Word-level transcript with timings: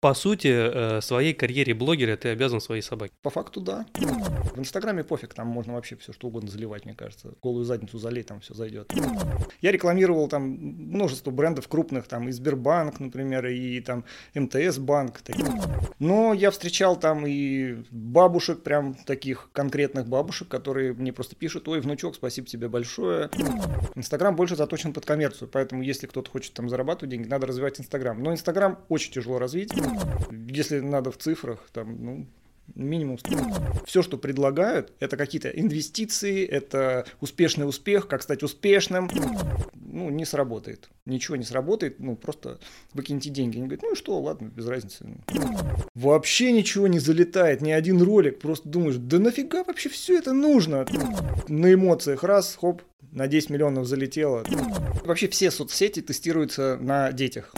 по 0.00 0.14
сути, 0.14 0.48
э, 0.48 1.00
своей 1.02 1.34
карьере 1.34 1.74
блогера 1.74 2.16
ты 2.16 2.30
обязан 2.30 2.60
своей 2.60 2.80
собаке. 2.80 3.12
По 3.22 3.28
факту, 3.28 3.60
да. 3.60 3.84
В 3.94 4.58
Инстаграме 4.58 5.04
пофиг, 5.04 5.34
там 5.34 5.46
можно 5.48 5.74
вообще 5.74 5.96
все 5.96 6.12
что 6.12 6.28
угодно 6.28 6.50
заливать, 6.50 6.86
мне 6.86 6.94
кажется. 6.94 7.34
Голую 7.42 7.64
задницу 7.66 7.98
залей, 7.98 8.22
там 8.22 8.40
все 8.40 8.54
зайдет. 8.54 8.90
Я 9.60 9.72
рекламировал 9.72 10.28
там 10.28 10.42
множество 10.42 11.30
брендов 11.30 11.68
крупных, 11.68 12.08
там 12.08 12.28
и 12.28 12.32
Сбербанк, 12.32 12.98
например, 12.98 13.46
и 13.46 13.80
там 13.80 14.04
МТС 14.34 14.78
банк. 14.78 15.20
Но 15.98 16.32
я 16.32 16.50
встречал 16.50 16.98
там 16.98 17.26
и 17.26 17.84
бабушек, 17.90 18.62
прям 18.62 18.94
таких 18.94 19.50
конкретных 19.52 20.08
бабушек, 20.08 20.48
которые 20.48 20.94
мне 20.94 21.12
просто 21.12 21.36
пишут, 21.36 21.68
ой, 21.68 21.80
внучок, 21.80 22.14
спасибо 22.14 22.46
тебе 22.46 22.68
большое. 22.68 23.28
Инстаграм 23.94 24.34
больше 24.34 24.56
заточен 24.56 24.94
под 24.94 25.04
коммерцию, 25.04 25.48
поэтому 25.52 25.82
если 25.82 26.06
кто-то 26.06 26.30
хочет 26.30 26.54
там 26.54 26.70
зарабатывать 26.70 27.10
деньги, 27.10 27.28
надо 27.28 27.46
развивать 27.46 27.78
Инстаграм. 27.78 28.20
Но 28.22 28.32
Инстаграм 28.32 28.78
очень 28.88 29.12
тяжело 29.12 29.38
развить. 29.38 29.70
Если 30.30 30.80
надо 30.80 31.10
в 31.10 31.16
цифрах, 31.18 31.68
там, 31.72 32.04
ну, 32.04 32.26
минимум. 32.74 33.18
Все, 33.86 34.02
что 34.02 34.18
предлагают, 34.18 34.92
это 35.00 35.16
какие-то 35.16 35.48
инвестиции, 35.48 36.44
это 36.46 37.04
успешный 37.20 37.68
успех, 37.68 38.08
как 38.08 38.22
стать 38.22 38.42
успешным. 38.42 39.10
Ну, 39.74 40.10
не 40.10 40.24
сработает. 40.24 40.88
Ничего 41.04 41.36
не 41.36 41.44
сработает, 41.44 41.98
ну, 41.98 42.14
просто 42.16 42.58
выкиньте 42.94 43.30
деньги. 43.30 43.56
Они 43.56 43.66
говорят, 43.66 43.82
ну 43.82 43.92
и 43.92 43.96
что, 43.96 44.20
ладно, 44.20 44.46
без 44.54 44.66
разницы. 44.66 45.04
Вообще 45.94 46.52
ничего 46.52 46.86
не 46.86 46.98
залетает, 46.98 47.60
ни 47.60 47.72
один 47.72 48.00
ролик. 48.00 48.38
Просто 48.38 48.68
думаешь, 48.68 48.96
да 48.96 49.18
нафига 49.18 49.64
вообще 49.64 49.88
все 49.88 50.16
это 50.18 50.32
нужно? 50.32 50.86
На 51.48 51.74
эмоциях 51.74 52.22
раз, 52.22 52.56
хоп, 52.60 52.82
на 53.12 53.26
10 53.26 53.50
миллионов 53.50 53.86
залетело. 53.86 54.44
Вообще 55.04 55.28
все 55.28 55.50
соцсети 55.50 56.00
тестируются 56.00 56.78
на 56.80 57.10
детях. 57.12 57.52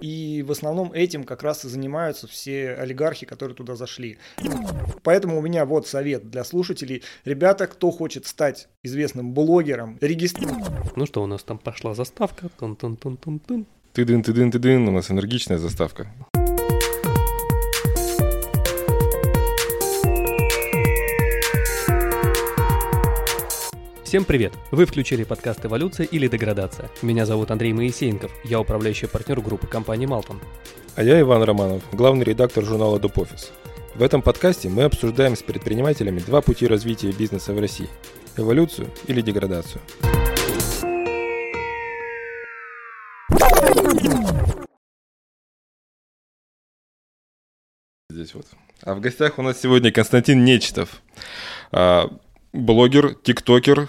И 0.00 0.42
в 0.46 0.52
основном 0.52 0.92
этим 0.92 1.24
как 1.24 1.42
раз 1.42 1.64
и 1.64 1.68
занимаются 1.68 2.26
все 2.26 2.74
олигархи, 2.74 3.26
которые 3.26 3.56
туда 3.56 3.76
зашли. 3.76 4.18
Поэтому 5.02 5.38
у 5.38 5.40
меня 5.40 5.64
вот 5.64 5.86
совет 5.86 6.30
для 6.30 6.44
слушателей. 6.44 7.02
Ребята, 7.24 7.66
кто 7.66 7.90
хочет 7.90 8.26
стать 8.26 8.68
известным 8.82 9.32
блогером, 9.32 9.98
регистрируйтесь. 10.00 10.66
Ну 10.96 11.06
что, 11.06 11.22
у 11.22 11.26
нас 11.26 11.42
там 11.42 11.58
пошла 11.58 11.94
заставка. 11.94 12.48
Тун-тун-тун-тун-тун. 12.58 13.66
Ты-дын-ты-дын-ты-дын, 13.92 14.88
у 14.88 14.90
нас 14.90 15.10
энергичная 15.10 15.58
заставка. 15.58 16.06
Всем 24.04 24.24
привет! 24.24 24.52
Вы 24.70 24.86
включили 24.86 25.24
подкаст 25.24 25.66
«Эволюция 25.66 26.06
или 26.06 26.28
деградация». 26.28 26.88
Меня 27.02 27.26
зовут 27.26 27.50
Андрей 27.50 27.72
Моисеенков, 27.72 28.30
я 28.44 28.60
управляющий 28.60 29.08
партнер 29.08 29.40
группы 29.40 29.66
компании 29.66 30.06
«Малтон». 30.06 30.40
А 30.94 31.02
я 31.02 31.20
Иван 31.20 31.42
Романов, 31.42 31.82
главный 31.92 32.24
редактор 32.24 32.64
журнала 32.64 33.00
«Дупофис». 33.00 33.52
В 33.96 34.02
этом 34.02 34.20
подкасте 34.20 34.68
мы 34.68 34.82
обсуждаем 34.82 35.36
с 35.36 35.42
предпринимателями 35.42 36.18
два 36.18 36.42
пути 36.42 36.66
развития 36.66 37.12
бизнеса 37.12 37.54
в 37.54 37.58
России– 37.58 37.88
эволюцию 38.36 38.90
или 39.06 39.22
деградацию. 39.22 39.80
Здесь 48.10 48.34
вот. 48.34 48.44
А 48.82 48.94
в 48.94 49.00
гостях 49.00 49.38
у 49.38 49.42
нас 49.42 49.58
сегодня 49.58 49.90
Константин 49.90 50.44
Нечетов, 50.44 51.00
а, 51.72 52.10
блогер, 52.52 53.14
тиктокер, 53.14 53.88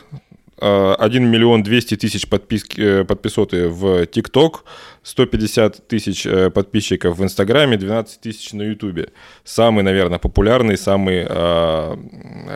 1 0.59 0.97
а, 0.99 1.07
миллион 1.19 1.63
200 1.63 1.97
тысяч 1.97 2.27
подписки, 2.27 2.81
э, 2.81 3.03
подписоты 3.05 3.69
в 3.69 4.05
ТикТок, 4.07 4.65
150 5.03 5.87
тысяч 5.87 6.25
э, 6.25 6.49
подписчиков 6.49 7.17
в 7.17 7.23
Инстаграме, 7.23 7.77
12 7.77 8.21
тысяч 8.21 8.53
на 8.53 8.63
Ютубе. 8.63 9.11
Самый, 9.43 9.83
наверное, 9.83 10.19
популярный, 10.19 10.77
самый, 10.77 11.25
а, 11.29 11.97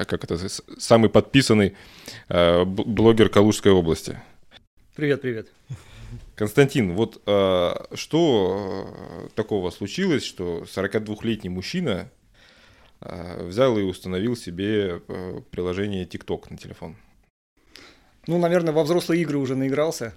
как 0.05 0.23
это, 0.23 0.37
самый 0.77 1.09
подписанный 1.09 1.75
а, 2.29 2.65
блогер 2.65 3.29
Калужской 3.29 3.71
области. 3.71 4.19
Привет, 4.95 5.21
привет. 5.21 5.47
Константин, 6.35 6.93
вот 6.93 7.21
что 7.93 9.29
такого 9.35 9.69
случилось, 9.69 10.25
что 10.25 10.63
42-летний 10.63 11.49
мужчина 11.49 12.09
Э, 13.01 13.43
взял 13.43 13.77
и 13.77 13.83
установил 13.83 14.35
себе 14.35 15.01
э, 15.07 15.41
приложение 15.49 16.05
TikTok 16.05 16.45
на 16.51 16.57
телефон. 16.57 16.95
Ну, 18.27 18.37
наверное, 18.37 18.73
во 18.73 18.83
взрослые 18.83 19.21
игры 19.21 19.37
уже 19.37 19.55
наигрался, 19.55 20.13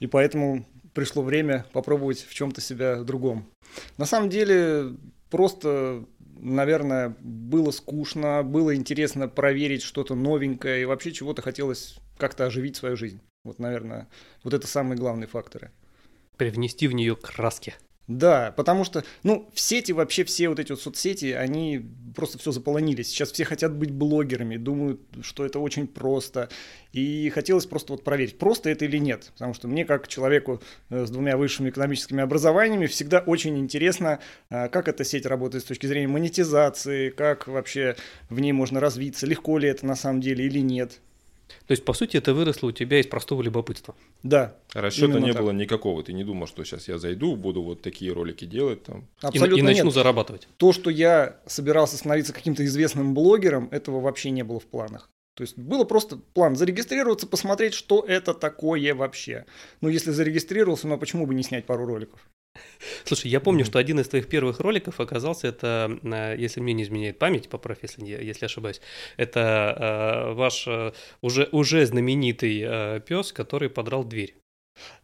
и 0.00 0.06
поэтому 0.06 0.66
пришло 0.92 1.22
время 1.22 1.66
попробовать 1.72 2.26
в 2.28 2.34
чем-то 2.34 2.60
себя 2.60 3.02
другом. 3.02 3.46
На 3.98 4.06
самом 4.06 4.28
деле, 4.28 4.96
просто, 5.30 6.04
наверное, 6.38 7.14
было 7.20 7.70
скучно, 7.70 8.42
было 8.42 8.74
интересно 8.74 9.28
проверить 9.28 9.82
что-то 9.82 10.14
новенькое, 10.14 10.82
и 10.82 10.84
вообще 10.84 11.12
чего-то 11.12 11.42
хотелось 11.42 11.98
как-то 12.18 12.46
оживить 12.46 12.76
свою 12.76 12.96
жизнь. 12.96 13.20
Вот, 13.44 13.58
наверное, 13.58 14.08
вот 14.42 14.54
это 14.54 14.66
самые 14.66 14.98
главные 14.98 15.28
факторы. 15.28 15.70
Привнести 16.36 16.88
в 16.88 16.92
нее 16.92 17.14
краски. 17.14 17.74
Да, 18.08 18.52
потому 18.56 18.84
что, 18.84 19.04
ну, 19.24 19.50
в 19.52 19.58
сети 19.58 19.90
вообще 19.90 20.22
все 20.22 20.48
вот 20.48 20.60
эти 20.60 20.70
вот 20.70 20.80
соцсети, 20.80 21.32
они 21.32 21.84
просто 22.14 22.38
все 22.38 22.52
заполонились. 22.52 23.08
Сейчас 23.08 23.32
все 23.32 23.44
хотят 23.44 23.74
быть 23.74 23.90
блогерами, 23.90 24.56
думают, 24.56 25.00
что 25.22 25.44
это 25.44 25.58
очень 25.58 25.88
просто. 25.88 26.48
И 26.92 27.28
хотелось 27.30 27.66
просто 27.66 27.92
вот 27.92 28.04
проверить, 28.04 28.38
просто 28.38 28.70
это 28.70 28.84
или 28.84 28.98
нет. 28.98 29.32
Потому 29.34 29.54
что 29.54 29.66
мне, 29.66 29.84
как 29.84 30.06
человеку 30.06 30.62
э, 30.88 31.04
с 31.04 31.10
двумя 31.10 31.36
высшими 31.36 31.70
экономическими 31.70 32.22
образованиями, 32.22 32.86
всегда 32.86 33.18
очень 33.18 33.58
интересно, 33.58 34.20
э, 34.50 34.68
как 34.68 34.86
эта 34.86 35.04
сеть 35.04 35.26
работает 35.26 35.64
с 35.64 35.66
точки 35.66 35.86
зрения 35.86 36.08
монетизации, 36.08 37.10
как 37.10 37.48
вообще 37.48 37.96
в 38.30 38.38
ней 38.38 38.52
можно 38.52 38.78
развиться, 38.78 39.26
легко 39.26 39.58
ли 39.58 39.68
это 39.68 39.84
на 39.84 39.96
самом 39.96 40.20
деле 40.20 40.46
или 40.46 40.60
нет. 40.60 41.00
То 41.66 41.72
есть, 41.72 41.84
по 41.84 41.92
сути, 41.92 42.16
это 42.16 42.34
выросло 42.34 42.68
у 42.68 42.72
тебя 42.72 43.00
из 43.00 43.06
простого 43.06 43.42
любопытства. 43.42 43.94
Да. 44.22 44.56
Расчета 44.72 45.20
не 45.20 45.32
так. 45.32 45.42
было 45.42 45.50
никакого. 45.50 46.02
Ты 46.02 46.12
не 46.12 46.24
думал, 46.24 46.46
что 46.46 46.64
сейчас 46.64 46.88
я 46.88 46.98
зайду, 46.98 47.36
буду 47.36 47.62
вот 47.62 47.82
такие 47.82 48.12
ролики 48.12 48.44
делать 48.44 48.82
там. 48.84 49.06
Абсолютно 49.20 49.56
и, 49.56 49.60
и 49.60 49.62
начну 49.62 49.86
нет. 49.86 49.94
зарабатывать. 49.94 50.48
То, 50.56 50.72
что 50.72 50.90
я 50.90 51.36
собирался 51.46 51.96
становиться 51.96 52.32
каким-то 52.32 52.64
известным 52.64 53.14
блогером, 53.14 53.68
этого 53.70 54.00
вообще 54.00 54.30
не 54.30 54.42
было 54.42 54.60
в 54.60 54.66
планах. 54.66 55.10
То 55.34 55.42
есть 55.42 55.58
было 55.58 55.84
просто 55.84 56.16
план 56.16 56.56
зарегистрироваться, 56.56 57.26
посмотреть, 57.26 57.74
что 57.74 58.02
это 58.06 58.32
такое 58.32 58.94
вообще. 58.94 59.44
Ну, 59.82 59.90
если 59.90 60.10
зарегистрировался, 60.10 60.88
ну 60.88 60.94
а 60.94 60.98
почему 60.98 61.26
бы 61.26 61.34
не 61.34 61.42
снять 61.42 61.66
пару 61.66 61.84
роликов? 61.84 62.26
Слушай, 63.04 63.30
я 63.30 63.40
помню, 63.40 63.64
mm-hmm. 63.64 63.68
что 63.68 63.78
один 63.78 64.00
из 64.00 64.08
твоих 64.08 64.28
первых 64.28 64.60
роликов 64.60 65.00
оказался, 65.00 65.48
это, 65.48 65.98
э, 66.02 66.36
если 66.38 66.60
мне 66.60 66.72
не 66.72 66.82
изменяет 66.82 67.18
память, 67.18 67.48
поправь, 67.48 67.78
если, 67.82 68.04
если 68.04 68.44
ошибаюсь, 68.44 68.80
это 69.16 70.28
э, 70.30 70.32
ваш 70.34 70.66
э, 70.66 70.92
уже, 71.20 71.48
уже 71.52 71.86
знаменитый 71.86 72.62
э, 72.64 73.00
пес, 73.00 73.32
который 73.32 73.70
подрал 73.70 74.04
дверь. 74.04 74.34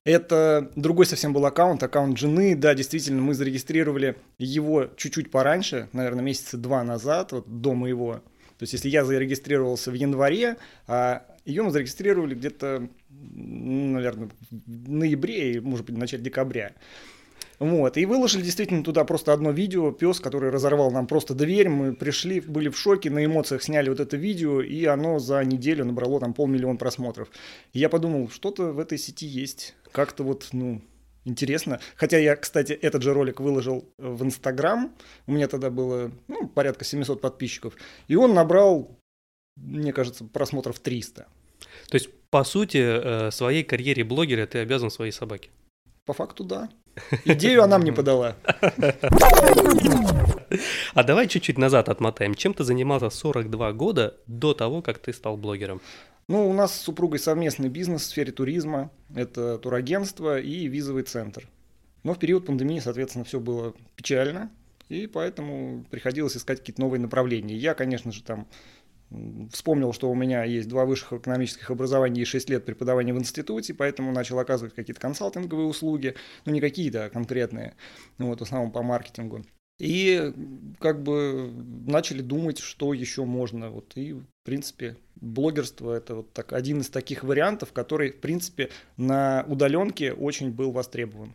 Это 0.05 0.71
другой 0.77 1.07
совсем 1.07 1.33
был 1.33 1.47
аккаунт, 1.47 1.83
аккаунт 1.83 2.19
жены. 2.19 2.55
Да, 2.57 2.75
действительно, 2.75 3.23
мы 3.23 3.35
зарегистрировали 3.35 4.17
его 4.39 4.89
чуть-чуть 4.97 5.31
пораньше, 5.31 5.89
наверное, 5.93 6.23
месяца 6.23 6.59
два 6.59 6.83
назад, 6.85 7.33
вот 7.33 7.61
до 7.61 7.75
моего. 7.75 8.15
То 8.59 8.65
есть, 8.65 8.75
если 8.75 8.91
я 8.91 9.05
зарегистрировался 9.05 9.91
в 9.91 9.95
январе, 9.95 10.57
а 10.87 11.25
ее 11.45 11.62
мы 11.62 11.71
зарегистрировали 11.71 12.35
где-то, 12.35 12.89
наверное, 13.11 14.31
в 14.51 14.91
ноябре, 14.91 15.61
может 15.61 15.87
быть, 15.87 15.97
в 15.97 15.99
начале 15.99 16.23
декабря. 16.23 16.73
Вот, 17.62 17.97
и 17.97 18.06
выложили 18.06 18.43
действительно 18.43 18.83
туда 18.83 19.05
просто 19.05 19.33
одно 19.33 19.53
видео, 19.53 19.93
пес, 19.93 20.19
который 20.19 20.50
разорвал 20.50 20.91
нам 20.91 21.06
просто 21.06 21.33
дверь, 21.33 21.69
мы 21.69 21.95
пришли, 21.95 22.41
были 22.41 22.69
в 22.69 22.77
шоке, 22.77 23.09
на 23.09 23.25
эмоциях 23.25 23.62
сняли 23.62 23.89
вот 23.89 24.00
это 24.00 24.17
видео, 24.17 24.61
и 24.61 24.84
оно 24.84 25.21
за 25.21 25.45
неделю 25.45 25.84
набрало 25.84 26.19
там 26.19 26.34
полмиллиона 26.34 26.77
просмотров. 26.77 27.28
И 27.73 27.78
я 27.78 27.89
подумал, 27.89 28.28
что-то 28.31 28.73
в 28.73 28.81
этой 28.81 28.99
сети 28.99 29.27
есть, 29.27 29.77
как-то 29.93 30.25
вот, 30.25 30.49
ну, 30.50 30.83
интересно. 31.25 31.78
Хотя 31.95 32.19
я, 32.19 32.34
кстати, 32.34 32.73
этот 32.73 33.03
же 33.03 33.15
ролик 33.15 33.39
выложил 33.39 33.89
в 33.97 34.25
Инстаграм, 34.25 34.93
у 35.29 35.32
меня 35.32 35.47
тогда 35.47 35.70
было, 35.70 36.11
ну, 36.26 36.49
порядка 36.49 36.85
700 36.85 37.20
подписчиков, 37.20 37.76
и 38.09 38.17
он 38.17 38.35
набрал, 38.35 38.99
мне 39.55 39.93
кажется, 39.93 40.25
просмотров 40.25 40.81
300. 40.81 41.29
То 41.88 41.94
есть, 41.94 42.11
по 42.29 42.43
сути, 42.43 42.79
э, 42.79 43.31
своей 43.31 43.62
карьере 43.62 44.03
блогера 44.03 44.49
ты 44.49 44.59
обязан 44.59 44.91
своей 44.91 45.12
собаке? 45.12 45.50
По 46.05 46.12
факту, 46.12 46.43
да. 46.43 46.69
Идею 47.25 47.62
она 47.62 47.79
мне 47.79 47.93
подала. 47.93 48.37
А 50.94 51.05
давай 51.05 51.29
чуть-чуть 51.29 51.59
назад 51.59 51.89
отмотаем. 51.89 52.35
Чем 52.35 52.55
ты 52.55 52.65
занимался 52.65 53.11
42 53.11 53.73
года 53.73 54.17
до 54.27 54.55
того, 54.55 54.83
как 54.83 54.99
ты 54.99 55.12
стал 55.12 55.37
блогером? 55.37 55.81
Ну, 56.29 56.49
у 56.49 56.53
нас 56.53 56.75
с 56.75 56.81
супругой 56.81 57.19
совместный 57.19 57.69
бизнес 57.69 58.03
в 58.03 58.06
сфере 58.06 58.33
туризма. 58.33 58.91
Это 59.15 59.59
турагентство 59.59 60.39
и 60.39 60.67
визовый 60.67 61.03
центр. 61.05 61.49
Но 62.05 62.15
в 62.15 62.19
период 62.19 62.47
пандемии, 62.47 62.81
соответственно, 62.81 63.25
все 63.25 63.41
было 63.41 63.75
печально. 63.97 64.50
И 64.88 65.06
поэтому 65.06 65.85
приходилось 65.91 66.37
искать 66.37 66.59
какие-то 66.61 66.83
новые 66.83 67.00
направления. 67.00 67.56
Я, 67.56 67.75
конечно 67.75 68.12
же, 68.12 68.23
там 68.23 68.47
вспомнил, 69.53 69.93
что 69.93 70.11
у 70.11 70.14
меня 70.14 70.44
есть 70.44 70.69
два 70.69 70.85
высших 70.85 71.12
экономических 71.14 71.70
образования 71.70 72.23
и 72.23 72.25
6 72.25 72.50
лет 72.50 72.64
преподавания 72.64 73.12
в 73.14 73.19
институте, 73.19 73.75
поэтому 73.75 74.12
начал 74.12 74.38
оказывать 74.38 74.75
какие-то 74.75 75.00
консалтинговые 75.00 75.67
услуги, 75.67 76.14
ну 76.44 76.53
не 76.53 76.61
какие-то, 76.61 77.06
а 77.06 77.11
конкретные, 77.11 77.75
ну 78.19 78.29
вот 78.29 78.41
в 78.41 78.43
основном 78.43 78.73
по 78.73 78.82
маркетингу. 78.82 79.44
И 79.79 80.32
как 80.79 81.03
бы 81.03 81.50
начали 81.87 82.23
думать, 82.23 82.59
что 82.61 82.93
еще 82.94 83.25
можно. 83.25 83.70
Вот, 83.70 83.93
и, 83.97 84.12
в 84.12 84.25
принципе, 84.44 84.97
блогерство 85.17 85.93
это 85.93 86.14
вот 86.17 86.32
так, 86.32 86.53
один 86.53 86.82
из 86.82 86.88
таких 86.88 87.25
вариантов, 87.25 87.73
который, 87.73 88.12
в 88.12 88.20
принципе, 88.20 88.70
на 88.97 89.44
удаленке 89.49 90.12
очень 90.12 90.53
был 90.53 90.70
востребован. 90.70 91.35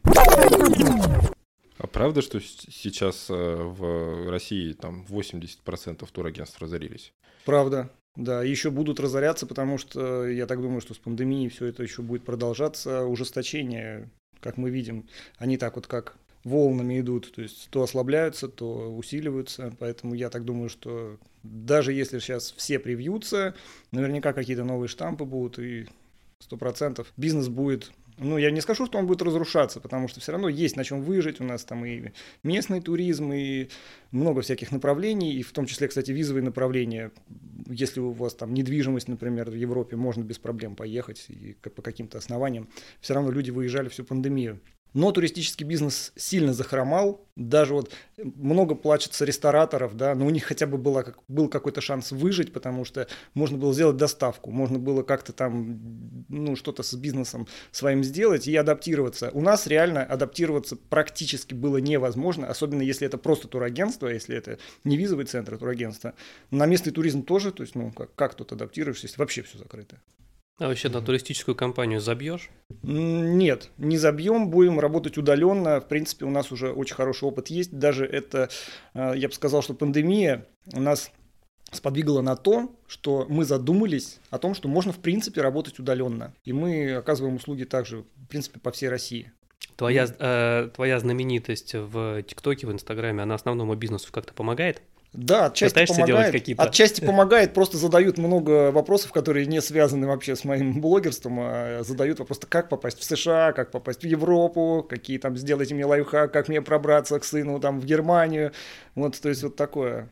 А 1.78 1.88
правда, 1.88 2.22
что 2.22 2.40
сейчас 2.40 3.30
э, 3.30 3.34
в 3.34 4.30
России 4.30 4.74
там 4.74 5.06
80% 5.08 6.08
турагентств 6.12 6.62
разорились? 6.62 7.14
Правда. 7.46 7.92
Да, 8.16 8.42
еще 8.44 8.72
будут 8.72 9.00
разоряться, 9.00 9.46
потому 9.46 9.78
что 9.78 10.28
я 10.28 10.48
так 10.48 10.60
думаю, 10.60 10.82
что 10.82 10.96
с 10.96 10.98
пандемией 10.98 11.50
все 11.50 11.68
это 11.68 11.84
еще 11.84 12.02
будет 12.02 12.26
продолжаться. 12.26 13.06
Ужесточение, 13.06 14.10
как 14.40 14.58
мы 14.58 14.72
видим, 14.72 15.08
они 15.38 15.58
так 15.58 15.76
вот 15.76 15.86
как 15.86 16.18
волнами 16.44 17.00
идут, 17.00 17.32
то 17.32 17.42
есть 17.44 17.70
то 17.70 17.84
ослабляются, 17.84 18.48
то 18.48 18.92
усиливаются, 18.96 19.72
поэтому 19.80 20.16
я 20.16 20.30
так 20.30 20.46
думаю, 20.46 20.70
что 20.70 21.18
даже 21.44 21.94
если 21.94 22.18
сейчас 22.18 22.54
все 22.58 22.80
привьются, 22.80 23.54
наверняка 23.92 24.34
какие-то 24.34 24.64
новые 24.64 24.88
штампы 24.88 25.26
будут, 25.26 25.60
и 25.60 25.88
сто 26.40 26.58
процентов 26.58 27.12
бизнес 27.18 27.50
будет 27.50 27.92
ну, 28.18 28.38
я 28.38 28.52
не 28.52 28.62
скажу, 28.62 28.86
что 28.86 28.98
он 28.98 29.06
будет 29.06 29.22
разрушаться, 29.22 29.80
потому 29.80 30.08
что 30.08 30.20
все 30.20 30.32
равно 30.32 30.50
есть 30.50 30.76
на 30.76 30.84
чем 30.84 31.02
выжить. 31.02 31.40
У 31.40 31.44
нас 31.44 31.64
там 31.64 31.86
и 31.86 32.12
местный 32.44 32.82
туризм, 32.82 33.32
и 33.32 33.70
много 34.12 34.42
всяких 34.42 34.72
направлений, 34.72 35.34
и 35.34 35.44
в 35.44 35.52
том 35.52 35.66
числе, 35.66 35.88
кстати, 35.88 36.12
визовые 36.12 36.44
направления. 36.44 37.12
Если 37.68 38.00
у 38.00 38.12
вас 38.12 38.34
там 38.34 38.54
недвижимость, 38.54 39.08
например, 39.08 39.52
в 39.52 39.56
Европе, 39.56 39.96
можно 39.96 40.24
без 40.24 40.40
проблем 40.40 40.76
поехать 40.76 41.26
и 41.30 41.54
по 41.54 41.82
каким-то 41.82 42.18
основаниям. 42.18 42.70
Все 43.02 43.14
равно 43.14 43.32
люди 43.32 43.52
выезжали 43.52 43.90
всю 43.90 44.04
пандемию. 44.04 44.60
Но 44.98 45.12
туристический 45.12 45.64
бизнес 45.64 46.12
сильно 46.16 46.54
захромал. 46.54 47.24
Даже 47.36 47.76
вот 47.76 47.94
много 48.18 48.74
плачется 48.74 49.26
рестораторов, 49.26 49.96
да, 49.96 50.16
но 50.16 50.26
у 50.26 50.32
них 50.32 50.46
хотя 50.46 50.66
бы 50.66 50.80
было, 50.80 51.14
был 51.28 51.50
какой-то 51.50 51.82
шанс 51.82 52.12
выжить, 52.12 52.52
потому 52.52 52.84
что 52.84 53.08
можно 53.36 53.60
было 53.60 53.76
сделать 53.76 53.98
доставку, 53.98 54.50
можно 54.50 54.80
было 54.80 55.04
как-то 55.04 55.34
там, 55.34 56.26
ну, 56.30 56.56
что-то 56.56 56.82
с 56.82 56.96
бизнесом 56.96 57.48
своим 57.70 58.04
сделать 58.04 58.48
и 58.48 58.56
адаптироваться. 58.56 59.30
У 59.34 59.42
нас 59.42 59.68
реально 59.68 60.04
адаптироваться 60.04 60.76
практически 60.76 61.54
было 61.54 61.78
невозможно, 61.78 62.48
особенно 62.48 62.82
если 62.82 63.06
это 63.06 63.20
просто 63.20 63.48
турагентство, 63.48 64.08
если 64.08 64.36
это 64.36 64.58
не 64.84 64.98
визовый 64.98 65.26
центр, 65.26 65.54
а 65.54 65.58
турагентство. 65.60 66.16
На 66.50 66.66
местный 66.66 66.92
туризм 66.92 67.22
тоже, 67.22 67.52
то 67.52 67.62
есть, 67.62 67.76
ну, 67.76 67.92
как, 67.92 68.16
как 68.16 68.34
тут 68.34 68.52
адаптируешься, 68.52 69.06
если 69.06 69.20
вообще 69.20 69.44
все 69.44 69.60
закрыто. 69.60 70.02
А 70.60 70.68
вообще 70.68 70.90
на 70.90 71.02
туристическую 71.02 71.56
компанию 71.56 72.02
забьешь? 72.02 72.50
Нет, 72.82 73.70
не 73.78 73.98
забьем, 73.98 74.50
будем 74.50 74.80
работать 74.80 75.18
удаленно. 75.18 75.80
В 75.80 75.88
принципе, 75.88 76.26
у 76.26 76.32
нас 76.32 76.52
уже 76.52 76.72
очень 76.72 76.96
хороший 76.96 77.26
опыт 77.26 77.50
есть. 77.50 77.78
Даже 77.78 78.06
это, 78.06 78.50
э, 78.96 79.14
я 79.16 79.28
бы 79.28 79.34
сказал, 79.36 79.62
что 79.62 79.76
пандемия 79.76 80.48
у 80.74 80.80
нас 80.80 81.12
сподвигла 81.72 82.22
на 82.22 82.36
то, 82.36 82.76
что 82.88 83.28
мы 83.30 83.46
задумались 83.46 84.20
о 84.32 84.40
том, 84.40 84.56
что 84.56 84.68
можно, 84.68 84.92
в 84.92 84.98
принципе, 84.98 85.42
работать 85.42 85.78
удаленно. 85.78 86.34
И 86.44 86.54
мы 86.54 86.96
оказываем 86.96 87.36
услуги 87.36 87.64
также, 87.64 88.06
в 88.16 88.28
принципе, 88.28 88.60
по 88.60 88.72
всей 88.72 88.90
России. 88.90 89.32
Твоя, 89.76 90.08
э, 90.08 90.70
твоя 90.74 91.00
знаменитость 91.00 91.76
в 91.76 92.24
ТикТоке, 92.24 92.66
в 92.66 92.72
Инстаграме, 92.72 93.22
она 93.22 93.36
основному 93.36 93.76
бизнесу 93.76 94.12
как-то 94.12 94.34
помогает? 94.34 94.82
Да, 95.14 95.48
отчасти 95.48 95.86
помогает. 95.86 96.32
какие-то... 96.32 96.64
Отчасти 96.64 97.02
помогает, 97.06 97.54
просто 97.54 97.78
задают 97.78 98.18
много 98.18 98.72
вопросов, 98.72 99.12
которые 99.12 99.46
не 99.46 99.62
связаны 99.62 100.08
вообще 100.08 100.36
с 100.36 100.44
моим 100.44 100.82
блогерством, 100.82 101.40
а 101.40 101.82
задают 101.84 102.20
вопрос, 102.20 102.40
как 102.48 102.70
попасть 102.70 103.00
в 103.00 103.04
США, 103.04 103.54
как 103.54 103.72
попасть 103.72 104.02
в 104.02 104.06
Европу, 104.06 104.86
какие 104.88 105.18
там, 105.18 105.38
сделайте 105.38 105.74
мне 105.74 105.86
лайфхак, 105.86 106.32
как 106.32 106.50
мне 106.50 106.62
пробраться 106.62 107.20
к 107.20 107.24
сыну 107.24 107.60
там 107.60 107.80
в 107.80 107.86
Германию, 107.86 108.52
вот, 108.96 109.20
то 109.20 109.30
есть 109.30 109.44
вот 109.44 109.56
такое. 109.56 110.10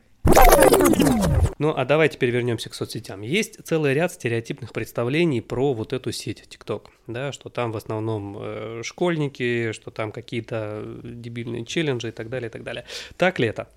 Ну, 1.58 1.72
а 1.74 1.84
давай 1.84 2.08
теперь 2.08 2.30
вернемся 2.30 2.68
к 2.68 2.74
соцсетям. 2.74 3.22
Есть 3.22 3.58
целый 3.64 3.94
ряд 3.94 4.12
стереотипных 4.12 4.72
представлений 4.72 5.40
про 5.40 5.72
вот 5.72 5.92
эту 5.92 6.12
сеть 6.12 6.44
TikTok, 6.50 6.86
да, 7.06 7.32
что 7.32 7.48
там 7.48 7.72
в 7.72 7.76
основном 7.76 8.36
э, 8.38 8.80
школьники, 8.84 9.72
что 9.72 9.90
там 9.90 10.12
какие-то 10.12 10.82
дебильные 11.02 11.64
челленджи 11.64 12.08
и 12.08 12.12
так 12.12 12.28
далее, 12.28 12.48
и 12.48 12.52
так 12.52 12.62
далее. 12.64 12.84
Так 13.16 13.38
ли 13.38 13.48
это? 13.48 13.68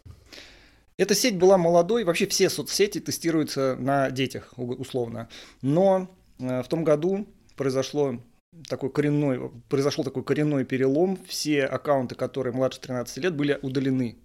Эта 0.99 1.15
сеть 1.15 1.37
была 1.37 1.57
молодой, 1.57 2.03
вообще 2.03 2.27
все 2.27 2.49
соцсети 2.49 2.99
тестируются 2.99 3.77
на 3.79 4.11
детях, 4.11 4.53
условно. 4.57 5.29
Но 5.61 6.13
э, 6.39 6.61
в 6.61 6.67
том 6.67 6.83
году 6.83 7.25
произошло 7.55 8.19
такой 8.67 8.91
коренной, 8.91 9.49
произошел 9.69 10.03
такой 10.03 10.25
коренной 10.25 10.65
перелом. 10.65 11.17
Все 11.25 11.63
аккаунты, 11.63 12.15
которые 12.15 12.53
младше 12.53 12.81
13 12.81 13.15
лет, 13.23 13.33
были 13.33 13.57
удалены. 13.61 14.17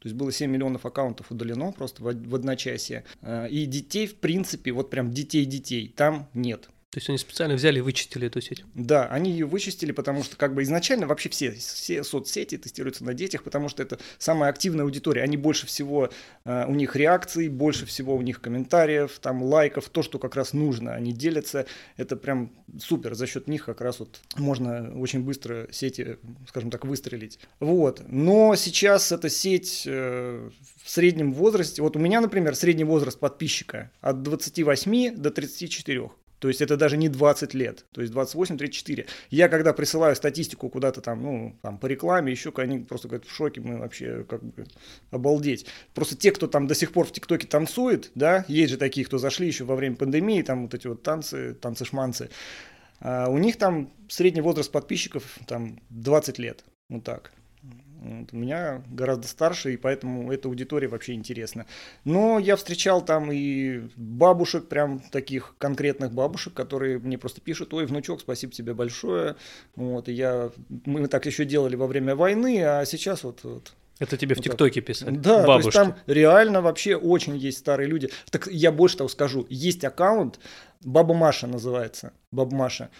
То 0.00 0.08
есть 0.08 0.16
было 0.16 0.32
7 0.32 0.50
миллионов 0.50 0.86
аккаунтов 0.86 1.30
удалено 1.30 1.70
просто 1.70 2.02
в, 2.02 2.08
одночасье. 2.34 3.04
Э, 3.22 3.48
и 3.48 3.64
детей, 3.66 4.08
в 4.08 4.16
принципе, 4.16 4.72
вот 4.72 4.90
прям 4.90 5.12
детей-детей 5.12 5.94
там 5.96 6.28
нет. 6.34 6.68
То 6.98 7.00
есть 7.00 7.10
они 7.10 7.18
специально 7.18 7.54
взяли 7.54 7.78
и 7.78 7.80
вычистили 7.80 8.26
эту 8.26 8.40
сеть? 8.40 8.64
Да, 8.74 9.06
они 9.06 9.30
ее 9.30 9.46
вычистили, 9.46 9.92
потому 9.92 10.24
что 10.24 10.36
как 10.36 10.52
бы 10.52 10.64
изначально 10.64 11.06
вообще 11.06 11.28
все, 11.28 11.52
все 11.52 12.02
соцсети 12.02 12.58
тестируются 12.58 13.04
на 13.04 13.14
детях, 13.14 13.44
потому 13.44 13.68
что 13.68 13.84
это 13.84 14.00
самая 14.18 14.50
активная 14.50 14.84
аудитория. 14.84 15.22
Они 15.22 15.36
больше 15.36 15.68
всего, 15.68 16.10
э, 16.44 16.64
у 16.66 16.74
них 16.74 16.96
реакций, 16.96 17.48
больше 17.50 17.86
всего 17.86 18.16
у 18.16 18.20
них 18.20 18.40
комментариев, 18.40 19.20
там 19.20 19.44
лайков, 19.44 19.88
то, 19.90 20.02
что 20.02 20.18
как 20.18 20.34
раз 20.34 20.52
нужно. 20.54 20.92
Они 20.92 21.12
делятся, 21.12 21.66
это 21.96 22.16
прям 22.16 22.50
супер. 22.80 23.14
За 23.14 23.28
счет 23.28 23.46
них 23.46 23.66
как 23.66 23.80
раз 23.80 24.00
вот 24.00 24.18
можно 24.36 24.92
очень 24.98 25.20
быстро 25.20 25.68
сети, 25.70 26.16
скажем 26.48 26.72
так, 26.72 26.84
выстрелить. 26.84 27.38
Вот. 27.60 28.02
Но 28.08 28.56
сейчас 28.56 29.12
эта 29.12 29.30
сеть 29.30 29.84
э, 29.86 30.50
в 30.82 30.90
среднем 30.90 31.32
возрасте, 31.32 31.80
вот 31.80 31.94
у 31.94 32.00
меня, 32.00 32.20
например, 32.20 32.56
средний 32.56 32.82
возраст 32.82 33.20
подписчика 33.20 33.92
от 34.00 34.24
28 34.24 35.14
до 35.14 35.30
34. 35.30 36.10
То 36.38 36.48
есть 36.48 36.60
это 36.60 36.76
даже 36.76 36.96
не 36.96 37.08
20 37.08 37.54
лет, 37.54 37.86
то 37.92 38.00
есть 38.00 38.12
28-34. 38.12 39.06
Я 39.30 39.48
когда 39.48 39.72
присылаю 39.72 40.14
статистику 40.14 40.68
куда-то 40.68 41.00
там, 41.00 41.22
ну, 41.22 41.58
там 41.62 41.78
по 41.78 41.86
рекламе, 41.86 42.30
еще 42.30 42.52
они 42.56 42.80
просто 42.80 43.08
говорят, 43.08 43.26
в 43.26 43.34
шоке, 43.34 43.60
мы 43.60 43.78
вообще 43.78 44.24
как 44.24 44.42
бы 44.42 44.66
обалдеть. 45.10 45.66
Просто 45.94 46.16
те, 46.16 46.30
кто 46.30 46.46
там 46.46 46.66
до 46.66 46.74
сих 46.74 46.92
пор 46.92 47.06
в 47.06 47.12
ТикТоке 47.12 47.46
танцует, 47.46 48.10
да, 48.14 48.44
есть 48.48 48.72
же 48.72 48.78
такие, 48.78 49.06
кто 49.06 49.18
зашли 49.18 49.46
еще 49.46 49.64
во 49.64 49.76
время 49.76 49.96
пандемии, 49.96 50.42
там 50.42 50.62
вот 50.62 50.74
эти 50.74 50.86
вот 50.86 51.02
танцы, 51.02 51.54
танцы-шманцы, 51.54 52.30
а 53.00 53.28
у 53.28 53.38
них 53.38 53.56
там 53.56 53.90
средний 54.08 54.40
возраст 54.40 54.70
подписчиков 54.70 55.38
там 55.46 55.80
20 55.90 56.38
лет, 56.38 56.64
вот 56.88 57.04
так. 57.04 57.32
Вот, 58.00 58.28
у 58.32 58.36
меня 58.36 58.82
гораздо 58.90 59.26
старше, 59.26 59.74
и 59.74 59.76
поэтому 59.76 60.32
эта 60.32 60.48
аудитория 60.48 60.88
вообще 60.88 61.14
интересна. 61.14 61.66
Но 62.04 62.38
я 62.38 62.56
встречал 62.56 63.04
там 63.04 63.32
и 63.32 63.88
бабушек, 63.96 64.68
прям 64.68 65.00
таких 65.00 65.56
конкретных 65.58 66.12
бабушек, 66.12 66.54
которые 66.54 66.98
мне 66.98 67.18
просто 67.18 67.40
пишут, 67.40 67.74
ой, 67.74 67.86
внучок, 67.86 68.20
спасибо 68.20 68.52
тебе 68.52 68.72
большое. 68.72 69.36
Вот, 69.74 70.08
и 70.08 70.12
я, 70.12 70.50
мы 70.84 71.08
так 71.08 71.26
еще 71.26 71.44
делали 71.44 71.74
во 71.74 71.86
время 71.86 72.14
войны, 72.14 72.62
а 72.62 72.84
сейчас 72.84 73.24
вот, 73.24 73.40
вот 73.42 73.72
это 73.98 74.16
тебе 74.16 74.34
в 74.34 74.40
ТикТоке 74.40 74.80
писали? 74.80 75.16
Да, 75.16 75.44
Бабушки. 75.44 75.72
то 75.72 75.82
есть 75.82 75.94
там 75.94 76.02
реально 76.06 76.62
вообще 76.62 76.94
очень 76.94 77.36
есть 77.36 77.58
старые 77.58 77.88
люди. 77.88 78.10
Так 78.30 78.46
я 78.46 78.70
больше 78.70 78.98
того 78.98 79.08
скажу, 79.08 79.44
есть 79.50 79.84
аккаунт, 79.84 80.38
Баба 80.84 81.14
Маша 81.14 81.46
называется, 81.46 82.12
Баба 82.30 82.54
Маша. 82.54 82.90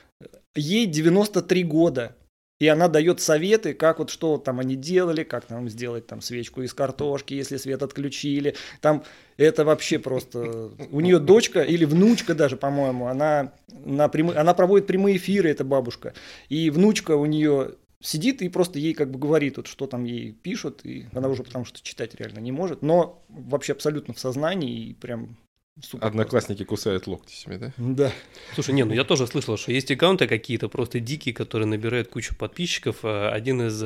Ей 0.56 0.86
93 0.86 1.62
года. 1.62 2.16
И 2.58 2.66
она 2.66 2.88
дает 2.88 3.20
советы, 3.20 3.72
как 3.72 4.00
вот 4.00 4.10
что 4.10 4.36
там 4.36 4.58
они 4.58 4.74
делали, 4.74 5.22
как 5.22 5.44
там 5.44 5.68
сделать 5.68 6.06
там 6.06 6.20
свечку 6.20 6.62
из 6.62 6.74
картошки, 6.74 7.34
если 7.34 7.56
свет 7.56 7.82
отключили. 7.82 8.56
Там 8.80 9.04
это 9.36 9.64
вообще 9.64 9.98
просто... 9.98 10.72
У 10.90 11.00
нее 11.00 11.20
дочка 11.20 11.62
или 11.62 11.84
внучка 11.84 12.34
даже, 12.34 12.56
по-моему, 12.56 13.06
она, 13.06 13.52
на 13.68 14.08
прям... 14.08 14.30
она 14.30 14.54
проводит 14.54 14.88
прямые 14.88 15.18
эфиры, 15.18 15.50
эта 15.50 15.64
бабушка. 15.64 16.14
И 16.48 16.70
внучка 16.70 17.16
у 17.16 17.26
нее 17.26 17.74
сидит 18.00 18.42
и 18.42 18.48
просто 18.48 18.78
ей 18.78 18.94
как 18.94 19.10
бы 19.10 19.18
говорит, 19.18 19.56
вот, 19.56 19.66
что 19.66 19.86
там 19.86 20.04
ей 20.04 20.32
пишут, 20.32 20.80
и 20.84 21.06
она 21.12 21.28
уже 21.28 21.42
потому 21.42 21.64
что 21.64 21.82
читать 21.82 22.14
реально 22.14 22.40
не 22.40 22.52
может, 22.52 22.82
но 22.82 23.24
вообще 23.28 23.72
абсолютно 23.72 24.14
в 24.14 24.20
сознании 24.20 24.88
и 24.88 24.94
прям 24.94 25.36
Супер 25.82 26.06
Одноклассники 26.06 26.64
просто. 26.64 26.82
кусают 26.90 27.06
локти 27.06 27.32
себе, 27.34 27.58
да? 27.58 27.72
Да. 27.76 28.12
Слушай, 28.54 28.74
не, 28.74 28.84
ну 28.84 28.92
я 28.92 29.04
тоже 29.04 29.26
слышал, 29.26 29.56
что 29.56 29.72
есть 29.72 29.90
аккаунты 29.90 30.26
какие-то 30.26 30.68
просто 30.68 31.00
дикие, 31.00 31.34
которые 31.34 31.66
набирают 31.66 32.08
кучу 32.08 32.34
подписчиков. 32.34 33.04
Э, 33.04 33.28
один 33.28 33.62
из 33.62 33.84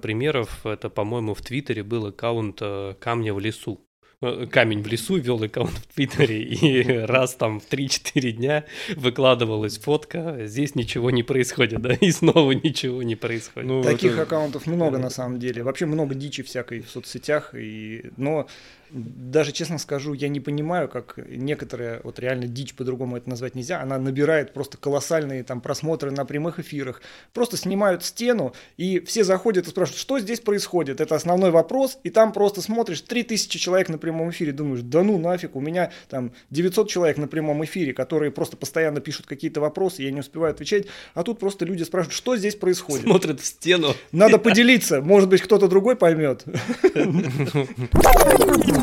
примеров, 0.00 0.66
это, 0.66 0.90
по-моему, 0.90 1.34
в 1.34 1.42
Твиттере 1.42 1.82
был 1.82 2.06
аккаунт 2.06 2.58
э, 2.60 2.94
«Камня 3.00 3.32
в 3.32 3.40
лесу». 3.40 3.80
Э, 4.22 4.46
камень 4.50 4.82
в 4.82 4.86
лесу 4.86 5.16
вел 5.16 5.42
аккаунт 5.42 5.70
в 5.70 5.94
Твиттере, 5.94 6.42
и 6.42 6.86
раз 7.06 7.34
там 7.36 7.58
в 7.58 7.66
3-4 7.68 8.30
дня 8.32 8.64
выкладывалась 8.96 9.78
фотка, 9.78 10.40
здесь 10.46 10.74
ничего 10.74 11.10
не 11.10 11.22
происходит, 11.22 11.80
да, 11.80 11.94
и 12.00 12.10
снова 12.10 12.52
ничего 12.52 13.02
не 13.02 13.16
происходит. 13.16 13.68
Ну, 13.68 13.82
Таких 13.82 14.12
это... 14.12 14.22
аккаунтов 14.22 14.66
много 14.66 14.98
на 14.98 15.08
самом 15.08 15.38
деле. 15.38 15.62
Вообще 15.62 15.86
много 15.86 16.14
дичи 16.14 16.42
всякой 16.42 16.80
в 16.80 16.90
соцсетях, 16.90 17.54
и... 17.54 18.10
но 18.18 18.46
Даже 18.92 19.52
честно 19.52 19.78
скажу, 19.78 20.14
я 20.14 20.28
не 20.28 20.40
понимаю, 20.40 20.88
как 20.88 21.14
некоторые, 21.16 22.00
вот 22.02 22.18
реально 22.18 22.46
дичь 22.46 22.74
по-другому 22.74 23.16
это 23.16 23.28
назвать 23.28 23.54
нельзя, 23.54 23.80
она 23.80 23.98
набирает 23.98 24.52
просто 24.52 24.78
колоссальные 24.78 25.44
там 25.44 25.60
просмотры 25.60 26.10
на 26.10 26.24
прямых 26.24 26.58
эфирах. 26.58 27.00
Просто 27.32 27.56
снимают 27.56 28.04
стену, 28.04 28.54
и 28.76 29.00
все 29.00 29.24
заходят 29.24 29.66
и 29.66 29.70
спрашивают, 29.70 30.00
что 30.00 30.18
здесь 30.18 30.40
происходит. 30.40 31.00
Это 31.00 31.14
основной 31.14 31.50
вопрос, 31.50 31.98
и 32.02 32.10
там 32.10 32.32
просто 32.32 32.62
смотришь 32.62 33.02
3000 33.02 33.58
человек 33.58 33.88
на 33.88 33.98
прямом 33.98 34.30
эфире, 34.30 34.52
думаешь, 34.52 34.82
да 34.82 35.02
ну 35.02 35.18
нафиг, 35.18 35.56
у 35.56 35.60
меня 35.60 35.92
там 36.08 36.32
900 36.50 36.88
человек 36.88 37.18
на 37.18 37.28
прямом 37.28 37.64
эфире, 37.64 37.92
которые 37.92 38.30
просто 38.30 38.56
постоянно 38.56 39.00
пишут 39.00 39.26
какие-то 39.26 39.60
вопросы, 39.60 40.02
я 40.02 40.10
не 40.10 40.20
успеваю 40.20 40.52
отвечать, 40.52 40.86
а 41.14 41.22
тут 41.22 41.38
просто 41.38 41.64
люди 41.64 41.84
спрашивают, 41.84 42.14
что 42.14 42.36
здесь 42.36 42.56
происходит. 42.56 43.04
Смотрят 43.04 43.40
в 43.40 43.46
стену. 43.46 43.94
Надо 44.12 44.38
поделиться, 44.38 45.00
может 45.00 45.28
быть, 45.28 45.42
кто-то 45.42 45.68
другой 45.68 45.96
поймет. 45.96 46.44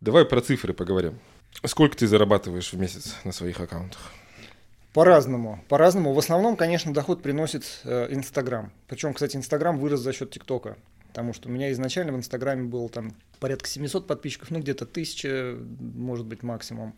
Давай 0.00 0.24
про 0.24 0.40
цифры 0.40 0.72
поговорим. 0.72 1.18
Сколько 1.64 1.96
ты 1.96 2.06
зарабатываешь 2.06 2.72
в 2.72 2.78
месяц 2.78 3.16
на 3.24 3.32
своих 3.32 3.60
аккаунтах? 3.60 4.12
По-разному. 4.92 5.62
По-разному. 5.68 6.14
В 6.14 6.18
основном, 6.18 6.56
конечно, 6.56 6.92
доход 6.92 7.22
приносит 7.22 7.64
э, 7.84 8.08
Инстаграм. 8.10 8.72
Причем, 8.88 9.12
кстати, 9.14 9.36
Инстаграм 9.36 9.78
вырос 9.78 10.00
за 10.00 10.12
счет 10.12 10.30
ТикТока. 10.30 10.76
Потому 11.08 11.34
что 11.34 11.48
у 11.48 11.52
меня 11.52 11.70
изначально 11.72 12.12
в 12.12 12.16
Инстаграме 12.16 12.64
было 12.64 12.88
там 12.88 13.12
порядка 13.40 13.68
700 13.68 14.06
подписчиков, 14.06 14.50
ну 14.50 14.60
где-то 14.60 14.84
1000, 14.84 15.58
может 15.94 16.26
быть, 16.26 16.42
максимум. 16.42 16.94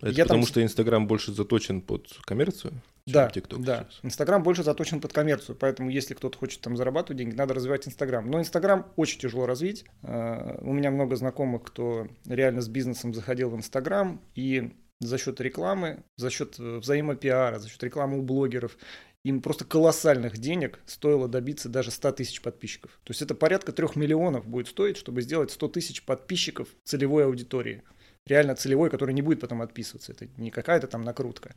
Это 0.00 0.10
Я 0.10 0.24
потому 0.24 0.42
там- 0.42 0.48
что 0.48 0.62
Инстаграм 0.62 1.06
больше 1.06 1.32
заточен 1.32 1.80
под 1.80 2.08
коммерцию? 2.24 2.72
чем 3.06 3.14
Да, 3.14 3.28
TikTok 3.28 3.62
да. 3.62 3.88
Инстаграм 4.02 4.42
больше 4.42 4.62
заточен 4.62 5.00
под 5.00 5.12
коммерцию, 5.12 5.56
поэтому 5.56 5.90
если 5.90 6.14
кто-то 6.14 6.38
хочет 6.38 6.60
там 6.60 6.76
зарабатывать 6.76 7.18
деньги, 7.18 7.34
надо 7.34 7.54
развивать 7.54 7.86
Инстаграм. 7.86 8.28
Но 8.30 8.40
Инстаграм 8.40 8.86
очень 8.96 9.20
тяжело 9.20 9.46
развить. 9.46 9.84
Э, 10.02 10.58
У 10.62 10.72
меня 10.72 10.90
много 10.90 11.16
знакомых, 11.16 11.62
кто 11.64 12.08
реально 12.26 12.60
с 12.60 12.68
бизнесом 12.68 13.12
заходил 13.14 13.50
в 13.50 13.56
Инстаграм, 13.56 14.20
и 14.34 14.72
за 15.00 15.18
счет 15.18 15.40
рекламы, 15.40 16.04
за 16.16 16.30
счет 16.30 16.56
э, 16.58 16.78
взаимопиара, 16.78 17.58
за 17.58 17.68
счет 17.68 17.82
рекламы 17.82 18.18
у 18.18 18.22
блогеров, 18.22 18.76
им 19.24 19.42
просто 19.42 19.64
колоссальных 19.64 20.38
денег 20.38 20.80
стоило 20.86 21.28
добиться 21.28 21.68
даже 21.68 21.90
100 21.90 22.12
тысяч 22.12 22.40
подписчиков. 22.40 22.90
То 23.04 23.10
есть 23.10 23.20
это 23.22 23.34
порядка 23.34 23.72
3 23.72 23.88
миллионов 23.96 24.46
будет 24.46 24.68
стоить, 24.68 24.96
чтобы 24.96 25.20
сделать 25.22 25.50
100 25.50 25.68
тысяч 25.68 26.04
подписчиков 26.04 26.68
целевой 26.84 27.24
аудитории. 27.26 27.82
Реально 28.30 28.54
целевой, 28.54 28.90
который 28.90 29.12
не 29.12 29.22
будет 29.22 29.40
потом 29.40 29.60
отписываться. 29.60 30.12
Это 30.12 30.28
не 30.36 30.52
какая-то 30.52 30.86
там 30.86 31.02
накрутка. 31.02 31.56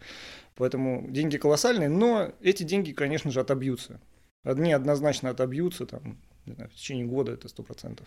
Поэтому 0.55 1.07
деньги 1.07 1.37
колоссальные, 1.37 1.87
но 1.87 2.33
эти 2.41 2.63
деньги, 2.63 2.93
конечно 2.93 3.29
же, 3.29 3.41
отобьются. 3.41 4.01
Одни 4.43 4.73
однозначно 4.73 5.29
отобьются 5.29 5.85
там, 5.85 6.17
не 6.47 6.53
знаю, 6.53 6.71
в 6.71 6.73
течение 6.73 7.05
года, 7.05 7.31
это 7.31 7.47
100%. 7.47 8.01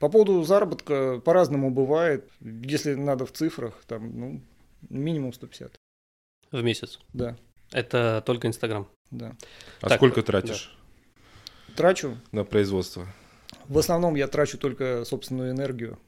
По 0.00 0.08
поводу 0.08 0.42
заработка 0.42 1.20
по-разному 1.24 1.70
бывает. 1.70 2.28
Если 2.40 2.94
надо 2.94 3.24
в 3.24 3.30
цифрах, 3.32 3.84
там, 3.86 4.18
ну, 4.18 4.40
минимум 4.90 5.32
150. 5.32 5.76
В 6.50 6.62
месяц. 6.64 6.98
Да, 7.12 7.36
Это 7.70 8.20
только 8.26 8.48
Инстаграм. 8.48 8.88
да. 9.12 9.36
А 9.80 9.90
Так, 9.90 9.98
сколько 9.98 10.24
тратишь 10.24 10.76
Трачу. 11.76 12.18
на 12.32 12.42
производство? 12.44 13.06
В 13.68 13.78
основном 13.78 14.16
я 14.16 14.26
трачу 14.26 14.58
только 14.58 15.04
собственную 15.04 15.52
энергию. 15.52 16.00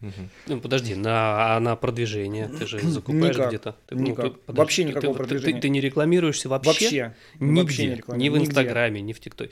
Мгм. 0.00 0.30
Ну, 0.46 0.60
подожди, 0.60 0.94
на, 0.94 1.56
а 1.56 1.60
на 1.60 1.74
продвижение 1.74 2.48
ты 2.48 2.66
же 2.66 2.78
закупаешь 2.80 3.34
Никак, 3.36 3.48
где-то. 3.48 3.76
Ты- 3.86 3.96
никак. 3.96 4.34
ты- 4.34 4.52
Вообще 4.52 4.82
ты- 4.82 4.88
никакого 4.90 5.12
ты- 5.14 5.18
ты- 5.18 5.28
продвижения. 5.28 5.60
Ты, 5.60 5.68
не 5.70 5.80
рекламируешься 5.80 6.48
вообще? 6.48 6.68
Вообще. 6.70 7.14
Нигде. 7.40 7.60
вообще 7.62 7.82
не 7.82 7.88
ни 7.88 7.94
в 7.94 7.98
рекламирую, 7.98 8.40
нигде. 8.40 8.50
Инстаграме, 8.50 9.00
ни 9.00 9.12
в 9.12 9.20
ТикТоке. 9.20 9.50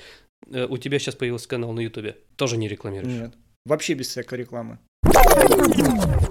Э, 0.52 0.66
У 0.66 0.78
тебя 0.78 0.98
сейчас 1.00 1.16
появился 1.16 1.48
канал 1.48 1.72
на 1.72 1.80
Ютубе. 1.80 2.16
Тоже 2.36 2.56
не 2.56 2.68
рекламируешь. 2.68 3.12
Нет. 3.12 3.34
Вообще 3.64 3.94
без 3.94 4.06
всякой 4.08 4.38
рекламы. 4.38 4.78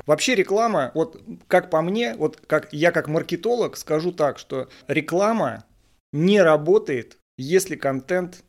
Вообще 0.05 0.35
реклама, 0.35 0.91
вот 0.93 1.21
как 1.47 1.69
по 1.69 1.81
мне, 1.81 2.15
вот 2.15 2.37
как 2.47 2.71
я 2.71 2.91
как 2.91 3.07
маркетолог 3.07 3.75
скажу 3.77 4.11
так, 4.11 4.37
что 4.39 4.69
реклама 4.87 5.65
не 6.13 6.41
работает, 6.41 7.17
если 7.37 7.75
контент, 7.75 8.43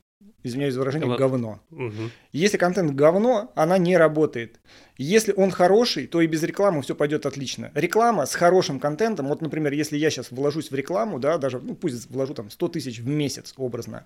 извиняюсь 0.46 0.74
за 0.74 0.80
выражение, 0.80 1.08
Говно. 1.08 1.28
говно. 1.28 1.60
Мгм. 1.70 2.10
Если 2.32 2.56
контент 2.56 2.92
говно, 2.92 3.52
она 3.54 3.78
не 3.78 3.96
работает. 3.96 4.60
Если 4.98 5.32
он 5.36 5.50
хороший, 5.50 6.06
то 6.06 6.20
и 6.20 6.26
без 6.26 6.42
рекламы 6.42 6.82
все 6.82 6.94
пойдет 6.94 7.26
отлично. 7.26 7.70
Реклама 7.74 8.26
с 8.26 8.34
хорошим 8.34 8.80
контентом, 8.80 9.28
вот, 9.28 9.42
например, 9.42 9.72
если 9.72 9.96
я 9.96 10.10
сейчас 10.10 10.30
вложусь 10.30 10.70
в 10.70 10.74
рекламу, 10.74 11.18
да, 11.18 11.38
даже, 11.38 11.60
ну, 11.60 11.74
пусть 11.74 12.10
вложу 12.10 12.34
там 12.34 12.50
100 12.50 12.68
тысяч 12.68 13.00
в 13.00 13.06
месяц 13.06 13.52
образно, 13.56 14.04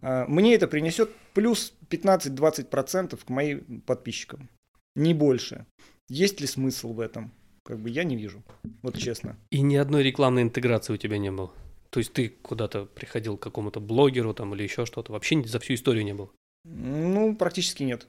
а, 0.00 0.26
мне 0.26 0.54
это 0.54 0.66
принесет 0.66 1.10
плюс 1.34 1.74
15-20% 1.90 3.18
к 3.24 3.28
моим 3.28 3.82
подписчикам. 3.86 4.48
Не 4.96 5.14
больше. 5.14 5.66
Есть 6.08 6.40
ли 6.40 6.46
смысл 6.46 6.92
в 6.92 7.00
этом? 7.00 7.32
Как 7.64 7.78
бы 7.78 7.90
я 7.90 8.02
не 8.04 8.16
вижу, 8.16 8.42
вот 8.82 8.98
честно. 8.98 9.36
И 9.50 9.60
ни 9.62 9.76
одной 9.76 10.02
рекламной 10.02 10.42
интеграции 10.42 10.92
у 10.94 10.96
тебя 10.96 11.18
не 11.18 11.30
было. 11.30 11.52
То 11.92 12.00
есть 12.00 12.14
ты 12.14 12.30
куда-то 12.30 12.86
приходил 12.86 13.36
к 13.36 13.42
какому-то 13.42 13.78
блогеру 13.78 14.32
там 14.32 14.54
или 14.54 14.62
еще 14.62 14.86
что-то. 14.86 15.12
Вообще 15.12 15.44
за 15.44 15.60
всю 15.60 15.74
историю 15.74 16.04
не 16.04 16.14
был. 16.14 16.30
Ну, 16.64 17.36
практически 17.36 17.82
нет. 17.82 18.06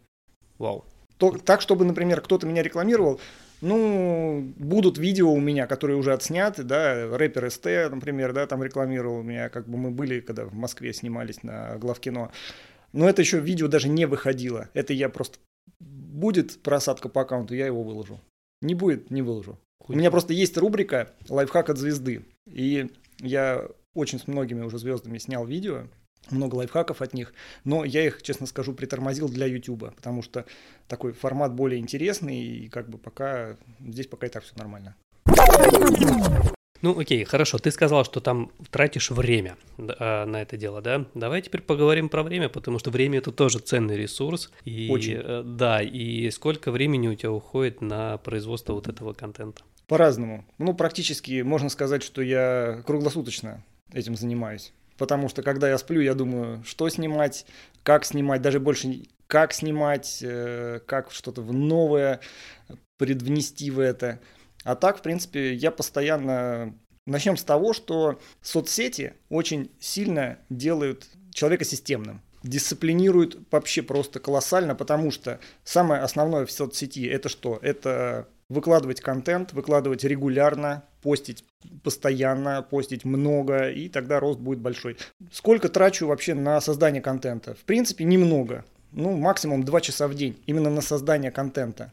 Вау. 0.58 0.86
То- 1.18 1.38
так, 1.38 1.60
чтобы, 1.60 1.84
например, 1.84 2.22
кто-то 2.22 2.48
меня 2.48 2.63
рекламировал, 2.63 3.20
ну, 3.60 4.54
будут 4.56 4.98
видео 4.98 5.34
у 5.34 5.40
меня, 5.40 5.68
которые 5.68 5.98
уже 5.98 6.13
отсняты, 6.13 6.63
да, 6.63 7.18
рэпер 7.18 7.52
СТ, 7.52 7.66
например, 7.92 8.32
да, 8.32 8.48
там 8.48 8.63
рекламировал 8.63 9.22
меня, 9.22 9.50
как 9.50 9.68
бы 9.68 9.78
мы 9.78 9.92
были, 9.92 10.22
когда 10.22 10.46
в 10.46 10.54
Москве 10.54 10.94
снимались 10.94 11.44
на 11.44 11.78
главкино. 11.78 12.32
Но 12.94 13.10
это 13.10 13.22
еще 13.22 13.40
видео 13.40 13.68
даже 13.68 13.90
не 13.90 14.06
выходило. 14.06 14.70
Это 14.74 14.94
я 14.94 15.10
просто... 15.10 15.40
Будет 15.82 16.62
просадка 16.62 17.10
по 17.10 17.22
аккаунту, 17.22 17.54
я 17.54 17.66
его 17.66 17.84
выложу. 17.84 18.22
Не 18.62 18.75
будет, 18.75 19.12
не 19.12 19.22
выложу. 19.22 19.60
У 19.86 19.94
меня 19.94 20.10
просто 20.10 20.32
есть 20.32 20.58
рубрика 20.58 21.12
«Лайфхак 21.28 21.70
от 21.70 21.78
звезды». 21.78 22.24
И 22.46 22.90
я 23.24 23.68
очень 23.94 24.20
с 24.20 24.27
многими 24.27 24.62
уже 24.62 24.77
звездами 24.77 25.18
снял 25.18 25.46
видео, 25.46 25.88
много 26.30 26.56
лайфхаков 26.56 27.01
от 27.01 27.13
них, 27.13 27.34
но 27.63 27.84
я 27.84 28.06
их, 28.06 28.22
честно 28.22 28.46
скажу, 28.48 28.74
притормозил 28.74 29.30
для 29.30 29.46
YouTube, 29.46 29.94
потому 29.96 30.22
что 30.22 30.46
такой 30.88 31.13
формат 31.13 31.53
более 31.53 31.80
интересный, 31.80 32.39
и 32.39 32.70
как 32.70 32.89
бы 32.89 32.98
пока 32.98 33.58
здесь 33.80 34.08
пока 34.08 34.27
и 34.27 34.30
так 34.30 34.44
все 34.44 34.53
нормально. 34.56 34.96
Ну, 36.82 37.00
окей, 37.00 37.24
хорошо. 37.24 37.60
Ты 37.60 37.72
сказал, 37.72 38.03
что 38.03 38.20
там 38.20 38.51
тратишь 38.70 39.10
время 39.10 39.56
а, 39.77 40.25
на 40.25 40.42
это 40.42 40.58
дело, 40.58 40.82
да? 40.82 41.06
Давай 41.13 41.42
теперь 41.42 41.62
поговорим 41.62 42.10
про 42.10 42.24
время, 42.24 42.50
потому 42.50 42.77
что 42.77 42.92
время 42.92 43.20
это 43.20 43.32
тоже 43.32 43.60
ценный 43.60 43.96
ресурс. 43.96 44.51
И, 44.65 44.89
Очень. 44.92 45.13
э, 45.15 45.44
Да, 45.46 45.82
и 45.82 46.30
сколько 46.30 46.72
времени 46.72 47.08
у 47.08 47.15
тебя 47.15 47.32
уходит 47.32 47.80
на 47.80 48.18
производство 48.18 48.74
вот 48.74 48.89
этого 48.89 49.13
контента? 49.13 49.63
По-разному. 49.88 50.46
Ну, 50.58 50.74
практически 50.74 51.42
можно 51.42 51.70
сказать, 51.70 52.04
что 52.04 52.22
я 52.22 52.82
круглосуточно 52.86 53.63
этим 53.92 54.16
занимаюсь. 54.16 54.74
Потому 54.98 55.28
что 55.28 55.42
когда 55.42 55.70
я 55.70 55.78
сплю, 55.78 56.02
я 56.02 56.13
думаю, 56.13 56.63
что 56.63 56.88
снимать, 56.90 57.46
как 57.84 58.06
снимать, 58.06 58.42
даже 58.42 58.60
больше 58.60 59.04
как 59.28 59.54
снимать, 59.54 60.20
э, 60.22 60.80
как 60.86 61.12
что-то 61.12 61.42
в 61.42 61.52
новое 61.54 62.20
предвнести 62.98 63.72
в 63.72 63.80
это. 63.80 64.20
А 64.63 64.75
так, 64.75 65.00
в 65.00 65.02
принципе, 65.02 65.54
я 65.54 65.72
постоянно... 65.72 66.78
Начнем 67.06 67.36
с 67.36 67.44
того, 67.44 67.74
что 67.74 68.22
соцсети 68.42 69.13
очень 69.30 69.70
сильно 69.80 70.38
делают 70.50 71.08
человека 71.32 71.66
системным. 71.66 72.22
Дисциплинируют 72.44 73.38
вообще 73.52 73.82
просто 73.82 74.22
колоссально, 74.22 74.74
потому 74.75 75.12
что 75.12 75.40
самое 75.66 76.02
основное 76.02 76.46
в 76.46 76.52
соцсети 76.52 77.06
это 77.08 77.28
что? 77.28 77.60
Это 77.62 78.30
выкладывать 78.50 79.02
контент, 79.02 79.54
выкладывать 79.54 80.04
регулярно, 80.04 80.84
постить 81.02 81.44
постоянно, 81.84 82.62
постить 82.62 83.06
много, 83.06 83.70
и 83.70 83.90
тогда 83.90 84.20
рост 84.20 84.40
будет 84.40 84.60
большой. 84.60 84.98
Сколько 85.32 85.70
трачу 85.70 86.08
вообще 86.08 86.34
на 86.34 86.60
создание 86.62 87.02
контента? 87.02 87.56
В 87.56 87.64
принципе, 87.64 88.04
немного. 88.04 88.66
Ну, 88.92 89.16
максимум 89.18 89.64
2 89.64 89.82
часа 89.82 90.08
в 90.08 90.14
день 90.14 90.38
именно 90.46 90.70
на 90.70 90.82
создание 90.82 91.32
контента. 91.32 91.92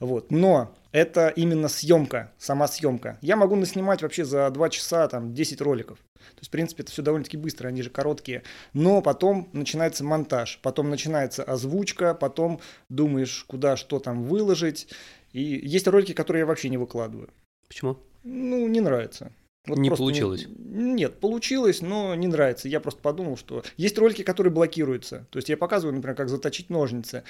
Вот. 0.00 0.30
Но 0.30 0.74
это 0.92 1.28
именно 1.28 1.68
съемка, 1.68 2.32
сама 2.38 2.66
съемка. 2.68 3.18
Я 3.20 3.36
могу 3.36 3.56
наснимать 3.56 4.00
вообще 4.02 4.24
за 4.24 4.48
2 4.50 4.70
часа 4.70 5.06
там 5.08 5.34
10 5.34 5.60
роликов. 5.60 5.98
То 6.14 6.40
есть, 6.40 6.48
в 6.48 6.50
принципе, 6.50 6.82
это 6.82 6.92
все 6.92 7.02
довольно-таки 7.02 7.36
быстро, 7.36 7.68
они 7.68 7.82
же 7.82 7.90
короткие. 7.90 8.42
Но 8.72 9.02
потом 9.02 9.48
начинается 9.52 10.04
монтаж, 10.04 10.60
потом 10.62 10.90
начинается 10.90 11.42
озвучка, 11.42 12.14
потом 12.14 12.60
думаешь, 12.88 13.44
куда 13.46 13.76
что 13.76 13.98
там 13.98 14.24
выложить. 14.24 14.88
И 15.32 15.40
есть 15.42 15.86
ролики, 15.86 16.12
которые 16.12 16.40
я 16.40 16.46
вообще 16.46 16.68
не 16.68 16.78
выкладываю. 16.78 17.28
Почему? 17.68 17.98
Ну, 18.24 18.66
не 18.68 18.80
нравится. 18.80 19.32
Не 19.66 19.90
просто 19.90 20.02
получилось? 20.02 20.46
Нет, 20.48 21.20
получилось, 21.20 21.82
но 21.82 22.14
не 22.14 22.26
нравится. 22.26 22.68
Я 22.68 22.80
просто 22.80 23.00
подумал, 23.00 23.36
что 23.36 23.62
есть 23.76 23.98
ролики, 23.98 24.22
которые 24.22 24.52
блокируются. 24.52 25.26
То 25.30 25.38
есть 25.38 25.48
я 25.48 25.56
показываю, 25.56 25.94
например, 25.94 26.16
как 26.16 26.28
заточить 26.28 26.70
ножницы. 26.70 27.24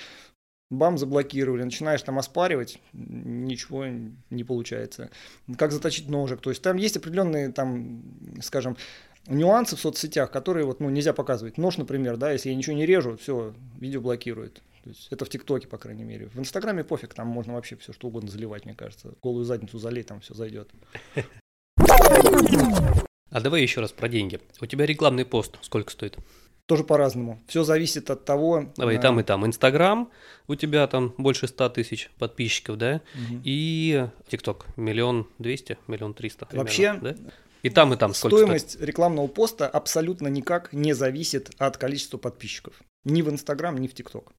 Бам, 0.71 0.99
заблокировали. 0.99 1.62
Начинаешь 1.62 2.02
там 2.02 2.19
оспаривать, 2.19 2.78
ничего 2.93 3.87
не 4.31 4.45
получается. 4.45 5.11
Как 5.57 5.73
заточить 5.73 6.09
ножик. 6.09 6.40
То 6.40 6.50
есть 6.50 6.62
там 6.62 6.76
есть 6.76 6.97
определенные, 6.97 7.50
там, 7.50 8.02
скажем, 8.43 8.76
нюансы 9.26 9.76
в 9.76 9.81
соцсетях, 9.81 10.31
которые 10.31 10.67
вот, 10.67 10.81
ну, 10.81 10.90
нельзя 10.90 11.12
показывать. 11.12 11.59
Нож, 11.59 11.78
например, 11.78 12.19
да, 12.19 12.33
если 12.33 12.50
я 12.50 12.55
ничего 12.55 12.76
не 12.76 12.87
режу, 12.87 13.17
все, 13.17 13.55
видео 13.78 14.00
блокирует. 14.00 14.62
То 14.83 14.91
есть 14.91 15.09
это 15.11 15.25
в 15.25 15.29
ТикТоке, 15.29 15.67
по 15.69 15.79
крайней 15.79 16.05
мере. 16.05 16.29
В 16.29 16.39
Инстаграме 16.39 16.85
пофиг, 16.85 17.15
там 17.15 17.29
можно 17.29 17.55
вообще 17.55 17.77
все 17.77 17.93
что 17.93 18.09
угодно 18.09 18.31
заливать, 18.31 18.65
мне 18.65 18.75
кажется. 18.75 19.15
Голую 19.23 19.45
задницу 19.45 19.79
залей, 19.79 20.03
там 20.03 20.21
все 20.21 20.35
зайдет. 20.35 20.71
А 23.31 23.43
давай 23.43 23.61
еще 23.61 23.83
раз 23.83 23.93
про 23.93 24.09
деньги. 24.09 24.41
У 24.61 24.67
тебя 24.67 24.87
рекламный 24.87 25.27
пост 25.27 25.59
сколько 25.61 25.93
стоит? 25.93 26.17
Тоже 26.67 26.85
по-разному. 26.85 27.43
Все 27.47 27.63
зависит 27.63 28.11
от 28.11 28.25
того... 28.25 28.73
Давай 28.77 28.97
и 28.97 28.99
там, 28.99 29.21
и 29.21 29.23
там. 29.23 29.47
Инстаграм, 29.47 30.11
у 30.49 30.55
тебя 30.55 30.87
там 30.87 31.15
больше 31.19 31.47
100 31.47 31.69
тысяч 31.71 32.11
подписчиков, 32.19 32.79
да? 32.79 33.01
И 33.45 34.07
ТикТок, 34.29 34.67
миллион 34.77 35.27
двести, 35.39 35.79
миллион 35.87 36.15
триста. 36.15 36.49
Вообще, 36.53 36.95
да? 36.95 37.17
И 37.63 37.71
там, 37.71 37.93
и 37.93 37.97
там 37.97 38.15
сколько 38.15 38.37
Стоимость 38.37 38.81
рекламного 38.81 39.27
поста 39.27 39.67
абсолютно 39.67 40.29
никак 40.29 40.73
не 40.73 40.93
зависит 40.93 41.51
от 41.59 41.77
количества 41.77 42.19
подписчиков. 42.19 42.81
Ни 43.05 43.23
в 43.23 43.31
Инстаграм, 43.31 43.77
ни 43.77 43.89
в 43.89 43.95
ТикТок. 43.95 44.33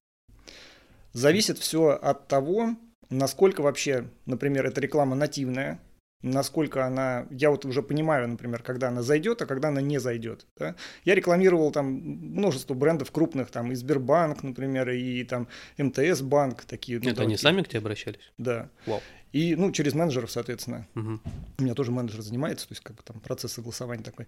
Зависит 1.12 1.58
все 1.58 1.90
от 1.90 2.28
того, 2.28 2.76
насколько 3.08 3.62
вообще, 3.62 4.08
например, 4.26 4.66
эта 4.66 4.80
реклама 4.80 5.16
нативная, 5.16 5.80
насколько 6.22 6.84
она, 6.84 7.26
я 7.30 7.50
вот 7.50 7.64
уже 7.64 7.82
понимаю, 7.82 8.28
например, 8.28 8.62
когда 8.62 8.88
она 8.88 9.02
зайдет, 9.02 9.40
а 9.42 9.46
когда 9.46 9.68
она 9.68 9.80
не 9.80 9.98
зайдет. 9.98 10.46
да. 10.58 10.74
Я 11.04 11.14
рекламировал 11.14 11.72
там 11.72 11.86
множество 11.86 12.74
брендов 12.74 13.10
крупных, 13.10 13.50
там 13.50 13.72
и 13.72 13.74
Сбербанк, 13.74 14.42
например, 14.42 14.90
и 14.90 15.24
там 15.24 15.48
МТС 15.78 16.20
банк, 16.20 16.64
такие. 16.64 16.98
ну? 16.98 17.10
Это 17.10 17.22
они 17.22 17.34
такие. 17.34 17.38
сами 17.38 17.62
к 17.62 17.68
тебе 17.68 17.78
обращались? 17.78 18.32
Да. 18.38 18.68
Вау. 18.86 19.00
И, 19.32 19.54
ну, 19.54 19.70
через 19.70 19.94
менеджеров, 19.94 20.30
соответственно. 20.30 20.88
Мгм. 20.94 21.22
У 21.58 21.62
меня 21.62 21.74
тоже 21.74 21.92
менеджер 21.92 22.20
занимается, 22.20 22.66
то 22.66 22.72
есть 22.72 22.82
как 22.82 22.96
бы 22.96 23.02
там 23.04 23.20
процесс 23.20 23.52
согласования 23.52 24.02
такой. 24.02 24.26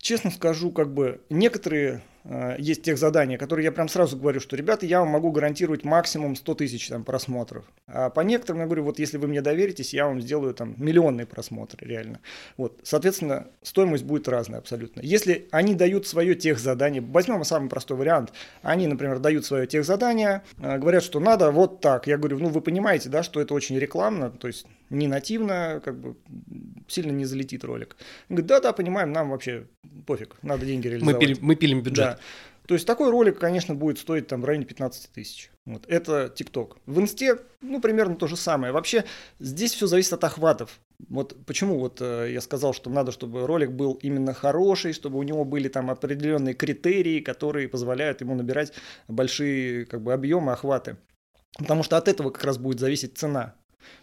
Честно 0.00 0.30
скажу, 0.30 0.70
как 0.70 0.94
бы 0.94 1.20
некоторые 1.28 2.02
э, 2.22 2.54
есть 2.58 2.82
тех 2.82 2.96
задания, 2.96 3.36
которые 3.36 3.64
я 3.64 3.72
прям 3.72 3.88
сразу 3.88 4.16
говорю, 4.16 4.38
что, 4.38 4.54
ребята, 4.56 4.86
я 4.86 5.00
вам 5.00 5.08
могу 5.08 5.32
гарантировать 5.32 5.84
максимум 5.84 6.36
100 6.36 6.54
тысяч 6.54 6.88
там 6.88 7.02
просмотров. 7.04 7.64
А 7.88 8.08
по 8.08 8.20
некоторым 8.20 8.60
я 8.60 8.66
говорю, 8.66 8.84
вот 8.84 9.00
если 9.00 9.18
вы 9.18 9.26
мне 9.26 9.42
доверитесь, 9.42 9.92
я 9.92 10.06
вам 10.06 10.20
сделаю 10.20 10.54
там 10.54 10.76
миллионные 10.78 11.26
просмотры 11.26 11.84
реально. 11.84 12.20
Вот, 12.56 12.78
соответственно, 12.84 13.48
стоимость 13.62 14.04
будет 14.04 14.28
разная 14.28 14.60
абсолютно. 14.60 15.00
Если 15.00 15.48
они 15.50 15.74
дают 15.74 16.06
свое 16.06 16.36
тех 16.36 16.60
задание, 16.60 17.02
возьмем 17.02 17.42
самый 17.42 17.68
простой 17.68 17.96
вариант, 17.96 18.32
они, 18.62 18.86
например, 18.86 19.18
дают 19.18 19.44
свое 19.44 19.66
тех 19.66 19.84
задание, 19.84 20.42
э, 20.58 20.78
говорят, 20.78 21.02
что 21.02 21.18
надо 21.18 21.50
вот 21.50 21.80
так. 21.80 22.06
Я 22.06 22.18
говорю, 22.18 22.38
ну 22.38 22.50
вы 22.50 22.60
понимаете, 22.60 23.08
да, 23.08 23.24
что 23.24 23.40
это 23.40 23.52
очень 23.52 23.76
рекламно, 23.78 24.30
то 24.30 24.46
есть 24.46 24.64
не 24.90 25.06
нативно, 25.06 25.82
как 25.84 25.98
бы 25.98 26.16
сильно 26.88 27.12
не 27.12 27.24
залетит 27.24 27.64
ролик. 27.64 27.96
Он 28.28 28.36
говорит, 28.36 28.46
да-да, 28.46 28.72
понимаем, 28.72 29.12
нам 29.12 29.30
вообще 29.30 29.66
пофиг, 30.06 30.36
надо 30.42 30.66
деньги 30.66 30.86
Мы, 30.86 30.92
реализовать. 30.92 31.20
пилим, 31.20 31.38
мы 31.40 31.56
пилим 31.56 31.82
бюджет. 31.82 32.04
Да. 32.04 32.18
То 32.68 32.74
есть 32.74 32.86
такой 32.86 33.10
ролик, 33.10 33.38
конечно, 33.38 33.74
будет 33.74 33.98
стоить 33.98 34.26
там 34.26 34.42
в 34.42 34.44
районе 34.44 34.66
15 34.66 35.10
тысяч. 35.12 35.50
Вот. 35.64 35.86
Это 35.88 36.28
ТикТок. 36.28 36.76
В 36.84 37.00
Инсте, 37.00 37.38
ну, 37.62 37.80
примерно 37.80 38.14
то 38.14 38.26
же 38.26 38.36
самое. 38.36 38.74
Вообще, 38.74 39.06
здесь 39.38 39.72
все 39.72 39.86
зависит 39.86 40.12
от 40.12 40.24
охватов. 40.24 40.78
Вот 41.08 41.34
почему 41.46 41.78
вот 41.78 42.02
э, 42.02 42.28
я 42.30 42.42
сказал, 42.42 42.74
что 42.74 42.90
надо, 42.90 43.10
чтобы 43.10 43.46
ролик 43.46 43.70
был 43.70 43.94
именно 44.02 44.34
хороший, 44.34 44.92
чтобы 44.92 45.18
у 45.18 45.22
него 45.22 45.46
были 45.46 45.68
там 45.68 45.88
определенные 45.90 46.52
критерии, 46.52 47.20
которые 47.20 47.70
позволяют 47.70 48.20
ему 48.20 48.34
набирать 48.34 48.74
большие 49.06 49.86
как 49.86 50.02
бы 50.02 50.12
объемы, 50.12 50.52
охваты. 50.52 50.98
Потому 51.56 51.82
что 51.82 51.96
от 51.96 52.06
этого 52.06 52.28
как 52.28 52.44
раз 52.44 52.58
будет 52.58 52.80
зависеть 52.80 53.16
цена. 53.16 53.54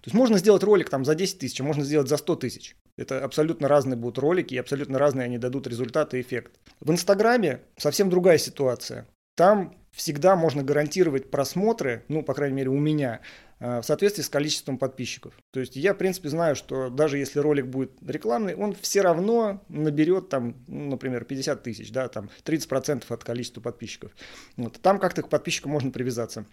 То 0.02 0.08
есть 0.08 0.16
можно 0.16 0.38
сделать 0.38 0.64
ролик 0.64 0.90
там 0.90 1.06
за 1.06 1.16
10 1.16 1.40
тысяч, 1.40 1.60
а 1.62 1.64
можно 1.64 1.84
сделать 1.84 2.08
за 2.08 2.18
100 2.18 2.36
тысяч. 2.36 2.76
Это 2.98 3.24
абсолютно 3.24 3.68
разные 3.68 3.98
будут 3.98 4.18
ролики, 4.20 4.54
и 4.54 4.58
абсолютно 4.58 4.98
разные 4.98 5.26
они 5.26 5.38
дадут 5.38 5.68
результаты 5.68 6.20
и 6.20 6.22
эффект. 6.22 6.54
В 6.80 6.92
Инстаграме 6.92 7.62
совсем 7.78 8.10
другая 8.10 8.38
ситуация. 8.38 9.08
Там 9.36 9.76
всегда 9.96 10.36
можно 10.36 10.64
гарантировать 10.64 11.32
просмотры, 11.32 12.04
ну, 12.10 12.22
по 12.22 12.34
крайней 12.34 12.56
мере, 12.56 12.70
у 12.70 12.80
меня, 12.80 13.22
э, 13.60 13.80
в 13.80 13.84
соответствии 13.84 14.24
с 14.24 14.30
количеством 14.30 14.78
подписчиков. 14.78 15.34
То 15.52 15.62
есть 15.62 15.76
я, 15.76 15.94
в 15.94 15.98
принципе, 15.98 16.30
знаю, 16.30 16.56
что 16.56 16.90
даже 16.90 17.18
если 17.18 17.40
ролик 17.40 17.68
будет 17.68 17.92
рекламный, 18.06 18.56
он 18.56 18.74
все 18.74 19.02
равно 19.02 19.64
наберет 19.70 20.30
там, 20.30 20.56
ну, 20.68 20.92
например, 20.92 21.24
50 21.24 21.64
тысяч, 21.64 21.92
да, 21.92 22.10
там 22.10 22.30
30% 22.44 23.06
от 23.10 23.24
количества 23.24 23.62
подписчиков. 23.62 24.12
Вот. 24.58 24.80
Там 24.82 25.00
как-то 25.00 25.22
к 25.22 25.30
подписчикам 25.30 25.72
можно 25.72 25.92
привязаться. 25.92 26.46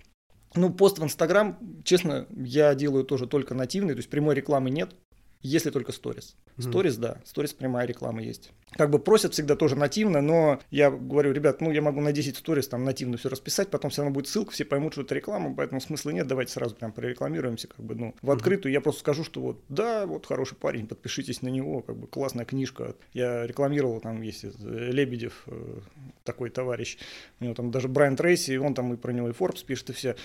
Ну, 0.55 0.73
пост 0.73 0.99
в 0.99 1.05
Инстаграм, 1.05 1.59
честно, 1.85 2.27
я 2.37 2.75
делаю 2.75 3.05
тоже 3.05 3.27
только 3.27 3.55
нативный, 3.55 3.95
то 3.95 3.99
есть 3.99 4.11
прямой 4.11 4.35
рекламы 4.35 4.71
нет, 4.71 4.95
если 5.43 5.71
только 5.71 5.93
сторис. 5.93 6.37
Сторис, 6.59 6.97
да, 6.97 7.19
сторис 7.25 7.53
прямая 7.53 7.87
реклама 7.87 8.23
есть. 8.23 8.53
Как 8.73 8.91
бы 8.91 8.99
просят 8.99 9.33
всегда 9.33 9.57
тоже 9.57 9.77
нативно, 9.77 10.21
но 10.21 10.61
я 10.71 10.91
говорю, 10.91 11.33
ребят, 11.33 11.61
ну 11.61 11.71
я 11.71 11.83
могу 11.83 12.01
на 12.01 12.13
10 12.13 12.37
сторис 12.37 12.69
там 12.69 12.85
нативно 12.85 13.17
все 13.17 13.29
расписать, 13.29 13.69
потом 13.69 13.91
все 13.91 14.03
равно 14.03 14.15
будет 14.15 14.29
ссылка, 14.29 14.53
все 14.53 14.65
поймут, 14.65 14.93
что 14.93 15.03
это 15.03 15.15
реклама, 15.15 15.55
поэтому 15.55 15.81
смысла 15.81 16.11
нет, 16.11 16.27
давайте 16.27 16.53
сразу 16.53 16.75
прям 16.75 16.93
прорекламируемся, 16.93 17.69
как 17.69 17.85
бы, 17.85 17.95
ну, 17.95 18.15
в 18.23 18.31
открытую. 18.31 18.73
Я 18.73 18.81
просто 18.81 19.01
скажу, 19.01 19.25
что 19.25 19.41
вот, 19.41 19.63
да, 19.69 20.07
вот 20.07 20.27
хороший 20.27 20.57
парень, 20.57 20.87
подпишитесь 20.87 21.43
на 21.43 21.49
него, 21.49 21.83
как 21.83 21.97
бы 21.97 22.07
классная 22.07 22.45
книжка. 22.45 22.95
Я 23.13 23.47
рекламировал, 23.47 24.01
там 24.01 24.23
есть 24.23 24.45
Лебедев, 24.61 25.43
э, 25.47 25.81
такой 26.25 26.51
товарищ, 26.51 26.99
у 27.41 27.45
него 27.45 27.55
там 27.55 27.71
даже 27.71 27.89
Брайан 27.89 28.17
Трейси, 28.17 28.57
он 28.57 28.75
там 28.75 28.95
и 28.95 28.97
про 28.97 29.13
него 29.13 29.29
и 29.29 29.33
Forbes 29.33 29.65
пишет, 29.65 29.91
и 29.91 29.93
все. 29.93 30.17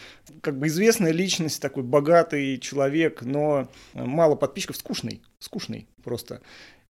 Как 0.42 0.58
бы 0.58 0.68
известная 0.68 1.12
личность, 1.12 1.62
такой 1.62 1.84
богатый 1.84 2.58
человек, 2.60 3.24
но 3.24 3.68
э, 3.94 4.04
мало 4.04 4.36
подписчиков, 4.36 4.78
скучный, 5.08 5.22
скучный 5.40 5.88
просто. 6.04 6.42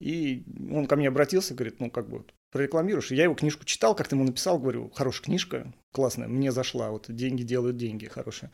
И 0.00 0.44
он 0.70 0.86
ко 0.86 0.96
мне 0.96 1.08
обратился, 1.08 1.54
говорит, 1.54 1.80
ну 1.80 1.90
как 1.90 2.08
бы 2.08 2.24
прорекламируешь. 2.50 3.10
Я 3.10 3.24
его 3.24 3.34
книжку 3.34 3.64
читал, 3.64 3.94
как-то 3.94 4.16
ему 4.16 4.24
написал, 4.24 4.58
говорю, 4.58 4.90
хорошая 4.94 5.24
книжка, 5.24 5.72
классная, 5.92 6.28
мне 6.28 6.52
зашла, 6.52 6.90
вот 6.90 7.06
деньги 7.08 7.42
делают 7.42 7.76
деньги, 7.76 8.06
хорошая. 8.06 8.50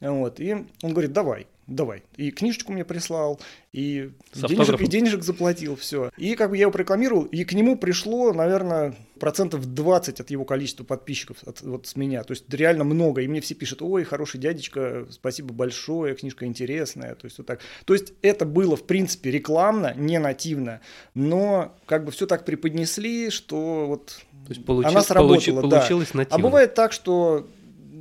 Вот, 0.00 0.40
и 0.40 0.52
он 0.82 0.92
говорит, 0.92 1.12
давай, 1.12 1.46
давай. 1.66 2.02
И 2.16 2.30
книжечку 2.30 2.72
мне 2.72 2.84
прислал, 2.84 3.40
и 3.72 4.10
С 4.32 4.40
денежек, 4.42 4.80
и 4.80 4.86
денежек 4.86 5.22
заплатил, 5.22 5.76
все. 5.76 6.10
И 6.16 6.34
как 6.34 6.50
бы 6.50 6.56
я 6.56 6.62
его 6.62 6.72
прорекламировал, 6.72 7.24
и 7.24 7.44
к 7.44 7.52
нему 7.52 7.76
пришло, 7.76 8.32
наверное, 8.32 8.94
процентов 9.18 9.64
20 9.72 10.20
от 10.20 10.30
его 10.30 10.44
количества 10.44 10.84
подписчиков, 10.84 11.36
от, 11.46 11.62
вот 11.62 11.86
с 11.86 11.96
меня. 11.96 12.24
То 12.24 12.32
есть 12.32 12.52
реально 12.52 12.84
много. 12.84 13.22
И 13.22 13.28
мне 13.28 13.40
все 13.40 13.54
пишут, 13.54 13.80
ой, 13.80 14.04
хороший 14.04 14.40
дядечка, 14.40 15.06
спасибо 15.10 15.54
большое, 15.54 16.14
книжка 16.14 16.44
интересная. 16.44 17.14
То 17.14 17.26
есть 17.26 17.38
вот 17.38 17.46
так. 17.46 17.60
То 17.84 17.94
есть 17.94 18.14
это 18.22 18.44
было, 18.44 18.76
в 18.76 18.84
принципе, 18.84 19.30
рекламно, 19.30 19.94
не 19.94 20.18
нативно, 20.18 20.80
но 21.14 21.74
как 21.86 22.04
бы 22.04 22.10
все 22.10 22.26
так 22.26 22.44
преподнесли, 22.44 23.30
что 23.30 23.86
вот 23.86 24.20
То 24.46 24.52
есть 24.52 24.66
получи- 24.66 24.88
она 24.88 25.02
сработала, 25.02 25.36
получи- 25.36 25.68
да. 25.68 25.78
получилось 25.78 26.08
а 26.12 26.16
нативно. 26.18 26.42
бывает 26.42 26.74
так, 26.74 26.92
что 26.92 27.46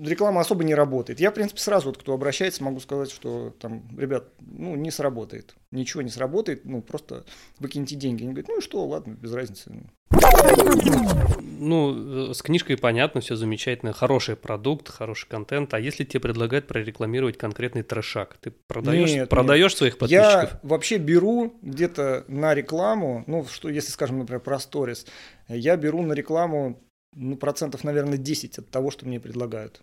реклама 0.10 0.42
особо 0.42 0.64
не 0.64 0.76
работает. 0.76 1.20
Я, 1.20 1.32
в 1.32 1.34
принципе, 1.34 1.60
сразу, 1.60 1.88
вот, 1.88 1.98
кто 1.98 2.14
обращается, 2.14 2.64
могу 2.64 2.80
сказать, 2.80 3.12
что 3.12 3.54
там, 3.60 3.84
ребят, 3.98 4.30
ну, 4.40 4.76
не 4.76 4.92
сработает. 4.92 5.56
Ничего 5.72 6.02
не 6.02 6.10
сработает, 6.10 6.66
ну, 6.66 6.82
просто 6.82 7.26
выкиньте 7.60 7.96
деньги. 7.96 8.24
Они 8.24 8.34
говорят, 8.34 8.50
ну 8.50 8.60
и 8.60 8.62
что, 8.62 8.86
ладно, 8.86 9.14
без 9.14 9.34
разницы. 9.34 9.72
Ну, 11.60 12.30
э, 12.32 12.34
с 12.34 12.42
книжкой 12.42 12.78
понятно, 12.78 13.22
все 13.22 13.36
замечательно, 13.36 13.94
хороший 13.94 14.36
продукт, 14.36 14.90
хороший 14.90 15.30
контент. 15.30 15.74
А 15.74 15.80
если 15.80 16.04
тебе 16.04 16.20
предлагают 16.20 16.68
прорекламировать 16.68 17.38
конкретный 17.38 17.84
трешак, 17.84 18.38
ты 18.42 18.52
продаешь, 18.68 19.12
Нет, 19.12 19.30
продаешь 19.30 19.76
своих 19.76 19.98
подписчиков? 19.98 20.52
Я 20.54 20.60
вообще 20.64 20.98
беру 20.98 21.54
где-то 21.62 22.26
на 22.28 22.54
рекламу, 22.54 23.24
ну, 23.28 23.46
что, 23.46 23.70
если 23.70 23.92
скажем, 23.92 24.20
например, 24.20 24.42
про 24.42 24.60
сторис, 24.60 25.06
я 25.48 25.78
беру 25.78 26.02
на 26.02 26.14
рекламу, 26.14 26.82
ну, 27.16 27.38
процентов, 27.38 27.84
наверное, 27.84 28.18
10 28.18 28.58
от 28.58 28.70
того, 28.70 28.92
что 28.92 29.06
мне 29.06 29.20
предлагают. 29.20 29.82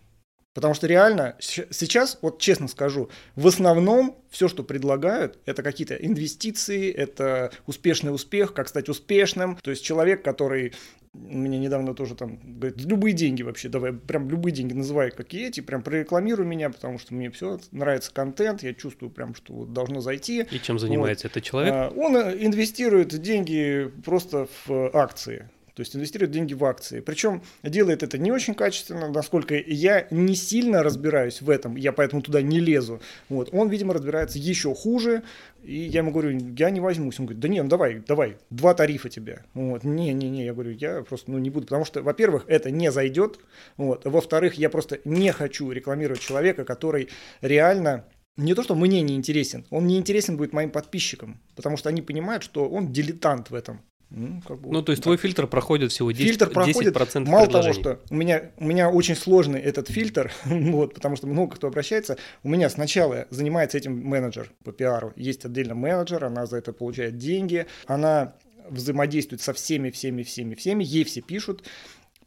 Потому 0.59 0.73
что 0.73 0.87
реально 0.87 1.37
сейчас, 1.39 2.17
вот 2.21 2.37
честно 2.41 2.67
скажу, 2.67 3.09
в 3.37 3.47
основном 3.47 4.17
все, 4.29 4.49
что 4.49 4.61
предлагают, 4.61 5.37
это 5.45 5.63
какие-то 5.63 5.95
инвестиции, 5.95 6.91
это 6.91 7.53
успешный 7.65 8.13
успех, 8.13 8.53
как 8.53 8.67
стать 8.67 8.89
успешным. 8.89 9.55
То 9.63 9.71
есть 9.71 9.85
человек, 9.85 10.21
который 10.21 10.73
мне 11.13 11.57
недавно 11.57 11.95
тоже 11.95 12.13
там 12.13 12.41
говорит, 12.43 12.81
любые 12.81 13.13
деньги 13.13 13.41
вообще, 13.41 13.69
давай, 13.69 13.93
прям 13.93 14.29
любые 14.29 14.53
деньги 14.53 14.73
называй, 14.73 15.11
какие 15.11 15.47
эти, 15.47 15.61
прям 15.61 15.81
прорекламируй 15.81 16.45
меня, 16.45 16.69
потому 16.69 16.99
что 16.99 17.13
мне 17.13 17.31
все 17.31 17.57
нравится 17.71 18.11
контент, 18.13 18.61
я 18.61 18.73
чувствую 18.73 19.11
прям, 19.11 19.35
что 19.35 19.53
вот 19.53 19.71
должно 19.71 20.01
зайти. 20.01 20.45
И 20.51 20.59
чем 20.59 20.77
занимается 20.77 21.29
этот 21.29 21.41
человек? 21.41 21.73
А, 21.73 21.93
Он 21.95 22.17
э, 22.17 22.35
инвестирует 22.45 23.17
деньги 23.17 23.89
просто 24.03 24.49
в 24.65 24.71
э, 24.71 24.89
акции. 24.93 25.49
То 25.79 25.83
есть 25.83 25.95
инвестирует 25.95 26.31
деньги 26.31 26.53
в 26.53 26.65
акции. 26.65 26.99
Причем 26.99 27.41
делает 27.63 28.03
это 28.03 28.17
не 28.17 28.33
очень 28.33 28.53
качественно, 28.53 29.07
насколько 29.07 29.55
я 29.55 30.07
не 30.11 30.35
сильно 30.35 30.83
разбираюсь 30.83 31.41
в 31.41 31.49
этом, 31.49 31.77
я 31.77 31.93
поэтому 31.93 32.21
туда 32.21 32.41
не 32.41 32.59
лезу. 32.59 32.99
Вот. 33.29 33.47
Он, 33.53 33.69
видимо, 33.69 33.93
разбирается 33.93 34.37
еще 34.39 34.75
хуже. 34.75 35.23
И 35.63 35.73
я 35.73 35.99
ему 35.99 36.11
говорю, 36.11 36.37
я 36.57 36.69
не 36.69 36.81
возьмусь. 36.81 37.17
Он 37.21 37.27
говорит, 37.27 37.39
да 37.39 37.47
не, 37.47 37.63
ну 37.63 37.69
давай, 37.69 38.03
давай, 38.05 38.35
два 38.49 38.73
тарифа 38.73 39.07
тебе. 39.07 39.45
Вот. 39.53 39.85
Не, 39.85 40.11
не, 40.11 40.29
не, 40.29 40.43
я 40.43 40.53
говорю, 40.53 40.71
я 40.71 41.01
просто 41.03 41.31
ну, 41.31 41.37
не 41.37 41.49
буду. 41.49 41.67
Потому 41.67 41.85
что, 41.85 42.01
во-первых, 42.01 42.43
это 42.47 42.71
не 42.71 42.91
зайдет. 42.91 43.39
Вот. 43.77 44.03
Во-вторых, 44.03 44.55
я 44.55 44.69
просто 44.69 44.99
не 45.05 45.31
хочу 45.31 45.71
рекламировать 45.71 46.19
человека, 46.19 46.65
который 46.65 47.07
реально 47.39 48.03
не 48.35 48.53
то, 48.53 48.63
что 48.63 48.75
мне 48.75 49.01
не 49.01 49.15
интересен, 49.15 49.65
он 49.69 49.87
не 49.87 49.97
интересен 49.97 50.35
будет 50.35 50.51
моим 50.51 50.71
подписчикам, 50.71 51.39
потому 51.55 51.77
что 51.77 51.87
они 51.87 52.01
понимают, 52.01 52.43
что 52.43 52.67
он 52.67 52.91
дилетант 52.91 53.49
в 53.49 53.55
этом. 53.55 53.81
Ну, 54.11 54.41
как 54.47 54.59
бы 54.59 54.71
Ну, 54.71 54.81
то 54.81 54.91
есть 54.91 55.01
так. 55.01 55.05
твой 55.05 55.17
фильтр 55.17 55.45
проходит 55.47 55.91
всего 55.91 56.11
10%, 56.11 56.15
Фильтр 56.15 56.49
проходит, 56.49 56.95
10% 56.95 57.25
мало 57.25 57.47
того, 57.47 57.63
предложений. 57.63 57.81
что 57.81 57.99
у 58.09 58.15
меня, 58.15 58.51
у 58.57 58.65
меня 58.65 58.89
очень 58.89 59.15
сложный 59.15 59.59
этот 59.59 59.89
фильтр, 59.89 60.31
вот, 60.45 60.95
потому 60.95 61.15
что 61.15 61.27
много 61.27 61.55
кто 61.55 61.67
обращается. 61.67 62.17
У 62.43 62.49
меня 62.49 62.69
сначала 62.69 63.27
занимается 63.29 63.77
этим 63.77 63.97
менеджер 63.97 64.51
по 64.63 64.71
пиару. 64.71 65.13
Есть 65.15 65.45
отдельно 65.45 65.75
менеджер, 65.75 66.25
она 66.25 66.45
за 66.47 66.57
это 66.57 66.73
получает 66.73 67.17
деньги, 67.17 67.67
она 67.85 68.33
взаимодействует 68.69 69.41
со 69.41 69.53
всеми, 69.53 69.89
всеми, 69.91 70.23
всеми, 70.23 70.55
всеми, 70.55 70.83
ей 70.83 71.03
все 71.03 71.21
пишут. 71.21 71.63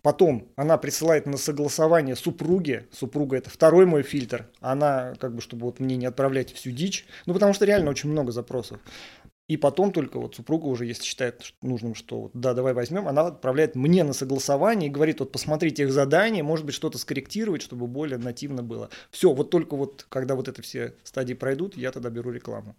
Потом 0.03 0.49
она 0.57 0.79
присылает 0.79 1.27
на 1.27 1.37
согласование 1.37 2.17
супруге. 2.17 2.87
Супруга 2.93 3.37
это 3.37 3.51
второй 3.51 3.87
мой 3.87 4.03
фильтр. 4.03 4.49
Она, 4.61 5.15
как 5.21 5.35
бы, 5.35 5.41
чтобы 5.41 5.67
вот 5.67 5.79
мне 5.79 5.97
не 5.97 6.07
отправлять 6.07 6.53
всю 6.53 6.73
дичь. 6.73 7.07
Ну, 7.27 7.35
потому 7.35 7.53
что 7.55 7.65
реально 7.65 7.91
очень 7.91 8.11
много 8.11 8.33
запросов. 8.33 8.81
И 9.53 9.59
потом 9.59 9.93
только 9.93 10.19
вот 10.19 10.35
супруга 10.35 10.65
уже, 10.65 10.87
если 10.87 11.03
считает 11.03 11.53
нужным, 11.61 11.95
что 11.95 12.23
вот, 12.23 12.31
да, 12.33 12.55
давай 12.55 12.73
возьмем, 12.73 13.07
она 13.07 13.27
отправляет 13.27 13.75
мне 13.75 14.03
на 14.03 14.15
согласование 14.15 14.89
и 14.89 14.91
говорит, 14.91 15.21
вот 15.21 15.31
посмотрите 15.31 15.83
их 15.83 15.93
задание, 15.93 16.43
может 16.43 16.65
быть, 16.65 16.75
что-то 16.75 16.97
скорректировать, 16.97 17.61
чтобы 17.61 17.87
более 17.87 18.17
нативно 18.17 18.63
было. 18.63 18.89
Все, 19.11 19.31
вот 19.35 19.51
только 19.51 19.77
вот, 19.77 20.07
когда 20.09 20.37
вот 20.37 20.49
это 20.49 20.63
все 20.63 20.95
стадии 21.05 21.35
пройдут, 21.35 21.77
я 21.77 21.93
тогда 21.93 22.09
беру 22.09 22.31
рекламу. 22.31 22.77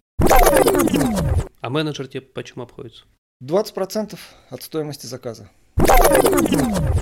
А 1.60 1.70
менеджер 1.70 2.08
тебе 2.08 2.22
почему 2.22 2.64
обходится? 2.64 3.04
20% 3.40 4.18
от 4.50 4.62
стоимости 4.64 5.06
заказа. 5.06 5.48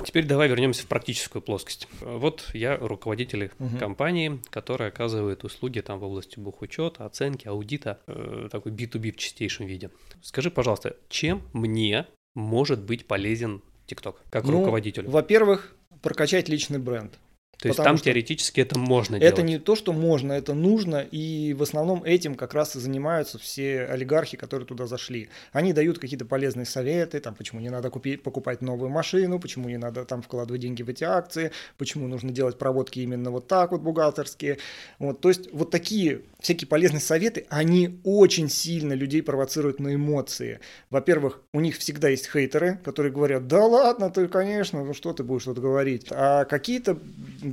Теперь 0.05 0.25
давай 0.25 0.47
вернемся 0.47 0.83
в 0.83 0.87
практическую 0.87 1.41
плоскость. 1.41 1.87
Вот 2.01 2.49
я 2.53 2.77
руководитель 2.77 3.51
Мгм. 3.59 3.77
компании, 3.77 4.39
которая 4.49 4.89
оказывает 4.89 5.43
услуги 5.43 5.79
там 5.79 5.99
в 5.99 6.03
области 6.03 6.39
бухучета, 6.39 7.05
оценки, 7.05 7.47
аудита, 7.47 7.99
э, 8.07 8.49
такой 8.51 8.71
B2B 8.71 9.11
в 9.11 9.17
чистейшем 9.17 9.65
виде. 9.65 9.89
Скажи, 10.21 10.51
пожалуйста, 10.51 10.95
чем 11.09 11.41
мне 11.53 12.07
может 12.35 12.81
быть 12.83 13.07
полезен 13.07 13.61
TikTok 13.87 14.15
как 14.29 14.45
Ну, 14.45 14.59
руководителю? 14.59 15.09
Во-первых, 15.09 15.75
прокачать 16.01 16.49
личный 16.49 16.79
бренд. 16.79 17.13
То 17.63 17.67
есть 17.69 17.83
там 17.83 17.97
что 17.97 18.05
теоретически 18.05 18.59
это 18.59 18.77
можно 18.77 19.15
Это 19.15 19.37
делать. 19.37 19.43
не 19.43 19.57
то, 19.57 19.75
что 19.75 19.93
можно, 19.93 20.33
это 20.33 20.53
нужно, 20.53 20.97
и 20.97 21.53
в 21.53 21.63
основном 21.63 22.03
этим 22.03 22.35
как 22.35 22.53
раз 22.53 22.75
и 22.75 22.79
занимаются 22.79 23.39
все 23.39 23.85
олигархи, 23.85 24.37
которые 24.37 24.67
туда 24.67 24.85
зашли. 24.85 25.29
Они 25.53 25.71
дают 25.71 25.97
какие-то 25.97 26.25
полезные 26.25 26.65
советы, 26.65 27.19
там, 27.19 27.35
почему 27.35 27.61
не 27.61 27.69
надо 27.69 27.89
купить, 27.89 28.21
покупать 28.21 28.61
новую 28.61 28.89
машину, 28.89 29.39
почему 29.39 29.69
не 29.69 29.77
надо 29.77 30.03
там 30.03 30.21
вкладывать 30.21 30.61
деньги 30.61 30.83
в 30.83 30.89
эти 30.89 31.03
акции, 31.03 31.51
почему 31.77 32.07
нужно 32.07 32.31
делать 32.31 32.57
проводки 32.57 32.99
именно 32.99 33.31
вот 33.31 33.47
так 33.47 33.71
вот 33.71 33.81
бухгалтерские. 33.81 34.57
Вот, 34.99 35.21
то 35.21 35.29
есть 35.29 35.51
вот 35.53 35.71
такие 35.71 36.21
всякие 36.39 36.67
полезные 36.67 36.99
советы, 36.99 37.45
они 37.49 37.99
очень 38.03 38.49
сильно 38.49 38.93
людей 38.93 39.23
провоцируют 39.23 39.79
на 39.79 39.95
эмоции. 39.95 40.59
Во-первых, 40.89 41.41
у 41.53 41.61
них 41.61 41.77
всегда 41.77 42.09
есть 42.09 42.29
хейтеры, 42.29 42.79
которые 42.83 43.13
говорят, 43.13 43.47
да 43.47 43.65
ладно, 43.65 44.09
ты, 44.09 44.27
конечно, 44.27 44.83
ну 44.83 44.93
что 44.93 45.13
ты 45.13 45.23
будешь 45.23 45.45
тут 45.45 45.59
говорить. 45.59 46.07
А 46.09 46.43
какие-то 46.45 46.97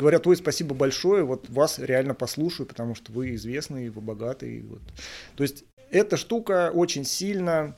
говорят, 0.00 0.26
ой, 0.26 0.36
спасибо 0.36 0.74
большое, 0.74 1.24
вот 1.24 1.48
вас 1.50 1.78
реально 1.78 2.14
послушаю, 2.14 2.66
потому 2.66 2.94
что 2.94 3.12
вы 3.12 3.34
известные, 3.34 3.90
вы 3.90 4.00
богатые. 4.00 4.62
Вот. 4.62 4.80
То 5.36 5.42
есть 5.42 5.64
эта 5.90 6.16
штука 6.16 6.70
очень 6.72 7.04
сильно 7.04 7.76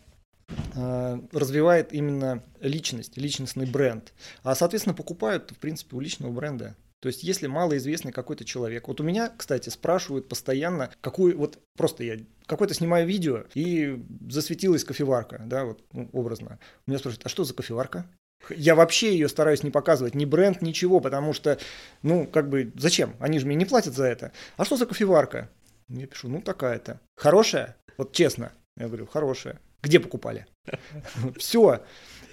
э, 0.74 1.20
развивает 1.32 1.92
именно 1.92 2.42
личность, 2.60 3.16
личностный 3.16 3.66
бренд. 3.66 4.12
А, 4.42 4.54
соответственно, 4.54 4.94
покупают, 4.94 5.50
в 5.50 5.58
принципе, 5.58 5.96
у 5.96 6.00
личного 6.00 6.30
бренда. 6.30 6.76
То 7.00 7.08
есть, 7.08 7.24
если 7.24 7.48
малоизвестный 7.48 8.12
какой-то 8.12 8.44
человек. 8.44 8.86
Вот 8.86 9.00
у 9.00 9.04
меня, 9.04 9.28
кстати, 9.36 9.70
спрашивают 9.70 10.28
постоянно, 10.28 10.88
какую, 11.00 11.36
вот 11.36 11.58
просто 11.76 12.04
я 12.04 12.18
какое-то 12.46 12.74
снимаю 12.74 13.08
видео, 13.08 13.44
и 13.54 14.00
засветилась 14.30 14.84
кофеварка, 14.84 15.42
да, 15.44 15.64
вот 15.64 15.82
ну, 15.92 16.08
образно. 16.12 16.60
У 16.86 16.90
меня 16.90 17.00
спрашивают, 17.00 17.26
а 17.26 17.28
что 17.28 17.42
за 17.42 17.54
кофеварка? 17.54 18.06
Я 18.50 18.74
вообще 18.74 19.12
ее 19.12 19.28
стараюсь 19.28 19.62
не 19.62 19.70
показывать, 19.70 20.14
ни 20.14 20.24
бренд, 20.24 20.62
ничего, 20.62 21.00
потому 21.00 21.32
что, 21.32 21.58
ну, 22.02 22.26
как 22.26 22.48
бы, 22.48 22.72
зачем? 22.76 23.14
Они 23.20 23.38
же 23.38 23.46
мне 23.46 23.54
не 23.56 23.64
платят 23.64 23.94
за 23.94 24.04
это. 24.06 24.32
А 24.56 24.64
что 24.64 24.76
за 24.76 24.86
кофеварка? 24.86 25.48
Я 25.88 26.06
пишу, 26.06 26.28
ну, 26.28 26.40
такая-то. 26.40 27.00
Хорошая? 27.16 27.76
Вот 27.96 28.12
честно. 28.12 28.52
Я 28.76 28.88
говорю, 28.88 29.06
хорошая. 29.06 29.60
Где 29.82 30.00
покупали? 30.00 30.46
Все. 31.38 31.82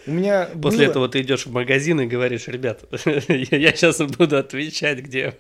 У 0.08 0.12
меня 0.12 0.46
После 0.62 0.86
было- 0.86 0.92
этого 0.92 1.10
ты 1.10 1.22
идешь 1.22 1.46
в 1.46 1.52
магазин 1.52 2.00
и 2.02 2.08
говоришь, 2.08 2.48
ребят, 2.48 2.84
я 3.06 3.72
сейчас 3.74 4.00
буду 4.00 4.38
отвечать, 4.38 5.00
где, 5.00 5.36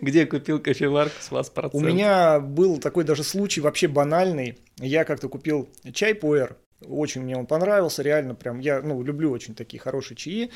где 0.00 0.26
купил 0.26 0.58
кофеварку 0.60 1.14
с 1.20 1.30
вас 1.30 1.48
У 1.48 1.52
процент. 1.52 1.84
меня 1.84 2.40
был 2.40 2.78
такой 2.78 3.04
даже 3.04 3.22
случай 3.22 3.60
вообще 3.60 3.86
банальный. 3.88 4.58
Я 4.78 5.04
как-то 5.04 5.28
купил 5.28 5.68
чай 5.94 6.14
пуэр. 6.14 6.56
Очень 6.88 7.22
мне 7.22 7.36
он 7.36 7.46
понравился, 7.46 8.02
реально 8.02 8.34
прям. 8.34 8.60
Я 8.60 8.80
ну, 8.82 9.02
люблю 9.02 9.30
очень 9.30 9.54
такие 9.54 9.80
хорошие 9.80 10.16
чаи. 10.16 10.50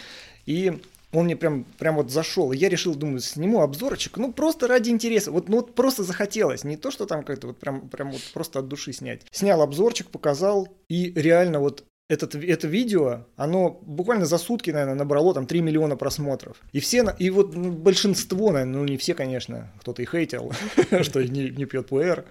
И 0.47 0.81
он 1.13 1.27
мне 1.27 1.37
прям, 1.37 1.65
прям 1.79 1.97
вот 1.97 2.11
зашел. 2.11 2.53
И 2.53 2.57
я 2.57 2.69
решил, 2.69 2.95
думаю, 2.95 3.21
сниму 3.21 3.63
обзорчик. 3.63 4.17
Ну, 4.17 4.33
просто 4.33 4.67
ради 4.67 4.91
интереса. 4.91 5.31
Вот, 5.31 5.49
ну, 5.49 5.57
вот 5.57 5.75
просто 5.75 6.03
захотелось. 6.03 6.65
Не 6.65 6.77
то, 6.77 6.91
что 6.91 7.07
там 7.07 7.23
как-то 7.23 7.49
вот 7.49 7.59
прям, 7.59 7.89
прям 7.89 8.11
вот 8.11 8.23
просто 8.35 8.59
от 8.59 8.69
души 8.69 8.93
снять. 8.93 9.23
Снял 9.31 9.63
обзорчик, 9.63 10.11
показал. 10.11 10.69
И 10.89 11.13
реально 11.15 11.61
вот 11.61 11.85
этот, 12.09 12.37
это 12.37 12.69
видео, 12.69 13.27
оно 13.37 13.81
буквально 13.83 14.27
за 14.27 14.39
сутки, 14.39 14.71
наверное, 14.71 14.95
набрало 14.95 15.35
там 15.35 15.47
3 15.47 15.61
миллиона 15.61 15.97
просмотров. 15.97 16.59
И 16.73 16.79
все, 16.79 17.05
и 17.19 17.31
вот 17.31 17.57
большинство, 17.57 18.53
наверное, 18.53 18.79
ну 18.79 18.85
не 18.85 18.97
все, 18.97 19.15
конечно, 19.15 19.73
кто-то 19.81 20.03
и 20.03 20.07
хейтил, 20.07 20.53
что 21.03 21.25
не 21.25 21.65
пьет 21.65 21.89
пуэр. 21.89 22.25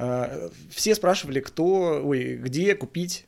А, 0.00 0.50
Все 0.70 0.94
спрашивали, 0.94 1.40
кто, 1.40 2.00
ой, 2.02 2.36
где 2.36 2.74
купить 2.74 3.26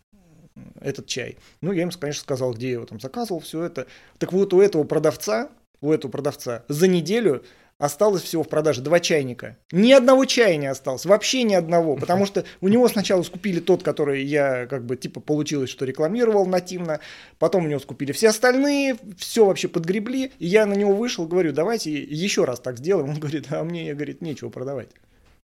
этот 0.81 1.07
чай. 1.07 1.37
Ну, 1.61 1.73
я 1.73 1.83
им, 1.83 1.91
конечно, 1.91 2.23
сказал, 2.23 2.55
где 2.55 2.69
я 2.69 2.73
его 2.75 2.87
там 2.87 2.99
заказывал, 2.99 3.41
все 3.41 3.63
это. 3.63 3.87
Так 4.19 4.33
вот, 4.33 4.55
у 4.55 4.61
этого 4.61 4.85
продавца, 4.85 5.51
у 5.83 5.93
этого 5.93 6.11
продавца 6.11 6.65
за 6.69 6.89
неделю 6.89 7.45
осталось 7.77 8.23
всего 8.23 8.43
в 8.43 8.49
продаже 8.49 8.81
два 8.81 9.01
чайника. 9.01 9.59
Ни 9.71 9.93
одного 9.93 10.25
чая 10.25 10.57
не 10.57 10.67
осталось, 10.67 11.05
вообще 11.05 11.43
ни 11.43 11.53
одного, 11.53 11.97
потому 12.01 12.25
что 12.25 12.45
у 12.63 12.69
него 12.69 12.89
сначала 12.89 13.23
скупили 13.23 13.61
тот, 13.61 13.83
который 13.83 14.25
я 14.25 14.67
как 14.67 14.87
бы 14.87 14.97
типа 14.97 15.21
получилось, 15.21 15.69
что 15.69 15.85
рекламировал 15.85 16.47
нативно, 16.47 17.01
потом 17.39 17.67
у 17.67 17.69
него 17.69 17.81
скупили 17.81 18.13
все 18.13 18.31
остальные, 18.31 18.97
все 19.19 19.45
вообще 19.45 19.69
подгребли, 19.69 20.33
и 20.39 20.47
я 20.47 20.65
на 20.65 20.75
него 20.75 20.95
вышел, 20.95 21.27
говорю, 21.27 21.53
давайте 21.53 21.93
еще 21.93 22.45
раз 22.45 22.61
так 22.61 22.79
сделаем. 22.79 23.11
Он 23.11 23.19
говорит, 23.19 23.49
а 23.51 23.63
мне, 23.63 23.93
говорит, 23.93 24.23
нечего 24.23 24.49
продавать. 24.49 24.89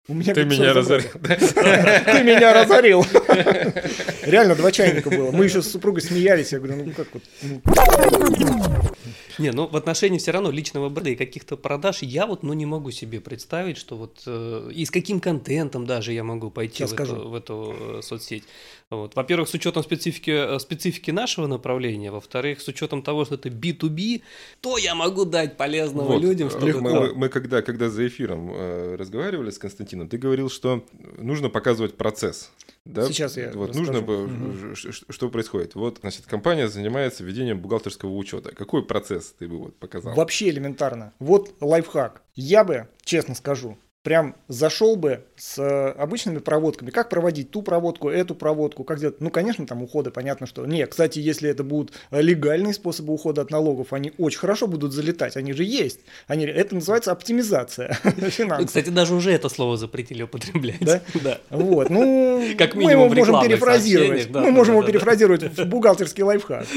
У 0.08 0.14
меня 0.14 0.36
Ты 0.36 0.46
меня 0.46 0.72
разорил. 0.74 1.10
Ты 1.14 2.24
меня 2.24 2.54
разорил. 2.54 3.04
Реально, 4.24 4.56
два 4.56 4.72
чайника 4.72 5.10
было. 5.10 5.32
Мы 5.32 5.46
еще 5.46 5.64
с 5.64 5.72
супругой 5.72 6.02
смеялись. 6.04 6.52
Я 6.52 6.60
говорю, 6.60 6.84
ну 6.86 6.92
как 6.92 7.08
вот. 7.12 7.24
ну, 7.42 7.62
Не, 9.40 9.52
ну 9.52 9.68
в 9.68 9.76
отношении 9.76 10.20
все 10.20 10.32
равно 10.32 10.52
личного 10.52 10.90
бренда 10.90 11.10
и 11.10 11.16
каких-то 11.16 11.58
продаж 11.58 12.04
я 12.04 12.26
вот 12.28 12.44
ну 12.44 12.54
не 12.54 12.66
могу 12.66 12.92
себе 12.92 13.20
представить, 13.20 13.78
что 13.78 13.98
вот 13.98 14.22
э, 14.28 14.72
и 14.74 14.86
с 14.86 14.92
каким 14.92 15.20
контентом 15.20 15.86
даже 15.86 16.14
я 16.14 16.24
могу 16.24 16.52
пойти 16.52 16.78
Сейчас 16.78 16.92
в 16.92 16.94
скажу. 16.94 17.16
эту, 17.16 17.30
в 17.30 17.36
эту 17.36 17.76
э, 17.80 18.02
соцсеть. 18.04 18.44
Вот. 18.92 19.16
Во-первых, 19.16 19.50
с 19.50 19.54
учетом 19.56 19.84
специфики, 19.84 20.56
э, 20.56 20.60
специфики 20.60 21.12
нашего 21.12 21.48
направления, 21.48 22.12
во-вторых, 22.12 22.62
с 22.62 22.68
учетом 22.68 23.02
того, 23.02 23.26
что 23.26 23.36
это 23.36 23.50
B2B, 23.50 24.22
то 24.62 24.78
я 24.78 24.94
могу 24.94 25.26
дать 25.26 25.58
полезного 25.58 26.14
Вот, 26.14 26.22
людям, 26.22 26.50
чтобы 26.52 26.80
мы, 26.82 26.92
мы- 26.92 27.14
мы 27.16 27.30
когда, 27.30 27.62
когда 27.62 27.90
за 27.90 28.08
эфиром 28.08 28.52
э, 28.54 28.96
разговаривали 28.96 29.50
с 29.50 29.58
Константином, 29.58 29.95
ты 30.06 30.18
говорил, 30.18 30.50
что 30.50 30.86
нужно 31.18 31.50
показывать 31.50 31.96
процесс. 31.96 32.52
Да? 32.84 33.08
Сейчас 33.08 33.36
я 33.38 33.52
Вот 33.54 33.70
расскажу. 33.70 33.92
нужно, 33.94 34.02
бы, 34.06 34.76
ш- 34.76 34.92
что 35.10 35.30
происходит. 35.30 35.74
Вот, 35.74 36.00
значит, 36.02 36.26
компания 36.28 36.68
занимается 36.68 37.24
ведением 37.24 37.60
бухгалтерского 37.60 38.14
учета. 38.14 38.54
Какой 38.54 38.86
процесс 38.86 39.34
ты 39.40 39.48
бы 39.48 39.58
вот 39.58 39.76
показал? 39.78 40.14
Вообще 40.16 40.50
элементарно. 40.50 41.14
Вот 41.18 41.56
лайфхак. 41.62 42.22
Я 42.36 42.64
бы, 42.64 42.88
честно 43.04 43.34
скажу, 43.34 43.78
прям 44.06 44.36
зашел 44.48 44.96
бы 44.96 45.26
с 45.36 45.58
э, 45.58 45.90
обычными 45.98 46.38
проводками. 46.38 46.92
Как 46.92 47.10
проводить 47.10 47.50
ту 47.50 47.64
проводку, 47.64 48.08
эту 48.08 48.36
проводку, 48.36 48.84
как 48.84 49.00
делать. 49.00 49.20
Ну, 49.20 49.32
конечно, 49.32 49.66
там 49.66 49.82
уходы, 49.82 50.12
понятно, 50.12 50.46
что... 50.46 50.64
Не, 50.68 50.86
кстати, 50.86 51.18
если 51.18 51.50
это 51.50 51.64
будут 51.64 51.92
э, 52.12 52.22
легальные 52.22 52.76
способы 52.76 53.12
ухода 53.12 53.42
от 53.42 53.50
налогов, 53.50 53.94
они 53.94 54.14
очень 54.20 54.38
хорошо 54.38 54.68
будут 54.68 54.94
залетать. 54.94 55.36
Они 55.38 55.54
же 55.54 55.64
есть. 55.64 56.02
Они... 56.28 56.46
Это 56.46 56.76
называется 56.76 57.12
оптимизация 57.12 57.94
финансов. 58.30 58.68
Кстати, 58.68 58.90
даже 58.90 59.16
уже 59.16 59.32
это 59.32 59.50
слово 59.50 59.76
запретили 59.76 60.22
употреблять. 60.24 60.80
Да? 60.80 61.02
Да. 61.26 61.40
Вот, 61.50 61.90
ну, 61.90 62.44
Как 62.58 62.76
мы 62.76 62.92
его 62.92 63.10
можем 63.10 63.42
перефразировать. 63.42 64.32
да, 64.32 64.42
мы 64.42 64.46
да, 64.48 64.52
можем 64.52 64.74
да, 64.74 64.78
его 64.78 64.82
да. 64.84 64.92
перефразировать 64.92 65.58
в 65.58 65.66
бухгалтерский 65.66 66.24
лайфхак. 66.24 66.68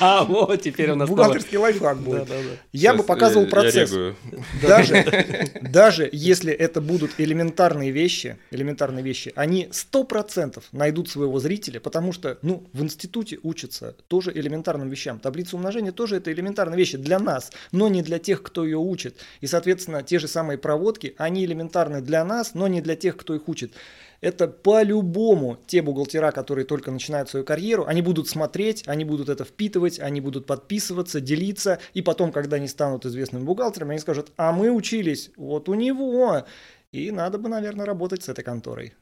А, 0.00 0.24
вот 0.24 0.62
теперь 0.62 0.92
у 0.92 0.94
нас. 0.94 1.08
Бухгалтерский 1.08 1.58
лайфхак 1.58 1.98
будет. 1.98 2.28
Я 2.72 2.94
бы 2.94 3.02
показывал 3.02 3.46
процесс. 3.46 3.90
регаю. 3.90 4.16
Даже, 4.62 5.95
даже 5.96 6.10
если 6.12 6.52
это 6.52 6.82
будут 6.82 7.12
элементарные 7.16 7.90
вещи, 7.90 8.36
элементарные 8.50 9.02
вещи, 9.02 9.32
они 9.34 9.68
сто 9.72 10.04
процентов 10.04 10.64
найдут 10.70 11.08
своего 11.08 11.40
зрителя, 11.40 11.80
потому 11.80 12.12
что, 12.12 12.38
ну, 12.42 12.64
в 12.74 12.82
институте 12.82 13.38
учатся 13.42 13.96
тоже 14.06 14.30
элементарным 14.30 14.90
вещам. 14.90 15.18
Таблица 15.18 15.56
умножения 15.56 15.92
тоже 15.92 16.16
это 16.16 16.30
элементарные 16.30 16.76
вещи 16.76 16.98
для 16.98 17.18
нас, 17.18 17.50
но 17.72 17.88
не 17.88 18.02
для 18.02 18.18
тех, 18.18 18.42
кто 18.42 18.66
ее 18.66 18.76
учит. 18.76 19.16
И, 19.40 19.46
соответственно, 19.46 20.02
те 20.02 20.18
же 20.18 20.28
самые 20.28 20.58
проводки, 20.58 21.14
они 21.16 21.46
элементарны 21.46 22.02
для 22.02 22.22
нас, 22.26 22.52
но 22.52 22.68
не 22.68 22.82
для 22.82 22.94
тех, 22.94 23.16
кто 23.16 23.34
их 23.34 23.48
учит. 23.48 23.72
Это 24.20 24.48
по-любому 24.48 25.58
те 25.66 25.82
бухгалтера, 25.82 26.32
которые 26.32 26.64
только 26.64 26.90
начинают 26.90 27.28
свою 27.28 27.44
карьеру, 27.44 27.84
они 27.86 28.02
будут 28.02 28.28
смотреть, 28.28 28.84
они 28.86 29.04
будут 29.04 29.28
это 29.28 29.44
впитывать, 29.44 30.00
они 30.00 30.20
будут 30.20 30.46
подписываться, 30.46 31.20
делиться, 31.20 31.78
и 31.94 32.02
потом, 32.02 32.32
когда 32.32 32.56
они 32.56 32.68
станут 32.68 33.06
известными 33.06 33.44
бухгалтерами, 33.44 33.92
они 33.92 34.00
скажут, 34.00 34.32
а 34.36 34.52
мы 34.52 34.70
учились 34.70 35.30
вот 35.36 35.68
у 35.68 35.74
него, 35.74 36.44
и 36.92 37.10
надо 37.10 37.38
бы, 37.38 37.48
наверное, 37.48 37.86
работать 37.86 38.22
с 38.22 38.28
этой 38.28 38.44
конторой. 38.44 38.94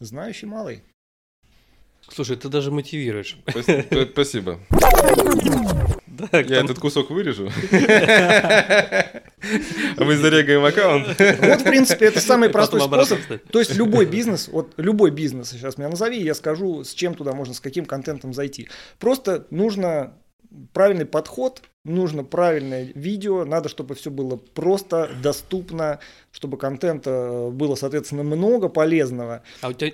Знающий 0.00 0.46
малый. 0.46 0.82
Слушай, 2.12 2.36
ты 2.36 2.48
даже 2.48 2.70
мотивируешь. 2.70 3.36
Спасибо. 4.12 4.58
Да, 6.06 6.38
Я 6.38 6.60
этот 6.60 6.78
кусок 6.78 7.10
вырежу. 7.10 7.50
А 9.96 10.04
мы 10.04 10.16
зарегаем 10.16 10.64
аккаунт. 10.64 11.08
Вот, 11.08 11.60
в 11.60 11.64
принципе, 11.64 12.06
это 12.06 12.20
самый 12.20 12.50
простой 12.50 12.80
способ. 12.80 13.18
То 13.50 13.58
есть 13.58 13.74
любой 13.74 14.06
бизнес, 14.06 14.48
вот 14.48 14.72
любой 14.76 15.10
бизнес 15.10 15.50
сейчас 15.50 15.76
меня 15.76 15.88
назови, 15.88 16.22
я 16.22 16.34
скажу, 16.34 16.84
с 16.84 16.94
чем 16.94 17.14
туда 17.14 17.32
можно, 17.32 17.52
с 17.54 17.60
каким 17.60 17.84
контентом 17.84 18.32
зайти. 18.32 18.68
Просто 18.98 19.46
нужно 19.50 20.14
правильный 20.72 21.06
подход, 21.06 21.62
нужно 21.84 22.24
правильное 22.24 22.90
видео, 22.94 23.44
надо, 23.44 23.68
чтобы 23.68 23.94
все 23.94 24.10
было 24.10 24.36
просто, 24.36 25.10
доступно, 25.22 26.00
чтобы 26.32 26.56
контента 26.56 27.50
было, 27.52 27.74
соответственно, 27.74 28.22
много 28.22 28.68
полезного. 28.68 29.42
А 29.60 29.68
у 29.68 29.72
тебя, 29.72 29.92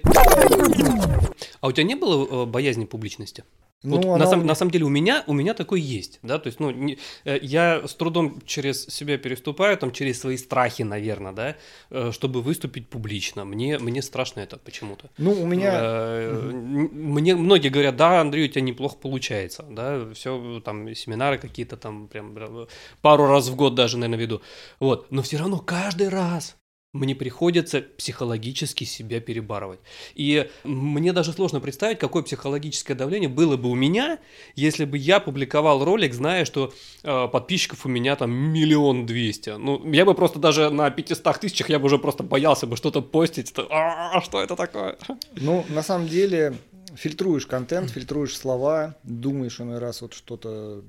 а 1.60 1.68
у 1.68 1.72
тебя 1.72 1.84
не 1.84 1.96
было 1.96 2.44
э, 2.44 2.46
боязни 2.46 2.84
публичности? 2.84 3.44
Ну, 3.82 3.96
Вот 3.96 4.04
она 4.04 4.18
на, 4.18 4.26
сам- 4.30 4.46
на 4.46 4.54
самом 4.54 4.70
деле 4.72 4.84
у 4.84 4.88
меня, 4.90 5.24
у 5.26 5.32
меня 5.32 5.54
такой 5.54 5.80
есть, 5.80 6.18
да, 6.22 6.38
то 6.38 6.48
есть, 6.48 6.60
ну, 6.60 6.70
не- 6.70 6.98
э, 7.24 7.38
я 7.42 7.80
с 7.88 7.94
трудом 7.94 8.42
через 8.44 8.86
себя 8.86 9.16
переступаю, 9.16 9.76
там, 9.78 9.90
через 9.90 10.20
свои 10.20 10.36
страхи, 10.36 10.82
наверное, 10.82 11.32
да, 11.32 11.56
э, 11.90 12.12
чтобы 12.12 12.42
выступить 12.42 12.88
публично. 12.88 13.44
Мне, 13.46 13.78
мне 13.78 14.02
страшно 14.02 14.40
это 14.40 14.58
почему-то. 14.58 15.08
Ну, 15.18 15.32
у 15.42 15.46
меня... 15.46 15.72
Э, 15.74 16.50
Мне 16.92 17.34
многие 17.36 17.68
говорят, 17.70 17.96
да, 17.96 18.20
Андрей, 18.20 18.44
у 18.44 18.48
тебя 18.48 18.60
неплохо 18.62 18.96
получается, 18.96 19.64
да, 19.70 20.12
все 20.14 20.60
там 20.64 20.94
семинары 20.94 21.38
какие-то 21.38 21.76
там 21.76 22.08
прям 22.08 22.34
прям 22.34 22.66
пару 23.00 23.26
раз 23.26 23.48
в 23.48 23.56
год 23.56 23.74
даже, 23.74 23.96
наверное, 23.96 24.20
веду. 24.20 24.42
Вот, 24.78 25.10
но 25.10 25.22
все 25.22 25.38
равно 25.38 25.58
каждый 25.58 26.08
раз 26.08 26.56
мне 26.92 27.14
приходится 27.14 27.82
психологически 27.82 28.82
себя 28.84 29.20
перебарывать. 29.20 29.78
И 30.14 30.50
мне 30.64 31.12
даже 31.12 31.32
сложно 31.32 31.60
представить, 31.60 31.98
какое 31.98 32.22
психологическое 32.24 32.94
давление 32.94 33.28
было 33.28 33.56
бы 33.56 33.70
у 33.70 33.76
меня, 33.76 34.18
если 34.56 34.84
бы 34.84 34.98
я 34.98 35.20
публиковал 35.20 35.84
ролик, 35.84 36.12
зная, 36.12 36.44
что 36.44 36.72
э, 37.04 37.28
подписчиков 37.28 37.86
у 37.86 37.88
меня 37.88 38.16
там 38.16 38.32
миллион 38.32 39.06
двести. 39.06 39.50
Ну, 39.50 39.88
я 39.92 40.04
бы 40.04 40.14
просто 40.14 40.40
даже 40.40 40.70
на 40.70 40.90
500 40.90 41.40
тысячах, 41.40 41.68
я 41.68 41.78
бы 41.78 41.86
уже 41.86 41.98
просто 41.98 42.24
боялся 42.24 42.66
бы 42.66 42.76
что-то 42.76 43.02
постить. 43.02 43.52
То, 43.52 43.68
«А, 43.70 44.20
что 44.20 44.42
это 44.42 44.56
такое? 44.56 44.98
Ну, 45.36 45.64
на 45.68 45.84
самом 45.84 46.08
деле, 46.08 46.56
фильтруешь 46.96 47.46
контент, 47.46 47.90
фильтруешь 47.90 48.36
слова, 48.36 48.96
думаешь 49.04 49.60
иной 49.60 49.78
раз 49.78 50.02
вот 50.02 50.14
что-то 50.14 50.82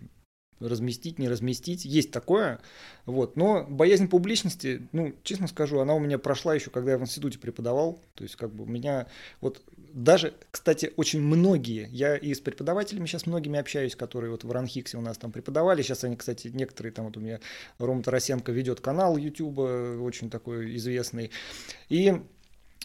разместить, 0.61 1.19
не 1.19 1.27
разместить. 1.27 1.85
Есть 1.85 2.11
такое. 2.11 2.59
Вот. 3.05 3.35
Но 3.35 3.65
боязнь 3.67 4.07
публичности, 4.07 4.87
ну, 4.91 5.13
честно 5.23 5.47
скажу, 5.47 5.79
она 5.79 5.93
у 5.95 5.99
меня 5.99 6.17
прошла 6.17 6.55
еще, 6.55 6.69
когда 6.69 6.91
я 6.91 6.97
в 6.97 7.01
институте 7.01 7.39
преподавал. 7.39 7.99
То 8.15 8.23
есть, 8.23 8.35
как 8.35 8.53
бы 8.53 8.63
у 8.63 8.67
меня 8.67 9.07
вот 9.41 9.61
даже, 9.93 10.33
кстати, 10.51 10.93
очень 10.95 11.21
многие, 11.21 11.87
я 11.91 12.15
и 12.15 12.33
с 12.33 12.39
преподавателями 12.39 13.05
сейчас 13.05 13.25
многими 13.25 13.59
общаюсь, 13.59 13.95
которые 13.95 14.31
вот 14.31 14.43
в 14.43 14.51
Ранхиксе 14.51 14.97
у 14.97 15.01
нас 15.01 15.17
там 15.17 15.31
преподавали. 15.31 15.81
Сейчас 15.81 16.03
они, 16.03 16.15
кстати, 16.15 16.47
некоторые 16.47 16.93
там 16.93 17.05
вот 17.05 17.17
у 17.17 17.19
меня 17.19 17.39
Рома 17.77 18.03
Тарасенко 18.03 18.51
ведет 18.51 18.79
канал 18.79 19.17
YouTube, 19.17 19.59
очень 19.59 20.29
такой 20.29 20.75
известный. 20.77 21.31
И 21.89 22.21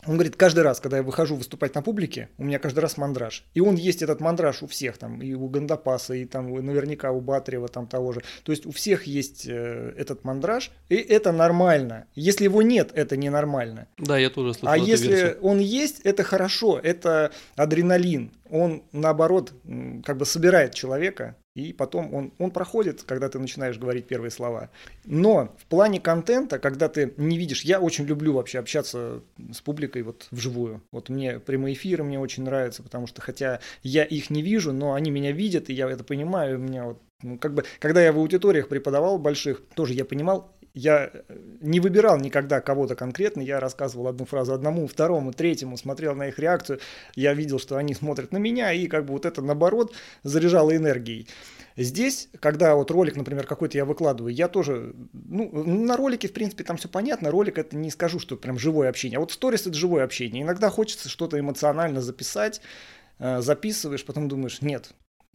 он 0.06 0.14
говорит, 0.14 0.36
каждый 0.36 0.60
раз, 0.60 0.80
когда 0.80 0.98
я 0.98 1.02
выхожу 1.02 1.36
выступать 1.36 1.74
на 1.74 1.82
публике, 1.82 2.28
у 2.38 2.44
меня 2.44 2.58
каждый 2.58 2.80
раз 2.80 2.96
мандраж. 2.96 3.44
И 3.54 3.60
он 3.60 3.76
есть 3.76 4.02
этот 4.02 4.20
мандраж 4.20 4.62
у 4.62 4.66
всех, 4.66 4.98
там, 4.98 5.20
и 5.20 5.34
у 5.34 5.48
Гандапаса, 5.48 6.14
и 6.14 6.24
там 6.24 6.52
наверняка 6.64 7.12
у 7.12 7.20
Батарева 7.20 7.68
там 7.68 7.86
того 7.86 8.12
же. 8.12 8.22
То 8.44 8.52
есть 8.52 8.66
у 8.66 8.72
всех 8.72 9.04
есть 9.04 9.46
э, 9.46 9.94
этот 9.96 10.24
мандраж, 10.24 10.70
и 10.88 10.96
это 10.96 11.32
нормально. 11.32 12.06
Если 12.14 12.44
его 12.44 12.62
нет, 12.62 12.90
это 12.94 13.16
ненормально. 13.16 13.88
Да, 13.98 14.18
я 14.18 14.30
тоже 14.30 14.54
слышал 14.54 14.68
А 14.68 14.78
если 14.78 15.08
версию. 15.08 15.38
он 15.42 15.58
есть, 15.58 16.00
это 16.00 16.22
хорошо, 16.22 16.78
это 16.82 17.32
адреналин. 17.56 18.32
Он, 18.50 18.82
наоборот, 18.92 19.52
как 20.04 20.16
бы 20.16 20.26
собирает 20.26 20.74
человека, 20.74 21.36
и 21.56 21.72
потом 21.72 22.12
он, 22.14 22.32
он 22.38 22.50
проходит, 22.50 23.02
когда 23.02 23.30
ты 23.30 23.38
начинаешь 23.38 23.78
говорить 23.78 24.06
первые 24.06 24.30
слова. 24.30 24.68
Но 25.06 25.56
в 25.58 25.64
плане 25.64 26.00
контента, 26.00 26.58
когда 26.58 26.90
ты 26.90 27.14
не 27.16 27.38
видишь, 27.38 27.62
я 27.62 27.80
очень 27.80 28.04
люблю 28.04 28.34
вообще 28.34 28.58
общаться 28.58 29.22
с 29.50 29.62
публикой 29.62 30.02
вот 30.02 30.28
вживую. 30.30 30.82
Вот 30.92 31.08
мне 31.08 31.40
прямые 31.40 31.74
эфиры 31.74 32.04
мне 32.04 32.20
очень 32.20 32.42
нравятся, 32.42 32.82
потому 32.82 33.06
что 33.06 33.22
хотя 33.22 33.60
я 33.82 34.04
их 34.04 34.28
не 34.28 34.42
вижу, 34.42 34.74
но 34.74 34.92
они 34.92 35.10
меня 35.10 35.32
видят, 35.32 35.70
и 35.70 35.72
я 35.72 35.88
это 35.88 36.04
понимаю, 36.04 36.58
у 36.58 36.62
меня 36.62 36.84
вот 36.84 37.00
ну, 37.22 37.38
как 37.38 37.54
бы, 37.54 37.64
когда 37.78 38.02
я 38.02 38.12
в 38.12 38.18
аудиториях 38.18 38.68
преподавал 38.68 39.18
больших, 39.18 39.62
тоже 39.74 39.94
я 39.94 40.04
понимал, 40.04 40.54
я 40.76 41.10
э, 41.10 41.38
не 41.62 41.80
выбирал 41.80 42.18
никогда 42.18 42.60
кого-то 42.60 42.94
конкретно, 42.94 43.40
я 43.40 43.60
рассказывал 43.60 44.08
одну 44.08 44.26
фразу 44.26 44.52
одному, 44.52 44.86
второму, 44.86 45.32
третьему, 45.32 45.78
смотрел 45.78 46.14
на 46.14 46.28
их 46.28 46.38
реакцию, 46.38 46.80
я 47.14 47.32
видел, 47.32 47.58
что 47.58 47.76
они 47.76 47.94
смотрят 47.94 48.30
на 48.30 48.36
меня, 48.36 48.72
и 48.72 48.86
как 48.86 49.06
бы 49.06 49.14
вот 49.14 49.24
это, 49.24 49.40
наоборот, 49.40 49.94
заряжало 50.22 50.76
энергией. 50.76 51.28
Здесь, 51.78 52.28
когда 52.40 52.74
вот 52.74 52.90
ролик, 52.90 53.16
например, 53.16 53.46
какой-то 53.46 53.78
я 53.78 53.86
выкладываю, 53.86 54.34
я 54.34 54.48
тоже, 54.48 54.94
ну, 55.14 55.50
на 55.64 55.96
ролике, 55.96 56.28
в 56.28 56.34
принципе, 56.34 56.62
там 56.62 56.76
все 56.76 56.88
понятно, 56.88 57.30
ролик 57.30 57.56
это 57.56 57.74
не 57.74 57.90
скажу, 57.90 58.18
что 58.18 58.36
прям 58.36 58.58
живое 58.58 58.90
общение, 58.90 59.16
а 59.16 59.20
вот 59.20 59.32
сторис 59.32 59.62
это 59.62 59.74
живое 59.74 60.04
общение. 60.04 60.42
Иногда 60.42 60.68
хочется 60.68 61.08
что-то 61.08 61.40
эмоционально 61.40 62.02
записать, 62.02 62.60
э, 63.18 63.40
записываешь, 63.40 64.04
потом 64.04 64.28
думаешь, 64.28 64.60
нет, 64.60 64.92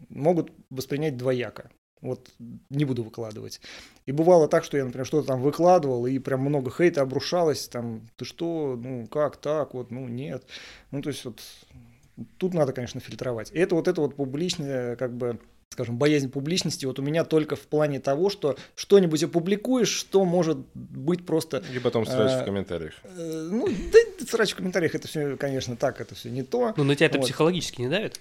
могут 0.10 0.52
воспринять 0.70 1.18
двояко. 1.18 1.72
Вот 2.02 2.32
не 2.70 2.86
буду 2.86 3.04
выкладывать. 3.04 3.62
И 4.06 4.12
бывало 4.12 4.48
так, 4.48 4.64
что 4.64 4.78
я, 4.78 4.86
например, 4.86 5.06
что-то 5.06 5.28
там 5.28 5.42
выкладывал, 5.42 6.08
и 6.08 6.18
прям 6.20 6.42
много 6.42 6.72
хейта 6.72 7.02
обрушалось, 7.02 7.68
там, 7.68 8.02
ты 8.18 8.26
что, 8.26 8.80
ну, 8.82 9.08
как 9.08 9.38
так, 9.38 9.74
вот, 9.74 9.92
ну, 9.92 10.08
нет. 10.08 10.44
Ну, 10.90 11.02
то 11.02 11.10
есть 11.10 11.24
вот 11.26 11.40
тут 12.38 12.54
надо, 12.54 12.74
конечно, 12.74 13.00
фильтровать. 13.00 13.52
И 13.52 13.60
это 13.60 13.76
вот 13.76 13.88
это 13.88 14.02
вот 14.02 14.16
публичное, 14.16 14.96
как 14.96 15.14
бы, 15.14 15.40
скажем, 15.72 15.98
боязнь 15.98 16.30
публичности 16.30 16.86
вот 16.86 17.00
у 17.00 17.02
меня 17.02 17.24
только 17.24 17.56
в 17.56 17.62
плане 17.62 18.02
того, 18.02 18.30
что 18.30 18.58
что-нибудь 18.76 19.24
опубликуешь, 19.24 19.88
что 19.88 20.26
может 20.26 20.58
быть 20.74 21.26
просто... 21.26 21.64
И 21.74 21.80
потом 21.80 22.06
срач 22.06 22.32
А, 22.34 22.42
в 22.42 22.46
комментариях. 22.46 22.94
э, 23.04 23.48
ну, 23.50 23.68
да, 23.68 24.26
срач 24.26 24.52
в 24.52 24.58
комментариях, 24.58 24.96
это 24.96 25.08
все, 25.08 25.38
конечно, 25.38 25.78
так, 25.78 26.02
это 26.02 26.14
все 26.14 26.30
не 26.30 26.44
то. 26.44 26.74
Ну, 26.76 26.84
на 26.84 26.96
тебя 26.96 27.06
это 27.08 27.18
Вот. 27.20 27.24
психологически 27.24 27.82
не 27.82 27.88
давит? 27.90 28.20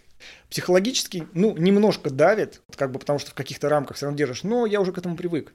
Психологически, 0.48 1.26
ну, 1.34 1.56
немножко 1.56 2.10
давит, 2.10 2.62
как 2.76 2.92
бы 2.92 3.00
потому 3.00 3.18
что 3.18 3.32
в 3.32 3.34
каких-то 3.34 3.68
рамках 3.68 3.96
все 3.96 4.06
равно 4.06 4.16
держишь, 4.16 4.44
но 4.44 4.64
я 4.64 4.80
уже 4.80 4.92
к 4.92 4.98
этому 4.98 5.16
привык. 5.16 5.52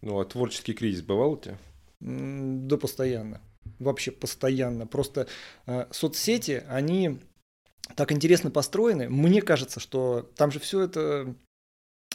Ну, 0.00 0.18
а 0.20 0.24
творческий 0.24 0.72
кризис 0.72 1.02
бывал 1.02 1.32
у 1.32 1.36
тебя? 1.36 1.58
Да, 2.00 2.76
постоянно. 2.78 3.40
Вообще 3.78 4.12
постоянно. 4.12 4.86
Просто 4.86 5.26
э, 5.66 5.86
соцсети, 5.90 6.64
они 6.68 7.18
так 7.94 8.12
интересно 8.12 8.50
построены. 8.50 9.08
Мне 9.08 9.42
кажется, 9.42 9.80
что 9.80 10.30
там 10.36 10.50
же 10.50 10.58
все 10.58 10.82
это 10.82 11.34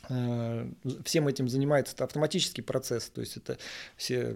э, 0.10 0.69
всем 1.05 1.27
этим 1.27 1.47
занимается 1.47 1.93
это 1.93 2.03
автоматический 2.03 2.62
процесс. 2.62 3.10
То 3.10 3.21
есть 3.21 3.38
это 3.38 3.57
все, 3.95 4.36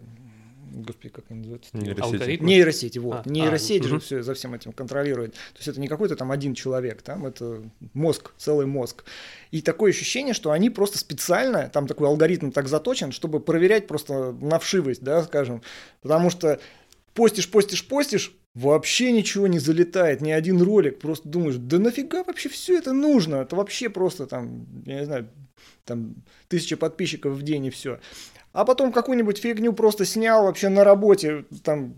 господи, 0.71 1.09
как 1.09 1.25
они 1.29 1.39
называются? 1.39 1.75
Нейросети. 1.75 2.41
Нейросети, 2.41 2.99
вот. 2.99 3.15
А, 3.15 3.23
а, 3.25 3.29
Нейросеть 3.29 3.83
же 3.83 3.95
мгм. 3.95 3.99
все 3.99 4.23
за 4.23 4.33
всем 4.33 4.53
этим 4.53 4.71
контролирует. 4.71 5.33
То 5.33 5.57
есть 5.57 5.67
это 5.67 5.79
не 5.79 5.87
какой-то 5.87 6.15
там 6.15 6.31
один 6.31 6.53
человек, 6.53 7.01
там 7.01 7.25
это 7.25 7.69
мозг, 7.93 8.33
целый 8.37 8.65
мозг. 8.65 9.03
И 9.51 9.61
такое 9.61 9.91
ощущение, 9.91 10.33
что 10.33 10.51
они 10.51 10.69
просто 10.69 10.97
специально, 10.97 11.69
там 11.69 11.87
такой 11.87 12.07
алгоритм 12.07 12.51
так 12.51 12.67
заточен, 12.67 13.11
чтобы 13.11 13.39
проверять 13.39 13.87
просто 13.87 14.31
на 14.31 14.59
вшивость, 14.59 15.03
да, 15.03 15.23
скажем. 15.23 15.61
Потому 16.01 16.29
что 16.29 16.59
постишь, 17.13 17.49
постишь, 17.49 17.85
постишь, 17.85 18.33
вообще 18.55 19.11
ничего 19.11 19.47
не 19.47 19.59
залетает, 19.59 20.21
ни 20.21 20.31
один 20.31 20.61
ролик. 20.61 20.99
Просто 20.99 21.27
думаешь, 21.27 21.57
да 21.57 21.77
нафига 21.77 22.23
вообще 22.23 22.49
все 22.49 22.77
это 22.77 22.93
нужно? 22.93 23.35
Это 23.35 23.55
вообще 23.55 23.89
просто 23.89 24.25
там, 24.25 24.65
я 24.85 24.99
не 24.99 25.05
знаю, 25.05 25.29
там 25.83 26.15
тысяча 26.47 26.77
подписчиков 26.77 27.33
в 27.33 27.43
день 27.43 27.65
и 27.65 27.69
все. 27.69 27.99
А 28.53 28.63
потом 28.65 28.93
какую-нибудь 28.93 29.37
фигню 29.37 29.73
просто 29.73 30.05
снял 30.05 30.45
вообще 30.45 30.69
на 30.69 30.83
работе, 30.83 31.45
там 31.63 31.93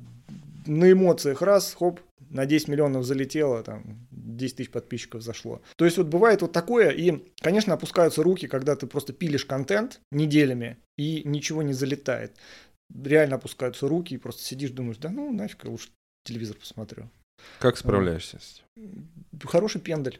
на 0.66 0.92
эмоциях 0.92 1.42
раз, 1.42 1.74
хоп, 1.78 2.02
на 2.30 2.46
10 2.46 2.68
миллионов 2.68 3.06
залетело, 3.06 3.64
там 3.64 4.08
10 4.12 4.58
тысяч 4.58 4.72
подписчиков 4.72 5.22
зашло. 5.22 5.62
То 5.76 5.86
есть 5.86 5.98
вот 5.98 6.08
бывает 6.08 6.42
вот 6.42 6.52
такое, 6.52 6.90
и, 6.90 7.24
конечно, 7.40 7.76
опускаются 7.76 8.24
руки, 8.24 8.48
когда 8.48 8.76
ты 8.76 8.88
просто 8.88 9.14
пилишь 9.14 9.46
контент 9.46 10.02
неделями, 10.12 10.78
и 10.98 11.22
ничего 11.24 11.62
не 11.62 11.74
залетает. 11.74 12.36
Реально 12.94 13.36
опускаются 13.36 13.88
руки, 13.88 14.16
и 14.16 14.18
просто 14.18 14.42
сидишь, 14.44 14.72
думаешь, 14.72 14.98
да 14.98 15.10
ну 15.10 15.32
нафиг, 15.32 15.64
лучше 15.66 15.90
телевизор 16.28 16.58
посмотрю. 16.58 17.10
Как 17.60 17.78
справляешься 17.78 18.40
с 18.40 18.62
этим? 18.76 19.08
Хороший 19.48 19.82
пендель. 19.82 20.20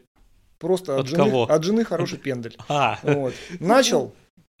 Просто 0.58 0.94
от, 0.94 1.00
От 1.02 1.06
жены, 1.08 1.24
кого? 1.24 1.44
от 1.44 1.62
жены 1.64 1.84
хороший 1.84 2.18
пендель. 2.18 2.56
А, 2.68 2.98
Вот. 3.02 3.34
Начал, 3.60 4.14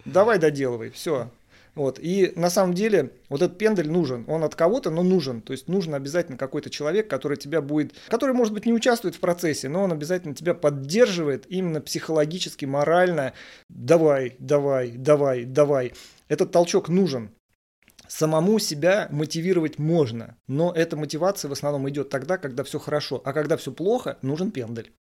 давай 0.04 0.38
доделывай, 0.38 0.90
все. 0.90 1.30
Вот. 1.74 1.98
И 2.00 2.32
на 2.34 2.50
самом 2.50 2.74
деле 2.74 3.12
вот 3.28 3.40
этот 3.42 3.56
пендель 3.58 3.88
нужен. 3.90 4.24
Он 4.28 4.42
от 4.42 4.54
кого-то, 4.56 4.90
но 4.90 5.02
нужен. 5.02 5.40
То 5.42 5.52
есть 5.52 5.68
нужен 5.68 5.94
обязательно 5.94 6.36
какой-то 6.36 6.70
человек, 6.70 7.08
который 7.08 7.36
тебя 7.36 7.60
будет, 7.60 7.94
который, 8.08 8.34
может 8.34 8.52
быть, 8.52 8.66
не 8.66 8.72
участвует 8.72 9.14
в 9.14 9.20
процессе, 9.20 9.68
но 9.68 9.84
он 9.84 9.92
обязательно 9.92 10.34
тебя 10.34 10.54
поддерживает 10.54 11.46
именно 11.48 11.80
психологически, 11.80 12.64
морально. 12.64 13.32
Давай, 13.68 14.34
давай, 14.40 14.90
давай, 14.90 15.44
давай. 15.44 15.92
Этот 16.28 16.50
толчок 16.52 16.88
нужен. 16.88 17.30
Самому 18.08 18.58
себя 18.58 19.08
мотивировать 19.10 19.78
можно, 19.78 20.36
но 20.46 20.72
эта 20.72 20.96
мотивация 20.96 21.50
в 21.50 21.52
основном 21.52 21.88
идет 21.90 22.08
тогда, 22.08 22.38
когда 22.38 22.64
все 22.64 22.78
хорошо, 22.78 23.20
а 23.24 23.32
когда 23.34 23.56
все 23.58 23.70
плохо, 23.70 24.16
нужен 24.22 24.50
пендель. 24.50 24.92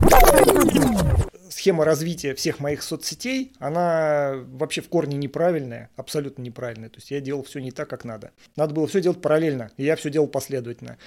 Схема 1.50 1.86
развития 1.86 2.36
всех 2.36 2.60
моих 2.60 2.84
соцсетей, 2.84 3.54
она 3.60 4.34
вообще 4.52 4.82
в 4.82 4.89
корне 4.89 5.15
неправильная, 5.15 5.89
абсолютно 5.96 6.41
неправильная. 6.41 6.89
То 6.89 6.98
есть 6.98 7.10
я 7.10 7.22
делал 7.22 7.43
все 7.43 7.60
не 7.60 7.72
так, 7.72 7.89
как 7.89 8.04
надо. 8.04 8.32
Надо 8.58 8.74
было 8.74 8.88
все 8.88 9.00
делать 9.00 9.22
параллельно, 9.22 9.72
и 9.78 9.86
я 9.86 9.96
все 9.96 10.10
делал 10.10 10.28
последовательно. 10.28 10.98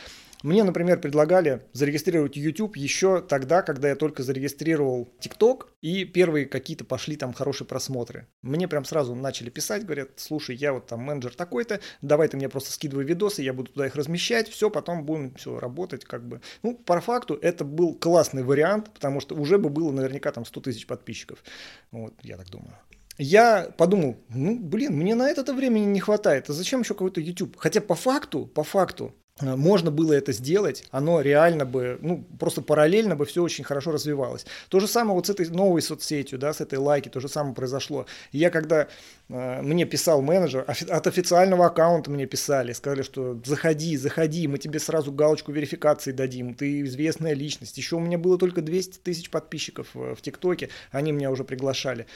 Мне, 0.42 0.64
например, 0.64 1.00
предлагали 1.00 1.62
зарегистрировать 1.72 2.36
YouTube 2.36 2.76
еще 2.76 3.20
тогда, 3.20 3.62
когда 3.62 3.90
я 3.90 3.96
только 3.96 4.22
зарегистрировал 4.22 5.12
TikTok, 5.20 5.66
и 5.82 6.04
первые 6.04 6.46
какие-то 6.46 6.84
пошли 6.84 7.16
там 7.16 7.34
хорошие 7.34 7.66
просмотры. 7.66 8.26
Мне 8.40 8.66
прям 8.66 8.84
сразу 8.84 9.14
начали 9.14 9.50
писать, 9.50 9.84
говорят, 9.84 10.10
слушай, 10.16 10.56
я 10.56 10.72
вот 10.72 10.86
там 10.86 11.00
менеджер 11.00 11.34
такой-то, 11.34 11.80
давай 12.00 12.28
ты 12.28 12.38
мне 12.38 12.48
просто 12.48 12.72
скидывай 12.72 13.04
видосы, 13.04 13.42
я 13.42 13.52
буду 13.52 13.70
туда 13.70 13.86
их 13.86 13.96
размещать, 13.96 14.48
все, 14.48 14.70
потом 14.70 15.04
будем 15.04 15.34
все 15.34 15.58
работать 15.58 16.04
как 16.04 16.26
бы. 16.26 16.40
Ну, 16.62 16.74
по 16.74 17.00
факту 17.00 17.34
это 17.34 17.64
был 17.64 17.94
классный 17.94 18.42
вариант, 18.42 18.90
потому 18.94 19.20
что 19.20 19.34
уже 19.34 19.58
бы 19.58 19.68
было 19.68 19.92
наверняка 19.92 20.32
там 20.32 20.46
100 20.46 20.60
тысяч 20.62 20.86
подписчиков. 20.86 21.44
Вот, 21.90 22.14
я 22.22 22.36
так 22.36 22.48
думаю 22.48 22.74
я 23.22 23.70
подумал, 23.76 24.16
ну, 24.30 24.58
блин, 24.58 24.96
мне 24.96 25.14
на 25.14 25.28
это 25.28 25.52
времени 25.52 25.84
не 25.84 26.00
хватает, 26.00 26.48
а 26.48 26.54
зачем 26.54 26.80
еще 26.80 26.94
какой-то 26.94 27.20
YouTube? 27.20 27.54
Хотя 27.58 27.82
по 27.82 27.94
факту, 27.94 28.46
по 28.46 28.64
факту, 28.64 29.14
можно 29.40 29.90
было 29.90 30.12
это 30.12 30.32
сделать, 30.32 30.84
оно 30.90 31.20
реально 31.20 31.64
бы, 31.64 31.98
ну, 32.00 32.24
просто 32.38 32.62
параллельно 32.62 33.16
бы 33.16 33.24
все 33.24 33.42
очень 33.42 33.64
хорошо 33.64 33.92
развивалось. 33.92 34.46
То 34.68 34.80
же 34.80 34.86
самое 34.86 35.14
вот 35.14 35.26
с 35.26 35.30
этой 35.30 35.48
новой 35.48 35.82
соцсетью, 35.82 36.38
да, 36.38 36.52
с 36.52 36.60
этой 36.60 36.78
лайки, 36.78 37.08
то 37.08 37.20
же 37.20 37.28
самое 37.28 37.54
произошло. 37.54 38.06
я 38.32 38.50
когда 38.50 38.88
э, 39.28 39.62
мне 39.62 39.84
писал 39.84 40.22
менеджер, 40.22 40.64
от 40.66 41.06
официального 41.06 41.66
аккаунта 41.66 42.10
мне 42.10 42.26
писали, 42.26 42.72
сказали, 42.72 43.02
что 43.02 43.38
заходи, 43.44 43.96
заходи, 43.96 44.46
мы 44.46 44.58
тебе 44.58 44.78
сразу 44.78 45.12
галочку 45.12 45.52
верификации 45.52 46.12
дадим, 46.12 46.54
ты 46.54 46.82
известная 46.82 47.34
личность. 47.34 47.76
Еще 47.78 47.96
у 47.96 48.00
меня 48.00 48.18
было 48.18 48.38
только 48.38 48.62
200 48.62 48.98
тысяч 48.98 49.30
подписчиков 49.30 49.88
в 49.94 50.20
ТикТоке, 50.20 50.68
они 50.90 51.12
меня 51.12 51.30
уже 51.30 51.44
приглашали. 51.44 52.06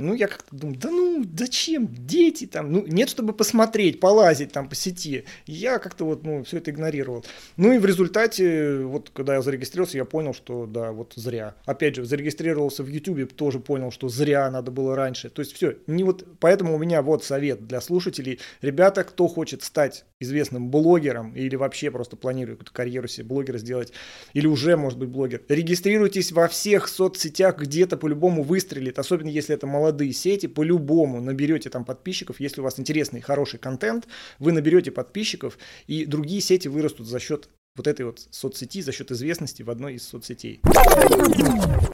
Ну, 0.00 0.14
я 0.14 0.28
как-то 0.28 0.56
думаю, 0.56 0.78
да 0.78 0.90
ну, 0.90 1.24
зачем? 1.36 1.88
Дети 1.92 2.46
там, 2.46 2.72
ну, 2.72 2.86
нет, 2.86 3.10
чтобы 3.10 3.34
посмотреть, 3.34 4.00
полазить 4.00 4.52
там 4.52 4.68
по 4.68 4.74
сети. 4.74 5.24
Я 5.46 5.78
как-то 5.78 6.06
вот, 6.06 6.24
ну, 6.24 6.42
все 6.42 6.56
это 6.56 6.70
игнорировал. 6.70 7.24
Ну, 7.56 7.72
и 7.72 7.78
в 7.78 7.84
результате, 7.84 8.78
вот, 8.78 9.10
когда 9.12 9.34
я 9.34 9.42
зарегистрировался, 9.42 9.98
я 9.98 10.06
понял, 10.06 10.32
что, 10.32 10.66
да, 10.66 10.92
вот 10.92 11.12
зря. 11.16 11.54
Опять 11.66 11.96
же, 11.96 12.04
зарегистрировался 12.04 12.82
в 12.82 12.88
YouTube, 12.88 13.32
тоже 13.34 13.60
понял, 13.60 13.90
что 13.90 14.08
зря 14.08 14.50
надо 14.50 14.70
было 14.70 14.96
раньше. 14.96 15.28
То 15.28 15.40
есть 15.40 15.52
все, 15.52 15.76
не 15.86 16.02
вот, 16.02 16.26
поэтому 16.40 16.74
у 16.74 16.78
меня 16.78 17.02
вот 17.02 17.22
совет 17.22 17.66
для 17.66 17.80
слушателей. 17.80 18.40
Ребята, 18.62 19.04
кто 19.04 19.28
хочет 19.28 19.62
стать 19.62 20.06
известным 20.18 20.70
блогером 20.70 21.34
или 21.34 21.56
вообще 21.56 21.90
просто 21.90 22.16
планирует 22.16 22.58
какую-то 22.58 22.72
карьеру 22.74 23.08
себе 23.08 23.26
блогера 23.26 23.58
сделать, 23.58 23.92
или 24.34 24.46
уже, 24.46 24.76
может 24.76 24.98
быть, 24.98 25.08
блогер, 25.08 25.42
регистрируйтесь 25.48 26.32
во 26.32 26.48
всех 26.48 26.88
соцсетях, 26.88 27.58
где-то 27.58 27.96
по-любому 27.96 28.42
выстрелит, 28.42 28.98
особенно 28.98 29.28
если 29.28 29.54
это 29.54 29.66
молодые 29.66 29.89
молодые 29.90 30.12
сети, 30.12 30.46
по-любому 30.46 31.20
наберете 31.20 31.68
там 31.68 31.84
подписчиков, 31.84 32.40
если 32.40 32.60
у 32.60 32.64
вас 32.64 32.78
интересный, 32.78 33.20
хороший 33.20 33.58
контент, 33.58 34.06
вы 34.38 34.52
наберете 34.52 34.90
подписчиков, 34.92 35.58
и 35.88 36.04
другие 36.04 36.40
сети 36.40 36.68
вырастут 36.68 37.06
за 37.08 37.18
счет 37.18 37.48
вот 37.76 37.86
этой 37.86 38.04
вот 38.04 38.20
соцсети, 38.30 38.82
за 38.82 38.92
счет 38.92 39.10
известности 39.10 39.62
в 39.62 39.70
одной 39.70 39.94
из 39.94 40.06
соцсетей. 40.06 40.60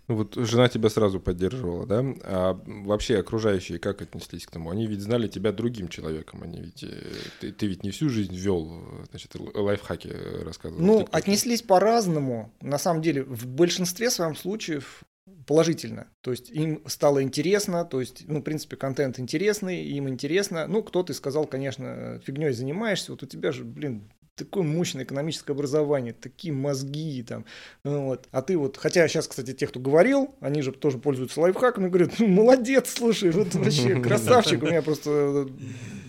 Вот 0.08 0.34
жена 0.34 0.68
тебя 0.68 0.88
сразу 0.88 1.20
поддерживала, 1.20 1.86
да? 1.86 2.04
А 2.24 2.60
вообще 2.66 3.18
окружающие 3.18 3.78
как 3.78 4.02
отнеслись 4.02 4.46
к 4.46 4.50
тому? 4.50 4.70
Они 4.70 4.86
ведь 4.86 5.00
знали 5.00 5.28
тебя 5.28 5.52
другим 5.52 5.88
человеком, 5.88 6.42
они 6.42 6.60
ведь... 6.60 6.84
Э, 6.84 7.12
ты, 7.40 7.52
ты 7.52 7.66
ведь 7.66 7.82
не 7.82 7.90
всю 7.90 8.08
жизнь 8.08 8.34
вел, 8.34 8.84
значит, 9.10 9.32
лайфхаки 9.34 10.12
рассказывал. 10.44 10.84
Ну, 10.84 11.08
отнеслись 11.12 11.62
по-разному. 11.62 12.52
На 12.60 12.78
самом 12.78 13.02
деле, 13.02 13.24
в 13.24 13.46
большинстве 13.46 14.10
своем 14.10 14.36
случаев 14.36 15.02
положительно. 15.46 16.08
То 16.20 16.30
есть 16.30 16.50
им 16.50 16.82
стало 16.86 17.22
интересно, 17.22 17.84
то 17.84 18.00
есть, 18.00 18.24
ну, 18.28 18.40
в 18.40 18.42
принципе, 18.42 18.76
контент 18.76 19.18
интересный, 19.18 19.84
им 19.84 20.08
интересно. 20.08 20.66
Ну, 20.66 20.82
кто-то 20.82 21.12
сказал, 21.14 21.46
конечно, 21.46 22.20
фигней 22.24 22.52
занимаешься, 22.52 23.12
вот 23.12 23.22
у 23.22 23.26
тебя 23.26 23.52
же, 23.52 23.64
блин, 23.64 24.08
такое 24.36 24.62
мощное 24.62 25.04
экономическое 25.04 25.52
образование, 25.52 26.12
такие 26.12 26.52
мозги 26.52 27.22
там, 27.22 27.46
ну 27.84 28.04
вот. 28.04 28.28
А 28.30 28.42
ты 28.42 28.56
вот, 28.56 28.76
хотя 28.76 29.08
сейчас, 29.08 29.26
кстати, 29.26 29.54
те, 29.54 29.66
кто 29.66 29.80
говорил, 29.80 30.34
они 30.40 30.62
же 30.62 30.72
тоже 30.72 30.98
пользуются 30.98 31.40
лайфхаками, 31.40 31.88
говорят, 31.88 32.18
ну, 32.18 32.28
молодец, 32.28 32.92
слушай, 32.94 33.30
вот 33.30 33.54
вообще 33.54 34.00
красавчик, 34.00 34.62
у 34.62 34.66
меня 34.66 34.82
просто 34.82 35.48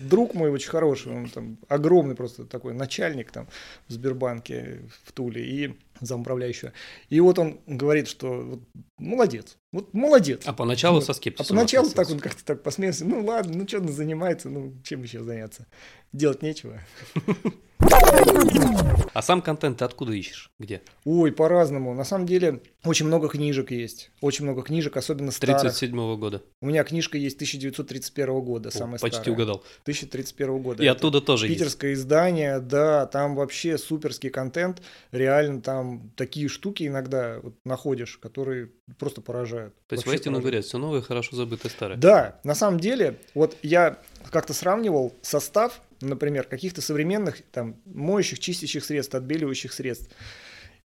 друг 0.02 0.34
мой 0.34 0.50
очень 0.50 0.70
хороший, 0.70 1.12
он 1.12 1.28
там 1.30 1.58
огромный 1.68 2.14
просто 2.14 2.44
такой 2.44 2.74
начальник 2.74 3.32
там 3.32 3.48
в 3.88 3.92
Сбербанке 3.92 4.82
в 5.04 5.12
Туле 5.12 5.44
и 5.44 5.78
замуправляющего. 6.00 6.72
И 7.08 7.20
вот 7.20 7.38
он 7.38 7.60
говорит, 7.66 8.08
что 8.08 8.28
вот, 8.28 8.60
молодец, 8.98 9.56
вот 9.72 9.92
молодец. 9.94 10.42
А 10.44 10.52
поначалу 10.52 10.96
вот. 10.96 11.04
со 11.04 11.12
скепсисом. 11.12 11.56
А 11.56 11.58
поначалу 11.58 11.90
так 11.90 12.10
он 12.10 12.20
как-то 12.20 12.44
так 12.44 12.62
посмеялся, 12.62 13.04
ну 13.04 13.24
ладно, 13.24 13.56
ну 13.56 13.68
что 13.68 13.78
он 13.78 13.88
занимается, 13.88 14.48
ну 14.48 14.74
чем 14.82 15.02
еще 15.02 15.22
заняться, 15.22 15.66
делать 16.12 16.42
нечего. 16.42 16.80
А 17.80 19.22
сам 19.22 19.40
контент 19.40 19.78
ты 19.78 19.84
откуда 19.84 20.12
ищешь? 20.12 20.50
Где? 20.58 20.82
Ой, 21.04 21.32
по-разному. 21.32 21.94
На 21.94 22.04
самом 22.04 22.26
деле, 22.26 22.60
очень 22.84 23.06
много 23.06 23.28
книжек 23.28 23.70
есть. 23.70 24.10
Очень 24.20 24.44
много 24.44 24.62
книжек, 24.62 24.96
особенно 24.96 25.30
старых. 25.30 25.60
37 25.62 25.96
-го 25.96 26.16
года. 26.16 26.42
У 26.60 26.66
меня 26.66 26.84
книжка 26.84 27.18
есть 27.18 27.36
1931 27.36 28.40
года, 28.40 28.68
О, 28.68 28.72
самая 28.72 28.98
почти 28.98 29.20
старая. 29.20 29.34
угадал. 29.34 29.64
1031 29.82 30.62
года. 30.62 30.82
И 30.82 30.86
Это 30.86 30.96
оттуда 30.96 31.20
тоже 31.20 31.48
Питерское 31.48 31.90
есть. 31.90 32.02
издание, 32.02 32.60
да, 32.60 33.06
там 33.06 33.34
вообще 33.34 33.78
суперский 33.78 34.30
контент. 34.30 34.82
Реально 35.12 35.62
там 35.62 35.87
такие 36.16 36.48
штуки 36.48 36.86
иногда 36.86 37.40
вот 37.40 37.54
находишь, 37.64 38.18
которые 38.18 38.70
просто 38.98 39.20
поражают. 39.20 39.74
То 39.86 39.94
есть 39.94 40.06
воистину 40.06 40.40
говорят, 40.40 40.64
все 40.64 40.78
новое 40.78 41.00
хорошо 41.00 41.36
забыто 41.36 41.68
старое. 41.68 41.96
Да, 41.96 42.40
на 42.44 42.54
самом 42.54 42.80
деле, 42.80 43.18
вот 43.34 43.56
я 43.62 43.98
как-то 44.30 44.52
сравнивал 44.54 45.14
состав 45.22 45.80
например, 46.00 46.44
каких-то 46.44 46.80
современных 46.80 47.42
там 47.50 47.76
моющих, 47.84 48.38
чистящих 48.38 48.84
средств, 48.84 49.14
отбеливающих 49.14 49.72
средств. 49.72 50.10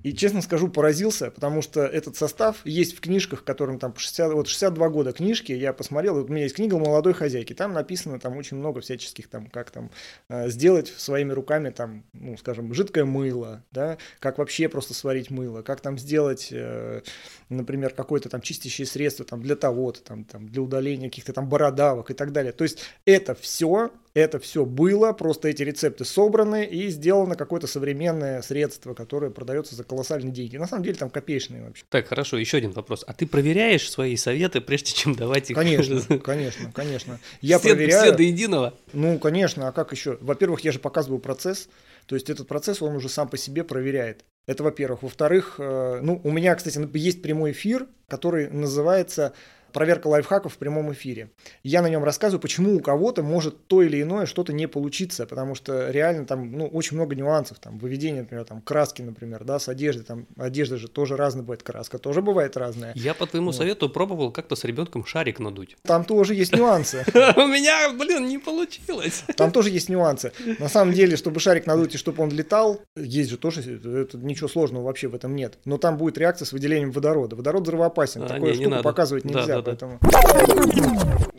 И, 0.03 0.13
честно 0.13 0.41
скажу, 0.41 0.67
поразился, 0.67 1.31
потому 1.31 1.61
что 1.61 1.81
этот 1.81 2.17
состав 2.17 2.57
есть 2.65 2.95
в 2.95 2.99
книжках, 2.99 3.43
которым 3.43 3.79
там 3.79 3.95
60, 3.95 4.33
вот 4.33 4.47
62 4.47 4.89
года 4.89 5.13
книжки, 5.13 5.53
я 5.53 5.71
посмотрел, 5.71 6.15
вот 6.15 6.29
у 6.29 6.33
меня 6.33 6.43
есть 6.43 6.55
книга 6.55 6.77
молодой 6.77 7.13
хозяйки, 7.13 7.53
там 7.53 7.73
написано 7.73 8.19
там 8.19 8.37
очень 8.37 8.57
много 8.57 8.81
всяческих, 8.81 9.29
там, 9.29 9.47
как 9.47 9.71
там 9.71 9.91
э, 10.27 10.49
сделать 10.49 10.89
своими 10.89 11.31
руками, 11.31 11.69
там, 11.69 12.03
ну, 12.13 12.37
скажем, 12.37 12.73
жидкое 12.73 13.05
мыло, 13.05 13.63
да, 13.71 13.97
как 14.19 14.37
вообще 14.37 14.67
просто 14.67 14.93
сварить 14.93 15.31
мыло, 15.31 15.61
как 15.61 15.79
там 15.79 15.97
сделать, 15.97 16.49
э, 16.51 17.01
например, 17.49 17.93
какое-то 17.93 18.27
там 18.27 18.41
чистящее 18.41 18.85
средство 18.85 19.25
там 19.25 19.41
для 19.41 19.55
того-то, 19.55 20.03
там, 20.03 20.25
там, 20.25 20.49
для 20.49 20.61
удаления 20.61 21.09
каких-то 21.09 21.31
там 21.31 21.47
бородавок 21.47 22.11
и 22.11 22.13
так 22.13 22.33
далее. 22.33 22.51
То 22.51 22.65
есть 22.65 22.79
это 23.05 23.35
все 23.35 23.91
это 24.13 24.39
все 24.39 24.65
было, 24.65 25.11
просто 25.13 25.47
эти 25.47 25.63
рецепты 25.63 26.05
собраны 26.05 26.65
и 26.65 26.89
сделано 26.89 27.35
какое-то 27.35 27.65
современное 27.65 28.41
средство, 28.41 28.93
которое 28.93 29.31
продается 29.31 29.75
за 29.75 29.83
колоссальные 29.83 30.31
деньги. 30.31 30.57
На 30.57 30.67
самом 30.67 30.83
деле 30.83 30.95
там 30.95 31.09
копеечные 31.09 31.63
вообще. 31.63 31.83
Так, 31.89 32.07
хорошо, 32.07 32.37
еще 32.37 32.57
один 32.57 32.71
вопрос. 32.71 33.03
А 33.07 33.13
ты 33.13 33.25
проверяешь 33.25 33.89
свои 33.89 34.15
советы, 34.15 34.61
прежде 34.61 34.93
чем 34.93 35.15
давать 35.15 35.49
их? 35.49 35.55
Конечно, 35.55 36.01
конечно, 36.23 36.71
конечно. 36.71 37.19
Я 37.41 37.57
все, 37.57 37.69
проверяю. 37.69 38.03
Все 38.03 38.11
до 38.11 38.23
единого? 38.23 38.73
Ну, 38.93 39.17
конечно, 39.17 39.67
а 39.67 39.71
как 39.71 39.91
еще? 39.91 40.17
Во-первых, 40.21 40.61
я 40.61 40.71
же 40.71 40.79
показываю 40.79 41.19
процесс, 41.19 41.67
то 42.05 42.15
есть 42.15 42.29
этот 42.29 42.47
процесс, 42.47 42.81
он 42.81 42.95
уже 42.95 43.09
сам 43.09 43.27
по 43.27 43.37
себе 43.37 43.63
проверяет. 43.63 44.25
Это 44.45 44.63
во-первых. 44.63 45.03
Во-вторых, 45.03 45.55
э, 45.57 45.99
ну, 46.03 46.19
у 46.23 46.31
меня, 46.31 46.53
кстати, 46.55 46.79
есть 46.97 47.21
прямой 47.21 47.51
эфир, 47.51 47.87
который 48.07 48.49
называется 48.49 49.33
проверка 49.73 50.07
лайфхаков 50.07 50.53
в 50.53 50.57
прямом 50.57 50.93
эфире. 50.93 51.31
Я 51.63 51.81
на 51.81 51.89
нем 51.89 52.03
рассказываю, 52.03 52.41
почему 52.41 52.75
у 52.75 52.79
кого-то 52.79 53.23
может 53.23 53.67
то 53.67 53.81
или 53.81 54.01
иное 54.01 54.25
что-то 54.25 54.53
не 54.53 54.67
получиться, 54.67 55.25
потому 55.25 55.55
что 55.55 55.89
реально 55.89 56.25
там 56.25 56.51
ну, 56.51 56.67
очень 56.67 56.95
много 56.95 57.15
нюансов, 57.15 57.59
там 57.59 57.79
выведение, 57.79 58.21
например, 58.21 58.45
там 58.45 58.61
краски, 58.61 59.01
например, 59.01 59.43
да, 59.43 59.59
с 59.59 59.67
одеждой, 59.67 60.03
там 60.03 60.27
одежда 60.37 60.77
же 60.77 60.87
тоже 60.87 61.17
разная 61.17 61.43
бывает, 61.43 61.63
краска 61.63 61.97
тоже 61.97 62.21
бывает 62.21 62.55
разная. 62.55 62.93
Я 62.95 63.13
по 63.13 63.25
твоему 63.25 63.47
вот. 63.47 63.55
совету 63.55 63.89
пробовал 63.89 64.31
как-то 64.31 64.55
с 64.55 64.63
ребенком 64.63 65.05
шарик 65.05 65.39
надуть. 65.39 65.75
Там 65.83 66.05
тоже 66.05 66.35
есть 66.35 66.53
нюансы. 66.55 67.03
У 67.13 67.47
меня, 67.47 67.91
блин, 67.93 68.27
не 68.27 68.37
получилось. 68.37 69.23
Там 69.35 69.51
тоже 69.51 69.69
есть 69.69 69.89
нюансы. 69.89 70.31
На 70.59 70.69
самом 70.69 70.93
деле, 70.93 71.17
чтобы 71.17 71.39
шарик 71.39 71.65
надуть 71.65 71.95
и 71.95 71.97
чтобы 71.97 72.23
он 72.23 72.29
летал, 72.29 72.81
есть 72.95 73.29
же 73.29 73.37
тоже, 73.37 73.61
это 73.61 74.17
ничего 74.17 74.47
сложного 74.47 74.83
вообще 74.83 75.07
в 75.07 75.15
этом 75.15 75.35
нет. 75.35 75.57
Но 75.65 75.77
там 75.77 75.97
будет 75.97 76.17
реакция 76.17 76.45
с 76.45 76.51
выделением 76.51 76.91
водорода. 76.91 77.35
Водород 77.35 77.63
взрывоопасен, 77.63 78.27
такое 78.27 78.53
штуку 78.53 78.83
показывать 78.83 79.25
нельзя 79.25 79.62
поэтому... 79.63 79.99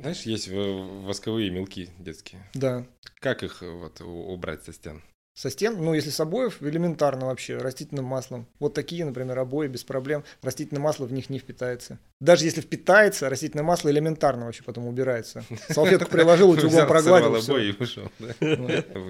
Знаешь, 0.00 0.22
есть 0.22 0.48
восковые 0.50 1.50
мелки 1.50 1.90
детские. 1.98 2.48
Да. 2.54 2.84
Как 3.20 3.42
их 3.42 3.62
вот 3.62 4.00
убрать 4.00 4.64
со 4.64 4.72
стен? 4.72 5.02
Со 5.36 5.50
стен, 5.50 5.82
ну, 5.82 5.94
если 5.94 6.10
с 6.10 6.20
обоев, 6.20 6.62
элементарно 6.62 7.26
вообще, 7.26 7.56
растительным 7.56 8.04
маслом. 8.04 8.46
Вот 8.60 8.72
такие, 8.72 9.04
например, 9.04 9.36
обои 9.36 9.66
без 9.66 9.82
проблем. 9.82 10.22
Растительное 10.42 10.80
масло 10.80 11.06
в 11.06 11.12
них 11.12 11.28
не 11.28 11.40
впитается. 11.40 11.98
Даже 12.20 12.44
если 12.44 12.60
впитается, 12.60 13.28
растительное 13.28 13.64
масло 13.64 13.90
элементарно 13.90 14.46
вообще 14.46 14.62
потом 14.62 14.86
убирается. 14.86 15.44
Салфетку 15.70 16.08
приложил, 16.08 16.50
утюгом 16.50 16.86
прогладил. 16.86 17.34
обои 17.34 17.70
и 17.70 17.82
ушел. 17.82 18.08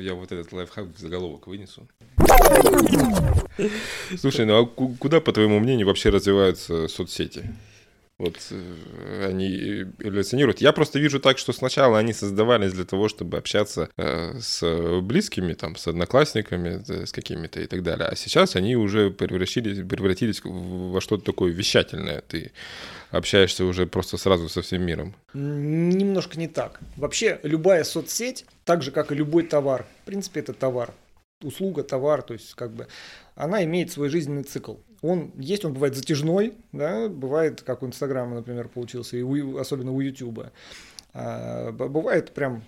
Я 0.00 0.14
вот 0.14 0.32
этот 0.32 0.50
лайфхак 0.50 0.86
в 0.86 0.98
заголовок 0.98 1.46
вынесу. 1.46 1.86
Слушай, 4.18 4.46
ну 4.46 4.62
а 4.62 4.66
куда, 4.66 5.20
по 5.20 5.30
твоему 5.30 5.58
мнению, 5.60 5.88
вообще 5.88 6.08
развиваются 6.08 6.88
соцсети? 6.88 7.54
Вот 8.18 8.36
э, 8.50 9.26
они 9.28 9.82
эволюционируют. 9.98 10.60
Я 10.60 10.72
просто 10.72 11.00
вижу 11.00 11.18
так, 11.18 11.38
что 11.38 11.52
сначала 11.52 11.98
они 11.98 12.12
создавались 12.12 12.72
для 12.72 12.84
того, 12.84 13.08
чтобы 13.08 13.38
общаться 13.38 13.88
э, 13.96 14.38
с 14.38 15.00
близкими, 15.00 15.54
там, 15.54 15.74
с 15.74 15.88
одноклассниками, 15.88 16.82
с 16.86 17.10
какими-то 17.10 17.60
и 17.60 17.66
так 17.66 17.82
далее. 17.82 18.08
А 18.08 18.14
сейчас 18.16 18.54
они 18.54 18.76
уже 18.76 19.10
превратились, 19.10 19.86
превратились 19.88 20.40
во 20.44 21.00
что-то 21.00 21.24
такое 21.24 21.52
вещательное. 21.52 22.20
Ты 22.20 22.52
общаешься 23.10 23.64
уже 23.64 23.86
просто 23.86 24.16
сразу 24.16 24.48
со 24.48 24.62
всем 24.62 24.82
миром. 24.82 25.14
Немножко 25.34 26.38
не 26.38 26.48
так. 26.48 26.80
Вообще 26.96 27.40
любая 27.42 27.82
соцсеть, 27.82 28.44
так 28.64 28.82
же 28.82 28.92
как 28.92 29.10
и 29.10 29.16
любой 29.16 29.42
товар, 29.42 29.86
в 30.02 30.06
принципе, 30.06 30.40
это 30.40 30.52
товар 30.52 30.94
услуга, 31.42 31.82
товар, 31.82 32.22
то 32.22 32.34
есть 32.34 32.54
как 32.54 32.72
бы 32.72 32.86
она 33.34 33.64
имеет 33.64 33.90
свой 33.90 34.08
жизненный 34.08 34.44
цикл. 34.44 34.74
Он 35.04 35.32
есть, 35.36 35.66
он 35.66 35.74
бывает 35.74 35.94
затяжной, 35.94 36.54
да, 36.72 37.10
бывает, 37.10 37.60
как 37.60 37.82
у 37.82 37.86
Инстаграма, 37.86 38.36
например, 38.36 38.68
получился, 38.68 39.18
и 39.18 39.22
у, 39.22 39.58
особенно 39.58 39.92
у 39.92 40.00
Ютуба. 40.00 40.50
А, 41.12 41.72
бывает 41.72 42.32
прям 42.32 42.64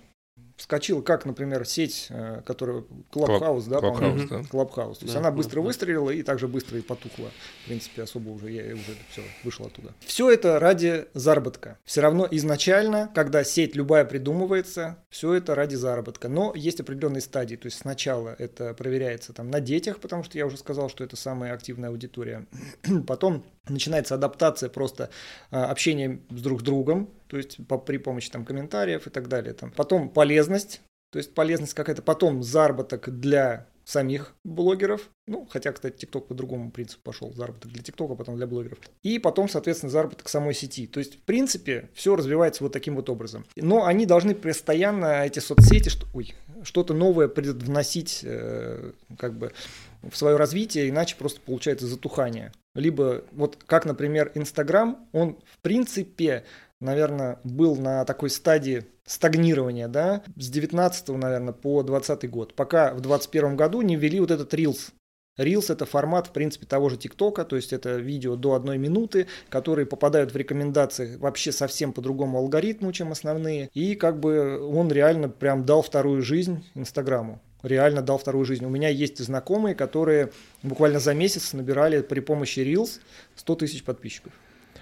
вскочила, 0.57 1.01
как, 1.01 1.25
например, 1.25 1.65
сеть, 1.65 2.07
э, 2.09 2.41
которая 2.45 2.83
Clubhouse, 3.11 3.69
да, 3.69 3.77
Clubhouse, 3.77 4.27
да. 4.27 4.35
Clubhouse. 4.41 4.95
То 4.95 5.05
есть 5.05 5.13
да, 5.13 5.19
она 5.19 5.31
быстро 5.31 5.61
да. 5.61 5.67
выстрелила 5.67 6.09
и 6.09 6.23
также 6.23 6.47
быстро 6.47 6.79
и 6.79 6.81
потухла. 6.81 7.29
В 7.63 7.67
принципе, 7.67 8.03
особо 8.03 8.29
уже 8.29 8.51
я 8.51 8.73
уже 8.73 8.97
все 9.11 9.21
вышел 9.43 9.67
оттуда. 9.67 9.93
Все 9.99 10.29
это 10.31 10.59
ради 10.59 11.05
заработка. 11.13 11.77
Все 11.85 12.01
равно 12.01 12.27
изначально, 12.31 13.09
когда 13.13 13.43
сеть 13.43 13.75
любая 13.75 14.03
придумывается, 14.03 14.97
все 15.09 15.33
это 15.33 15.53
ради 15.53 15.75
заработка. 15.75 16.27
Но 16.27 16.53
есть 16.55 16.79
определенные 16.79 17.21
стадии. 17.21 17.55
То 17.55 17.67
есть 17.67 17.77
сначала 17.77 18.35
это 18.37 18.73
проверяется 18.73 19.33
там 19.33 19.51
на 19.51 19.61
детях, 19.61 19.99
потому 19.99 20.23
что 20.23 20.37
я 20.37 20.47
уже 20.47 20.57
сказал, 20.57 20.89
что 20.89 21.03
это 21.03 21.15
самая 21.15 21.53
активная 21.53 21.89
аудитория. 21.89 22.47
Потом 23.07 23.45
начинается 23.69 24.15
адаптация 24.15 24.69
просто 24.69 25.09
а, 25.51 25.65
общения 25.65 26.21
с 26.29 26.41
друг 26.41 26.61
с 26.61 26.63
другом, 26.63 27.09
то 27.27 27.37
есть 27.37 27.65
по, 27.67 27.77
при 27.77 27.97
помощи 27.97 28.29
там 28.29 28.45
комментариев 28.45 29.07
и 29.07 29.09
так 29.09 29.27
далее. 29.27 29.53
Там. 29.53 29.71
Потом 29.71 30.09
полезность, 30.09 30.81
то 31.11 31.19
есть 31.19 31.33
полезность 31.33 31.73
какая-то, 31.73 32.01
потом 32.01 32.43
заработок 32.43 33.09
для 33.19 33.67
самих 33.87 34.35
блогеров, 34.43 35.09
ну, 35.27 35.47
хотя, 35.49 35.71
кстати, 35.71 35.95
ТикТок 35.95 36.27
по 36.27 36.33
другому 36.33 36.71
принципу 36.71 37.03
пошел, 37.03 37.31
заработок 37.31 37.71
для 37.71 37.81
ТикТока, 37.81 38.15
потом 38.15 38.35
для 38.35 38.45
блогеров. 38.45 38.79
И 39.01 39.17
потом, 39.17 39.47
соответственно, 39.47 39.89
заработок 39.89 40.27
самой 40.27 40.53
сети. 40.53 40.87
То 40.87 40.99
есть, 40.99 41.15
в 41.15 41.21
принципе, 41.21 41.89
все 41.93 42.17
развивается 42.17 42.65
вот 42.65 42.73
таким 42.73 42.97
вот 42.97 43.09
образом. 43.09 43.45
Но 43.55 43.85
они 43.85 44.05
должны 44.05 44.35
постоянно, 44.35 45.25
эти 45.25 45.39
соцсети, 45.39 45.87
что, 45.87 46.05
ой, 46.13 46.35
что-то 46.63 46.93
новое 46.93 47.29
предвносить, 47.29 48.19
э, 48.23 48.91
как 49.17 49.37
бы, 49.37 49.53
в 50.01 50.15
свое 50.15 50.37
развитие, 50.37 50.89
иначе 50.89 51.15
просто 51.17 51.41
получается 51.41 51.87
затухание. 51.87 52.51
Либо 52.75 53.23
вот 53.31 53.57
как, 53.65 53.85
например, 53.85 54.31
Инстаграм, 54.35 55.07
он 55.11 55.37
в 55.45 55.59
принципе, 55.61 56.43
наверное, 56.79 57.39
был 57.43 57.75
на 57.75 58.05
такой 58.05 58.29
стадии 58.29 58.85
стагнирования, 59.05 59.87
да, 59.87 60.21
с 60.35 60.49
19 60.49 61.07
наверное, 61.09 61.53
по 61.53 61.81
20 61.81 62.29
год, 62.29 62.53
пока 62.53 62.93
в 62.93 63.01
21 63.01 63.55
году 63.55 63.81
не 63.81 63.95
ввели 63.95 64.19
вот 64.19 64.31
этот 64.31 64.53
Reels. 64.53 64.91
Reels 65.37 65.71
это 65.71 65.85
формат, 65.85 66.27
в 66.27 66.31
принципе, 66.31 66.65
того 66.65 66.89
же 66.89 66.97
ТикТока, 66.97 67.45
то 67.45 67.55
есть 67.55 67.71
это 67.71 67.97
видео 67.97 68.35
до 68.35 68.53
одной 68.53 68.77
минуты, 68.77 69.27
которые 69.49 69.85
попадают 69.85 70.33
в 70.33 70.35
рекомендации 70.35 71.15
вообще 71.17 71.51
совсем 71.51 71.93
по 71.93 72.01
другому 72.01 72.39
алгоритму, 72.39 72.91
чем 72.91 73.11
основные. 73.11 73.69
И 73.73 73.95
как 73.95 74.19
бы 74.19 74.59
он 74.59 74.91
реально 74.91 75.29
прям 75.29 75.63
дал 75.63 75.83
вторую 75.83 76.21
жизнь 76.23 76.65
Инстаграму 76.73 77.39
реально 77.67 78.01
дал 78.01 78.17
вторую 78.17 78.45
жизнь. 78.45 78.65
У 78.65 78.69
меня 78.69 78.89
есть 78.89 79.19
знакомые, 79.19 79.75
которые 79.75 80.31
буквально 80.63 80.99
за 80.99 81.13
месяц 81.13 81.53
набирали 81.53 82.01
при 82.01 82.19
помощи 82.19 82.59
Reels 82.59 82.99
100 83.35 83.55
тысяч 83.55 83.83
подписчиков. 83.83 84.33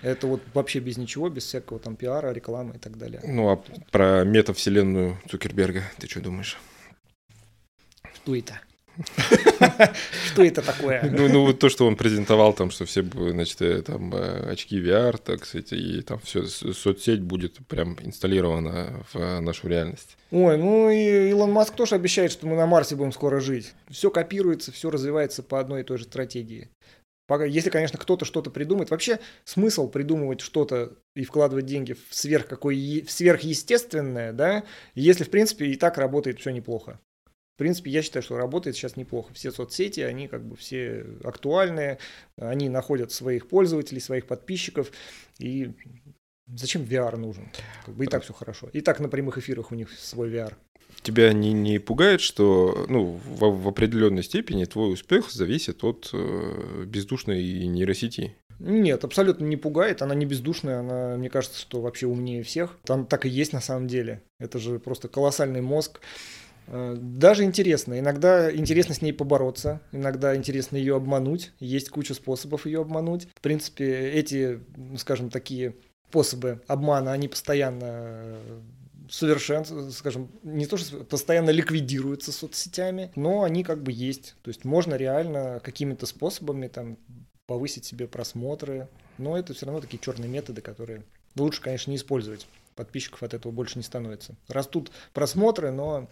Это 0.02 0.28
вот 0.28 0.42
вообще 0.54 0.80
без 0.80 0.98
ничего, 0.98 1.30
без 1.30 1.46
всякого 1.46 1.80
там 1.80 1.96
пиара, 1.96 2.32
рекламы 2.32 2.76
и 2.76 2.78
так 2.78 2.98
далее. 2.98 3.22
Ну 3.26 3.50
а 3.50 3.64
про 3.92 4.24
метавселенную 4.24 5.18
Цукерберга 5.30 5.84
ты 5.98 6.08
что 6.08 6.22
думаешь? 6.22 6.58
Что 8.14 8.36
это? 8.36 8.60
Что 10.28 10.44
это 10.44 10.62
такое? 10.62 11.10
Ну, 11.12 11.28
ну, 11.28 11.46
вот 11.46 11.60
то, 11.60 11.70
что 11.70 11.88
он 11.88 11.96
презентовал, 11.96 12.54
там, 12.54 12.72
что 12.72 12.86
все, 12.86 13.04
значит, 13.04 13.62
э, 13.62 13.82
там, 13.82 14.14
э, 14.14 14.52
очки 14.52 14.80
VR, 14.80 15.18
так 15.18 15.46
сказать, 15.46 15.74
и 15.74 16.02
там 16.02 16.20
все, 16.20 16.46
соцсеть 16.46 17.22
будет 17.22 17.58
прям 17.68 17.98
инсталлирована 18.02 19.06
в 19.14 19.40
нашу 19.42 19.68
реальность. 19.68 20.18
Ой, 20.32 20.58
ну 20.58 20.90
и 20.90 21.30
Илон 21.30 21.52
Маск 21.52 21.76
тоже 21.76 21.96
обещает, 21.96 22.32
что 22.32 22.48
мы 22.48 22.56
на 22.56 22.66
Марсе 22.66 22.96
будем 22.96 23.12
скоро 23.12 23.40
жить. 23.40 23.74
Все 23.90 24.10
копируется, 24.10 24.72
все 24.72 24.90
развивается 24.90 25.44
по 25.44 25.60
одной 25.60 25.82
и 25.82 25.84
той 25.84 25.98
же 25.98 26.06
стратегии. 26.06 26.70
Если, 27.48 27.72
конечно, 27.72 27.98
кто-то 27.98 28.24
что-то 28.24 28.52
придумает. 28.52 28.92
Вообще 28.92 29.20
смысл 29.46 29.90
придумывать 29.90 30.42
что-то 30.42 30.94
и 31.16 31.24
вкладывать 31.24 31.66
деньги 31.66 31.94
в, 31.94 32.14
сверх 32.14 32.48
какое, 32.48 32.76
в 33.04 33.10
сверхъестественное, 33.10 34.32
да, 34.32 34.64
если, 34.94 35.24
в 35.24 35.32
принципе, 35.32 35.66
и 35.66 35.76
так 35.76 35.98
работает 35.98 36.40
все 36.40 36.52
неплохо. 36.52 37.00
В 37.56 37.58
принципе, 37.58 37.90
я 37.90 38.02
считаю, 38.02 38.22
что 38.22 38.36
работает 38.36 38.76
сейчас 38.76 38.98
неплохо. 38.98 39.34
Все 39.34 39.50
соцсети, 39.50 40.02
они 40.02 40.28
как 40.28 40.44
бы 40.44 40.58
все 40.58 41.06
актуальные, 41.24 42.00
они 42.38 42.68
находят 42.68 43.14
своих 43.14 43.48
пользователей, 43.48 44.02
своих 44.02 44.28
подписчиков. 44.28 44.92
И 45.40 45.72
зачем 46.48 46.84
VR 46.84 47.16
нужен? 47.16 47.50
Как 47.86 47.96
бы 47.96 48.04
и 48.04 48.08
так 48.08 48.24
все 48.24 48.34
хорошо. 48.34 48.68
И 48.74 48.82
так 48.82 49.00
на 49.00 49.08
прямых 49.08 49.38
эфирах 49.38 49.72
у 49.72 49.76
них 49.76 49.90
свой 49.92 50.30
VR. 50.30 50.54
Тебя 51.02 51.32
не, 51.32 51.54
не 51.54 51.80
пугает, 51.80 52.20
что 52.20 52.86
ну, 52.90 53.06
в, 53.24 53.64
в 53.64 53.68
определенной 53.70 54.24
степени 54.24 54.66
твой 54.66 54.92
успех 54.92 55.32
зависит 55.32 55.86
от 55.86 56.10
э, 56.12 56.84
бездушной 56.86 57.68
нейросети? 57.68 58.36
Нет, 58.60 59.06
абсолютно 59.06 59.46
не 59.46 59.56
пугает. 59.56 60.02
Она 60.02 60.14
не 60.14 60.26
бездушная, 60.26 60.80
она, 60.80 61.16
мне 61.16 61.30
кажется, 61.30 61.60
что 61.60 61.80
вообще 61.80 62.08
умнее 62.08 62.44
всех. 62.44 62.78
Там 62.84 63.06
так 63.06 63.26
и 63.26 63.30
есть 63.30 63.54
на 63.54 63.62
самом 63.62 63.88
деле. 63.88 64.24
Это 64.40 64.60
же 64.60 64.80
просто 64.80 65.08
колоссальный 65.08 65.62
мозг. 65.62 66.02
Э, 66.68 66.96
даже 67.00 67.44
интересно. 67.44 68.00
Иногда 68.00 68.54
интересно 68.54 68.96
с 68.96 69.02
ней 69.02 69.14
побороться, 69.14 69.82
иногда 69.92 70.36
интересно 70.36 70.78
ее 70.78 70.96
обмануть. 70.96 71.52
Есть 71.60 71.90
куча 71.90 72.14
способов 72.14 72.66
ее 72.66 72.82
обмануть. 72.82 73.28
В 73.36 73.42
принципе, 73.42 74.12
эти, 74.12 74.60
скажем, 74.98 75.30
такие 75.30 75.76
способы 76.10 76.62
обмана, 76.68 77.12
они 77.12 77.28
постоянно 77.28 78.38
совершенно, 79.10 79.92
скажем, 79.92 80.30
не 80.44 80.66
то, 80.66 80.78
что 80.78 81.04
постоянно 81.04 81.50
ликвидируются 81.50 82.32
соцсетями, 82.32 83.12
но 83.16 83.44
они 83.44 83.64
как 83.64 83.84
бы 83.84 83.92
есть. 83.92 84.36
То 84.42 84.50
есть 84.50 84.66
можно 84.66 84.96
реально 84.96 85.60
какими-то 85.64 86.06
способами 86.06 86.68
там 86.68 86.98
повысить 87.46 87.86
себе 87.86 88.08
просмотры, 88.08 88.88
но 89.18 89.38
это 89.38 89.54
все 89.54 89.66
равно 89.66 89.82
такие 89.82 90.00
черные 90.00 90.30
методы, 90.30 90.62
которые 90.62 91.04
лучше, 91.36 91.62
конечно, 91.62 91.92
не 91.92 91.98
использовать 91.98 92.48
подписчиков 92.76 93.24
от 93.24 93.34
этого 93.34 93.52
больше 93.52 93.78
не 93.78 93.84
становится. 93.84 94.36
Растут 94.48 94.92
просмотры, 95.14 95.72
но... 95.72 96.10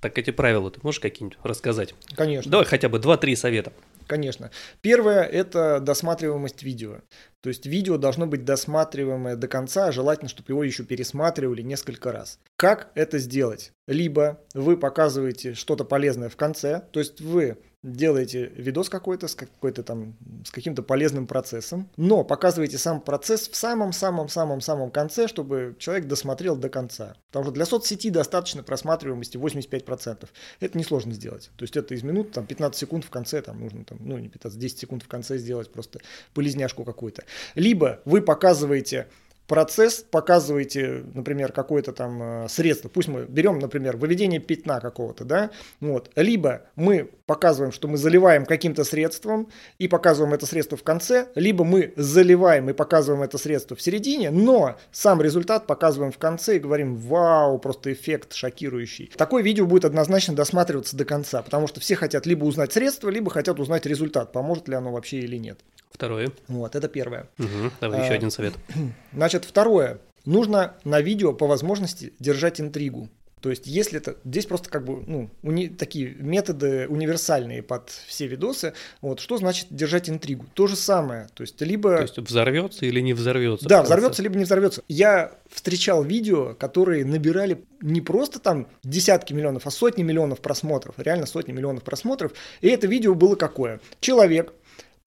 Так 0.00 0.16
эти 0.18 0.30
правила 0.30 0.70
ты 0.70 0.80
можешь 0.82 1.00
какие-нибудь 1.00 1.38
рассказать? 1.42 1.94
Конечно. 2.14 2.50
Давай 2.50 2.66
хотя 2.66 2.88
бы 2.88 2.98
2-3 2.98 3.36
совета. 3.36 3.72
Конечно. 4.06 4.50
Первое– 4.80 5.22
это 5.22 5.78
досматриваемость 5.78 6.62
видео. 6.62 6.96
То 7.42 7.48
есть 7.48 7.66
видео 7.66 7.96
должно 7.96 8.26
быть 8.26 8.44
досматриваемое 8.44 9.36
до 9.36 9.46
конца, 9.46 9.92
желательно, 9.92 10.28
чтобы 10.28 10.52
его 10.52 10.64
еще 10.64 10.84
пересматривали 10.84 11.62
несколько 11.62 12.10
раз. 12.10 12.40
Как 12.56 12.90
это 12.94 13.18
сделать? 13.18 13.72
Либо 13.86 14.40
вы 14.52 14.76
показываете 14.76 15.54
что-то 15.54 15.84
полезное 15.84 16.28
в 16.28 16.36
конце, 16.36 16.82
то 16.90 16.98
есть 16.98 17.20
вы 17.20 17.58
делаете 17.82 18.52
видос 18.56 18.88
какой-то 18.90 19.26
с 19.26 19.34
какой-то 19.34 19.82
там 19.82 20.14
с 20.44 20.50
каким-то 20.50 20.82
полезным 20.82 21.26
процессом, 21.26 21.88
но 21.96 22.24
показываете 22.24 22.78
сам 22.78 23.00
процесс 23.00 23.48
в 23.48 23.56
самом-самом-самом-самом 23.56 24.90
конце, 24.90 25.28
чтобы 25.28 25.76
человек 25.78 26.06
досмотрел 26.06 26.56
до 26.56 26.68
конца. 26.68 27.14
Потому 27.28 27.44
что 27.46 27.54
для 27.54 27.64
соцсети 27.64 28.10
достаточно 28.10 28.62
просматриваемости 28.62 29.38
85%. 29.38 30.28
Это 30.60 30.78
несложно 30.78 31.14
сделать. 31.14 31.50
То 31.56 31.62
есть 31.62 31.76
это 31.76 31.94
из 31.94 32.02
минут, 32.02 32.32
там 32.32 32.46
15 32.46 32.78
секунд 32.78 33.04
в 33.04 33.10
конце, 33.10 33.40
там 33.40 33.60
нужно 33.60 33.84
там, 33.84 33.98
ну 34.00 34.18
не 34.18 34.28
15, 34.28 34.58
10 34.58 34.78
секунд 34.78 35.02
в 35.02 35.08
конце 35.08 35.38
сделать 35.38 35.72
просто 35.72 36.00
полезняшку 36.34 36.84
какую-то. 36.84 37.24
Либо 37.54 38.00
вы 38.04 38.20
показываете 38.20 39.06
процесс, 39.50 40.04
показываете, 40.08 41.02
например, 41.12 41.50
какое-то 41.50 41.92
там 41.92 42.44
э, 42.44 42.48
средство, 42.48 42.88
пусть 42.88 43.08
мы 43.08 43.24
берем, 43.24 43.58
например, 43.58 43.96
выведение 43.96 44.38
пятна 44.38 44.78
какого-то, 44.80 45.24
да, 45.24 45.50
вот, 45.80 46.08
либо 46.14 46.62
мы 46.76 47.10
показываем, 47.26 47.72
что 47.72 47.88
мы 47.88 47.96
заливаем 47.96 48.46
каким-то 48.46 48.84
средством 48.84 49.48
и 49.78 49.88
показываем 49.88 50.34
это 50.34 50.46
средство 50.46 50.78
в 50.78 50.84
конце, 50.84 51.26
либо 51.34 51.64
мы 51.64 51.92
заливаем 51.96 52.70
и 52.70 52.72
показываем 52.72 53.24
это 53.24 53.38
средство 53.38 53.76
в 53.76 53.82
середине, 53.82 54.30
но 54.30 54.76
сам 54.92 55.20
результат 55.20 55.66
показываем 55.66 56.12
в 56.12 56.18
конце 56.18 56.54
и 56.54 56.60
говорим, 56.60 56.94
вау, 56.94 57.58
просто 57.58 57.92
эффект 57.92 58.34
шокирующий. 58.34 59.10
Такое 59.16 59.42
видео 59.42 59.66
будет 59.66 59.84
однозначно 59.84 60.36
досматриваться 60.36 60.96
до 60.96 61.04
конца, 61.04 61.42
потому 61.42 61.66
что 61.66 61.80
все 61.80 61.96
хотят 61.96 62.24
либо 62.24 62.44
узнать 62.44 62.72
средство, 62.72 63.08
либо 63.08 63.32
хотят 63.32 63.58
узнать 63.58 63.84
результат, 63.84 64.30
поможет 64.30 64.68
ли 64.68 64.76
оно 64.76 64.92
вообще 64.92 65.18
или 65.18 65.38
нет. 65.38 65.58
Второе. 65.90 66.30
Вот, 66.48 66.74
это 66.76 66.88
первое. 66.88 67.28
Угу, 67.38 67.72
давай 67.80 68.02
еще 68.02 68.12
А, 68.12 68.16
один 68.16 68.30
совет. 68.30 68.54
Значит, 69.12 69.44
второе. 69.44 69.98
Нужно 70.24 70.74
на 70.84 71.00
видео 71.00 71.32
по 71.32 71.46
возможности 71.46 72.12
держать 72.18 72.60
интригу. 72.60 73.08
То 73.40 73.48
есть, 73.48 73.66
если 73.66 73.98
это... 73.98 74.16
Здесь 74.22 74.44
просто 74.44 74.68
как 74.68 74.84
бы, 74.84 75.02
ну, 75.06 75.30
уни- 75.42 75.74
такие 75.74 76.10
методы 76.10 76.86
универсальные 76.88 77.62
под 77.62 77.88
все 77.88 78.26
видосы. 78.26 78.74
Вот, 79.00 79.18
что 79.20 79.38
значит 79.38 79.68
держать 79.70 80.10
интригу? 80.10 80.44
То 80.52 80.66
же 80.66 80.76
самое. 80.76 81.28
То 81.32 81.42
есть, 81.42 81.58
либо... 81.62 81.96
То 81.96 82.02
есть 82.02 82.18
взорвется 82.18 82.84
или 82.84 83.00
не 83.00 83.14
взорвется? 83.14 83.66
Да, 83.66 83.82
взорвется 83.82 84.22
либо 84.22 84.36
не 84.36 84.44
взорвется. 84.44 84.82
Я 84.88 85.32
встречал 85.48 86.02
видео, 86.04 86.54
которые 86.54 87.06
набирали 87.06 87.64
не 87.80 88.02
просто 88.02 88.40
там 88.40 88.66
десятки 88.84 89.32
миллионов, 89.32 89.66
а 89.66 89.70
сотни 89.70 90.02
миллионов 90.02 90.40
просмотров. 90.40 90.96
Реально 90.98 91.24
сотни 91.24 91.52
миллионов 91.52 91.82
просмотров. 91.82 92.32
И 92.60 92.68
это 92.68 92.86
видео 92.86 93.14
было 93.14 93.36
какое? 93.36 93.80
Человек 94.00 94.52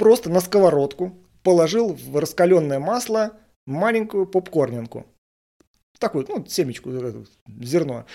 просто 0.04 0.30
на 0.30 0.42
сковородку 0.42 1.14
положил 1.44 1.94
в 1.94 2.18
раскаленное 2.18 2.78
масло 2.78 3.32
маленькую 3.66 4.26
попкорнинку. 4.26 5.06
Такую, 5.98 6.26
ну, 6.28 6.46
семечку, 6.46 6.90
э, 6.92 7.24
зерно. 7.62 8.06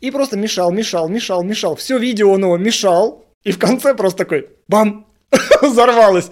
И 0.00 0.10
просто 0.10 0.38
мешал, 0.38 0.72
мешал, 0.72 1.06
мешал, 1.10 1.42
мешал. 1.42 1.76
Все 1.76 1.98
видео 1.98 2.30
он 2.30 2.44
его 2.44 2.56
мешал. 2.56 3.26
И 3.42 3.52
в 3.52 3.58
конце 3.58 3.94
просто 3.94 4.24
такой 4.24 4.48
бам! 4.68 5.06
Взорвалось. 5.60 6.30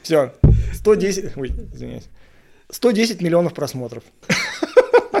Все. 0.00 0.32
110... 0.72 1.36
Ой, 1.36 1.50
извиняюсь. 1.74 2.08
110 2.70 3.20
миллионов 3.20 3.52
просмотров. 3.52 4.02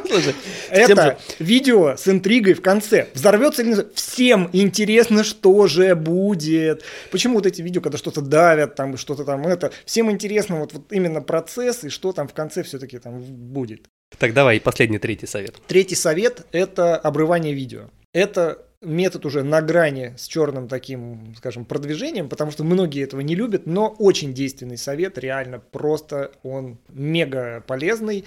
Слушай, 0.06 0.34
Это 0.70 1.18
видео 1.38 1.96
с 1.96 2.08
интригой 2.08 2.54
в 2.54 2.62
конце. 2.62 3.08
Взорвется 3.14 3.62
или 3.62 3.70
не? 3.70 3.76
Всем 3.94 4.50
интересно, 4.52 5.24
что 5.24 5.66
же 5.66 5.94
будет. 5.94 6.82
Почему 7.10 7.36
вот 7.36 7.46
эти 7.46 7.62
видео, 7.62 7.80
когда 7.80 7.98
что-то 7.98 8.20
давят, 8.20 8.74
там 8.74 8.96
что-то 8.96 9.24
там 9.24 9.46
это, 9.46 9.72
всем 9.84 10.10
интересно 10.10 10.56
вот, 10.56 10.72
вот 10.72 10.92
именно 10.92 11.20
процесс 11.20 11.84
и 11.84 11.88
что 11.88 12.12
там 12.12 12.28
в 12.28 12.34
конце 12.34 12.62
все-таки 12.62 12.98
там 12.98 13.20
будет. 13.20 13.86
Так, 14.18 14.32
давай, 14.32 14.60
последний, 14.60 14.98
третий 14.98 15.26
совет. 15.26 15.56
Третий 15.66 15.96
совет– 15.96 16.46
это 16.52 16.96
обрывание 16.96 17.52
видео. 17.52 17.90
Это 18.12 18.64
метод 18.84 19.26
уже 19.26 19.42
на 19.42 19.60
грани 19.60 20.14
с 20.16 20.26
черным 20.26 20.68
таким, 20.68 21.34
скажем, 21.36 21.64
продвижением, 21.64 22.28
потому 22.28 22.50
что 22.50 22.64
многие 22.64 23.02
этого 23.02 23.20
не 23.20 23.34
любят, 23.34 23.66
но 23.66 23.88
очень 23.98 24.34
действенный 24.34 24.76
совет, 24.76 25.18
реально 25.18 25.58
просто 25.58 26.32
он 26.42 26.78
мега 26.88 27.64
полезный. 27.66 28.24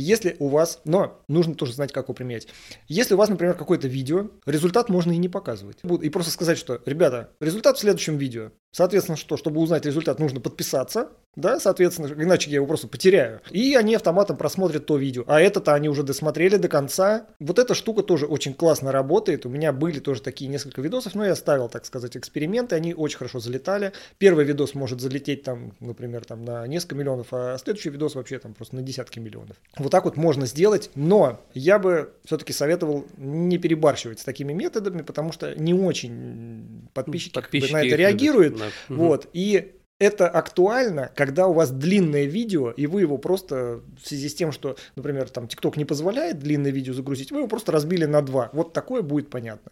Если 0.00 0.36
у 0.38 0.48
вас, 0.48 0.80
но 0.84 1.22
нужно 1.28 1.54
тоже 1.54 1.72
знать, 1.72 1.92
как 1.92 2.06
его 2.06 2.14
применять. 2.14 2.48
Если 2.88 3.14
у 3.14 3.16
вас, 3.16 3.28
например, 3.28 3.54
какое-то 3.54 3.88
видео, 3.88 4.30
результат 4.44 4.88
можно 4.88 5.12
и 5.12 5.16
не 5.16 5.28
показывать. 5.28 5.78
И 6.02 6.10
просто 6.10 6.32
сказать, 6.32 6.58
что, 6.58 6.80
ребята, 6.86 7.30
результат 7.40 7.76
в 7.76 7.80
следующем 7.80 8.16
видео. 8.16 8.50
Соответственно, 8.72 9.16
что, 9.16 9.36
чтобы 9.36 9.60
узнать 9.60 9.86
результат, 9.86 10.18
нужно 10.18 10.40
подписаться, 10.40 11.08
да, 11.36 11.60
соответственно, 11.60 12.06
иначе 12.22 12.50
я 12.50 12.56
его 12.56 12.66
просто 12.66 12.88
потеряю. 12.88 13.42
И 13.50 13.74
они 13.74 13.94
автоматом 13.94 14.38
просмотрят 14.38 14.86
то 14.86 14.96
видео. 14.96 15.22
А 15.26 15.38
это-то 15.38 15.74
они 15.74 15.88
уже 15.90 16.02
досмотрели 16.02 16.56
до 16.56 16.68
конца. 16.68 17.26
Вот 17.38 17.58
эта 17.58 17.74
штука 17.74 18.02
тоже 18.02 18.26
очень 18.26 18.54
классно 18.54 18.90
работает. 18.90 19.44
У 19.44 19.50
меня 19.50 19.72
были 19.72 20.00
тоже 20.00 20.22
такие 20.22 20.48
несколько 20.48 20.80
видосов, 20.80 21.14
но 21.14 21.26
я 21.26 21.36
ставил, 21.36 21.68
так 21.68 21.84
сказать, 21.84 22.16
эксперименты, 22.16 22.74
они 22.74 22.94
очень 22.94 23.18
хорошо 23.18 23.38
залетали. 23.38 23.92
Первый 24.16 24.46
видос 24.46 24.74
может 24.74 25.00
залететь 25.00 25.42
там, 25.42 25.72
например, 25.80 26.24
там 26.24 26.42
на 26.42 26.66
несколько 26.66 26.94
миллионов, 26.94 27.28
а 27.32 27.58
следующий 27.58 27.90
видос 27.90 28.14
вообще 28.14 28.38
там 28.38 28.54
просто 28.54 28.76
на 28.76 28.82
десятки 28.82 29.18
миллионов. 29.18 29.56
Вот 29.86 29.92
так 29.92 30.04
вот 30.04 30.16
можно 30.16 30.46
сделать, 30.46 30.90
но 30.96 31.38
я 31.54 31.78
бы 31.78 32.12
все-таки 32.24 32.52
советовал 32.52 33.06
не 33.18 33.56
перебарщивать 33.56 34.18
с 34.18 34.24
такими 34.24 34.52
методами, 34.52 35.02
потому 35.02 35.30
что 35.30 35.54
не 35.54 35.74
очень 35.74 36.88
подписчики, 36.92 37.34
как 37.34 37.44
бы 37.44 37.50
Подписчики 37.50 37.72
на 37.72 37.76
это 37.76 37.86
любят, 37.86 37.98
реагируют. 38.00 38.58
да. 38.58 38.64
Мгм. 38.88 38.98
Вот, 38.98 39.28
и 39.32 39.74
это 40.00 40.28
актуально, 40.28 41.12
когда 41.14 41.46
у 41.46 41.52
вас 41.52 41.70
длинное 41.70 42.24
видео, 42.24 42.72
и 42.72 42.88
вы 42.88 43.02
его 43.02 43.16
просто 43.16 43.80
в 44.02 44.08
связи 44.08 44.28
с 44.28 44.34
тем, 44.34 44.50
что, 44.50 44.74
например, 44.96 45.28
там 45.28 45.44
TikTok 45.44 45.74
не 45.76 45.84
позволяет 45.84 46.40
длинное 46.40 46.72
видео 46.72 46.92
загрузить, 46.92 47.30
вы 47.30 47.38
его 47.38 47.46
просто 47.46 47.70
разбили 47.70 48.06
на 48.06 48.22
два. 48.22 48.50
Вот 48.52 48.72
такое 48.72 49.02
будет 49.02 49.30
понятно. 49.30 49.70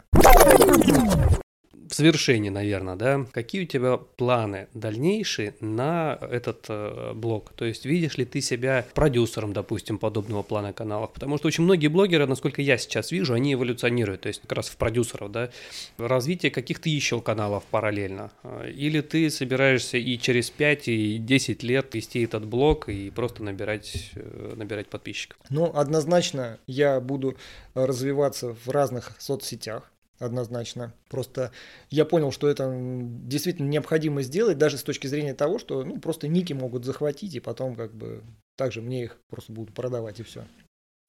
В 1.88 1.94
завершении, 1.94 2.48
наверное, 2.48 2.96
да, 2.96 3.26
какие 3.32 3.64
у 3.64 3.66
тебя 3.66 3.96
планы 3.96 4.68
дальнейшие 4.74 5.54
на 5.60 6.18
этот 6.20 6.66
э, 6.68 7.12
блог? 7.14 7.52
То 7.54 7.64
есть 7.64 7.84
видишь 7.84 8.16
ли 8.16 8.24
ты 8.24 8.40
себя 8.40 8.86
продюсером, 8.94 9.52
допустим, 9.52 9.98
подобного 9.98 10.42
плана 10.42 10.72
каналов? 10.72 11.12
Потому 11.12 11.38
что 11.38 11.48
очень 11.48 11.64
многие 11.64 11.88
блогеры, 11.88 12.26
насколько 12.26 12.62
я 12.62 12.78
сейчас 12.78 13.12
вижу, 13.12 13.34
они 13.34 13.54
эволюционируют, 13.54 14.22
то 14.22 14.28
есть 14.28 14.40
как 14.40 14.52
раз 14.52 14.68
в 14.68 14.76
продюсеров, 14.76 15.30
да, 15.30 15.50
развитие 15.98 16.50
каких-то 16.50 16.88
еще 16.88 17.20
каналов 17.20 17.64
параллельно. 17.70 18.30
Э, 18.42 18.70
Или 18.70 19.00
ты 19.00 19.28
собираешься 19.30 19.98
и 19.98 20.18
через 20.18 20.50
5, 20.50 20.88
и 20.88 21.18
10 21.18 21.62
лет 21.62 21.94
вести 21.94 22.22
этот 22.22 22.46
блог 22.46 22.88
и 22.88 23.10
просто 23.10 23.42
набирать, 23.42 24.10
э, 24.14 24.54
набирать 24.56 24.88
подписчиков? 24.88 25.38
Ну, 25.50 25.70
однозначно 25.74 26.58
я 26.66 27.00
буду 27.00 27.36
э, 27.74 27.84
развиваться 27.84 28.54
в 28.54 28.70
разных 28.70 29.16
соцсетях. 29.18 29.90
Однозначно. 30.18 30.94
Просто 31.08 31.50
я 31.90 32.04
понял, 32.04 32.30
что 32.30 32.48
это 32.48 32.72
действительно 32.74 33.68
необходимо 33.68 34.22
сделать, 34.22 34.58
даже 34.58 34.78
с 34.78 34.82
точки 34.82 35.06
зрения 35.08 35.34
того, 35.34 35.58
что 35.58 35.84
ну, 35.84 35.98
просто 35.98 36.28
ники 36.28 36.52
могут 36.52 36.84
захватить, 36.84 37.34
и 37.34 37.40
потом 37.40 37.74
как 37.74 37.92
бы 37.94 38.22
также 38.56 38.80
мне 38.80 39.04
их 39.04 39.18
просто 39.28 39.52
будут 39.52 39.74
продавать, 39.74 40.20
и 40.20 40.22
все. 40.22 40.44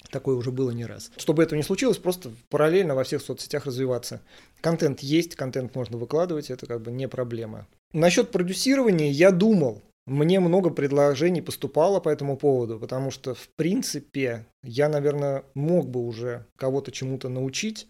Такое 0.10 0.36
уже 0.36 0.52
было 0.52 0.72
не 0.72 0.86
раз. 0.86 1.12
Чтобы 1.18 1.44
этого 1.44 1.58
не 1.58 1.64
случилось, 1.64 1.98
просто 1.98 2.32
параллельно 2.50 2.96
во 2.96 3.04
всех 3.04 3.22
соцсетях 3.22 3.66
развиваться. 3.66 4.22
Контент 4.62 5.02
есть, 5.02 5.36
контент 5.36 5.76
можно 5.76 5.98
выкладывать, 5.98 6.50
это 6.50 6.66
как 6.66 6.82
бы 6.82 6.92
не 6.92 7.08
проблема. 7.08 7.68
Насчет 7.94 8.32
продюсирования 8.32 9.12
я 9.12 9.32
думал, 9.32 9.82
мне 10.06 10.40
много 10.40 10.70
предложений 10.70 11.42
поступало 11.42 12.00
по 12.00 12.10
этому 12.10 12.38
поводу, 12.38 12.80
потому 12.80 13.10
что, 13.10 13.34
в 13.34 13.50
принципе, 13.56 14.46
я, 14.64 14.88
наверное, 14.90 15.44
мог 15.56 15.90
бы 15.90 16.06
уже 16.06 16.46
кого-то 16.58 16.92
чему-то 16.92 17.30
научить, 17.30 17.88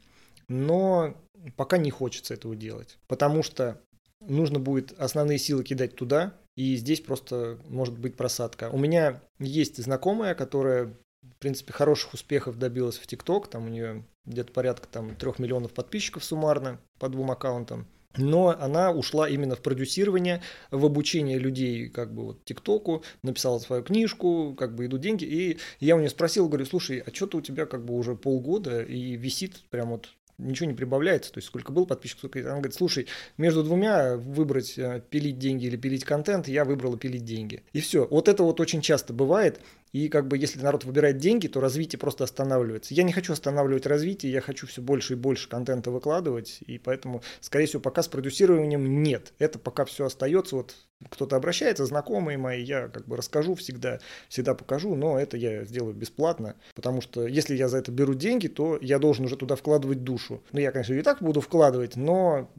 но 0.47 1.15
пока 1.55 1.77
не 1.77 1.91
хочется 1.91 2.33
этого 2.33 2.55
делать, 2.55 2.97
потому 3.07 3.43
что 3.43 3.81
нужно 4.19 4.59
будет 4.59 4.93
основные 4.97 5.37
силы 5.37 5.63
кидать 5.63 5.95
туда, 5.95 6.33
и 6.55 6.75
здесь 6.75 7.01
просто 7.01 7.59
может 7.67 7.97
быть 7.99 8.15
просадка. 8.15 8.69
У 8.71 8.77
меня 8.77 9.21
есть 9.39 9.81
знакомая, 9.81 10.35
которая, 10.35 10.95
в 11.21 11.35
принципе, 11.39 11.73
хороших 11.73 12.13
успехов 12.13 12.57
добилась 12.57 12.97
в 12.97 13.07
ТикТок, 13.07 13.49
там 13.49 13.65
у 13.65 13.69
нее 13.69 14.05
где-то 14.25 14.51
порядка 14.51 14.87
там 14.87 15.15
трех 15.15 15.39
миллионов 15.39 15.73
подписчиков 15.73 16.23
суммарно 16.23 16.79
по 16.99 17.09
двум 17.09 17.31
аккаунтам. 17.31 17.87
Но 18.17 18.55
она 18.57 18.91
ушла 18.91 19.27
именно 19.27 19.55
в 19.55 19.61
продюсирование, 19.61 20.41
в 20.71 20.85
обучение 20.85 21.37
людей 21.37 21.89
как 21.89 22.13
бы 22.13 22.23
вот 22.23 22.45
ТикТоку, 22.45 23.03
написала 23.23 23.59
свою 23.59 23.83
книжку, 23.83 24.55
как 24.57 24.73
бы 24.73 24.85
идут 24.85 25.01
деньги. 25.01 25.25
И 25.25 25.57
я 25.81 25.97
у 25.97 25.99
нее 25.99 26.09
спросил, 26.09 26.47
говорю, 26.47 26.65
слушай, 26.65 26.99
а 26.99 27.13
что-то 27.13 27.37
у 27.37 27.41
тебя 27.41 27.65
как 27.65 27.83
бы 27.83 27.93
уже 27.93 28.15
полгода 28.15 28.81
и 28.81 29.17
висит 29.17 29.61
прям 29.69 29.89
вот 29.89 30.09
ничего 30.37 30.67
не 30.67 30.75
прибавляется, 30.75 31.31
то 31.31 31.37
есть 31.37 31.47
сколько 31.47 31.71
был 31.71 31.85
подписчиков, 31.85 32.19
сколько... 32.19 32.39
Она 32.39 32.59
говорит, 32.59 32.75
слушай, 32.75 33.07
между 33.37 33.63
двумя 33.63 34.17
выбрать 34.17 34.77
э, 34.77 35.01
пилить 35.09 35.37
деньги 35.37 35.65
или 35.65 35.77
пилить 35.77 36.03
контент, 36.03 36.47
я 36.47 36.65
выбрала 36.65 36.97
пилить 36.97 37.25
деньги. 37.25 37.63
И 37.73 37.81
все. 37.81 38.07
Вот 38.07 38.27
это 38.27 38.43
вот 38.43 38.59
очень 38.59 38.81
часто 38.81 39.13
бывает, 39.13 39.59
и 39.95 40.09
как 40.09 40.27
бы 40.27 40.37
если 40.37 40.59
народ 40.59 40.83
выбирает 40.83 41.19
деньги, 41.19 41.47
то 41.47 41.61
развитие 41.61 41.97
просто 41.97 42.25
останавливается. 42.25 42.93
Я 42.93 43.03
не 43.03 43.13
хочу 43.13 43.31
останавливать 43.31 43.85
развитие, 43.85 44.29
я 44.29 44.41
хочу 44.41 44.67
все 44.67 44.81
больше 44.81 45.13
и 45.13 45.15
больше 45.15 45.47
контента 45.47 45.89
выкладывать, 45.89 46.57
и 46.67 46.77
поэтому, 46.77 47.23
скорее 47.39 47.67
всего, 47.67 47.81
пока 47.81 48.03
с 48.03 48.09
продюсированием 48.09 49.01
нет. 49.03 49.31
Это 49.39 49.57
пока 49.57 49.85
все 49.85 50.07
остается, 50.07 50.57
вот 50.57 50.75
кто-то 51.09 51.37
обращается, 51.37 51.85
знакомые 51.85 52.37
мои, 52.37 52.61
я 52.61 52.89
как 52.89 53.05
бы 53.07 53.15
расскажу 53.15 53.55
всегда, 53.55 53.99
всегда 54.27 54.53
покажу, 54.53 54.95
но 54.95 55.17
это 55.17 55.37
я 55.37 55.63
сделаю 55.63 55.93
бесплатно, 55.93 56.55
потому 56.73 56.99
что 56.99 57.25
если 57.25 57.55
я 57.55 57.69
за 57.69 57.77
это 57.77 57.91
беру 57.91 58.15
деньги, 58.15 58.49
то 58.49 58.77
я 58.81 58.99
должен 58.99 59.23
уже 59.23 59.37
туда 59.37 59.55
вкладывать 59.55 60.03
душу. 60.03 60.43
Ну, 60.51 60.59
я, 60.59 60.71
конечно, 60.71 60.93
и 60.93 61.01
так 61.03 61.21
буду 61.21 61.39
вкладывать, 61.39 61.95
но 61.95 62.51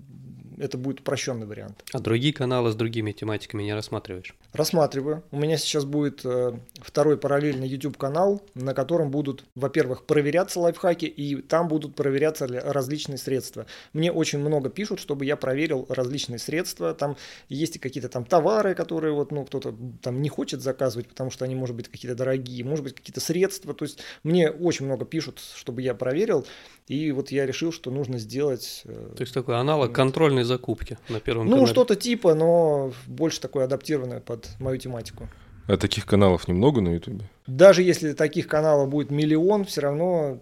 это 0.59 0.79
будет 0.79 1.01
упрощенный 1.01 1.47
вариант. 1.47 1.83
А 1.93 1.99
другие 1.99 2.33
каналы 2.33 2.71
с 2.71 2.75
другими 2.75 3.13
тематиками 3.13 3.63
не 3.63 3.75
рассматриваешь? 3.75 4.35
Рассматриваю. 4.53 5.23
У 5.31 5.39
меня 5.39 5.57
сейчас 5.57 5.85
будет 5.85 6.25
э, 6.25 6.59
второй 6.77 7.17
параллельный 7.19 7.69
YouTube-канал, 7.69 8.43
на 8.55 8.75
котором 8.75 9.11
будут, 9.11 9.45
во-первых, 9.55 10.05
проверяться 10.07 10.61
лайфхаки, 10.61 11.05
и 11.05 11.43
там 11.43 11.69
будут 11.69 11.95
проверяться 11.95 12.47
различные 12.47 13.19
средства. 13.19 13.67
Мне 13.93 14.11
очень 14.13 14.39
много 14.39 14.71
пишут, 14.71 15.01
чтобы 15.01 15.25
я 15.25 15.37
проверил 15.37 15.87
различные 15.89 16.39
средства. 16.39 16.95
Там 16.95 17.17
есть 17.49 17.77
и 17.77 17.79
какие-то 17.79 18.09
там 18.09 18.25
товары, 18.25 18.75
которые 18.75 19.13
вот, 19.13 19.33
ну, 19.33 19.45
кто-то 19.45 19.75
там 20.03 20.23
не 20.23 20.29
хочет 20.29 20.63
заказывать, 20.63 21.09
потому 21.09 21.31
что 21.31 21.45
они, 21.45 21.55
может 21.55 21.77
быть, 21.77 21.89
какие-то 21.89 22.17
дорогие, 22.17 22.65
может 22.65 22.85
быть, 22.85 22.95
какие-то 22.95 23.21
средства. 23.21 23.75
То 23.75 23.85
есть 23.85 23.99
мне 24.23 24.51
очень 24.51 24.87
много 24.87 25.05
пишут, 25.05 25.41
чтобы 25.55 25.83
я 25.83 25.95
проверил. 25.95 26.47
И 26.89 27.11
вот 27.11 27.31
я 27.31 27.47
решил, 27.47 27.73
что 27.73 27.91
нужно 27.91 28.19
сделать... 28.19 28.83
Э, 28.85 29.13
То 29.17 29.23
есть 29.23 29.35
такой 29.35 29.59
аналог 29.59 29.93
контрольной 29.93 30.45
закупки 30.47 30.99
на 31.09 31.21
первом 31.21 31.47
Ну, 31.47 31.53
канале. 31.53 31.71
что-то 31.71 31.97
типа, 31.97 32.35
но 32.35 32.93
больше 33.07 33.41
такое 33.41 33.65
адаптированное 33.65 34.21
под 34.21 34.49
мою 34.59 34.79
тематику. 34.79 35.29
А 35.69 35.77
таких 35.77 36.07
каналов 36.07 36.47
немного 36.49 36.81
на 36.81 36.91
Ютубе? 36.91 37.29
Даже 37.47 37.83
если 37.83 38.13
таких 38.13 38.47
каналов 38.47 38.89
будет 38.89 39.11
миллион, 39.11 39.65
все 39.65 39.81
равно 39.81 40.39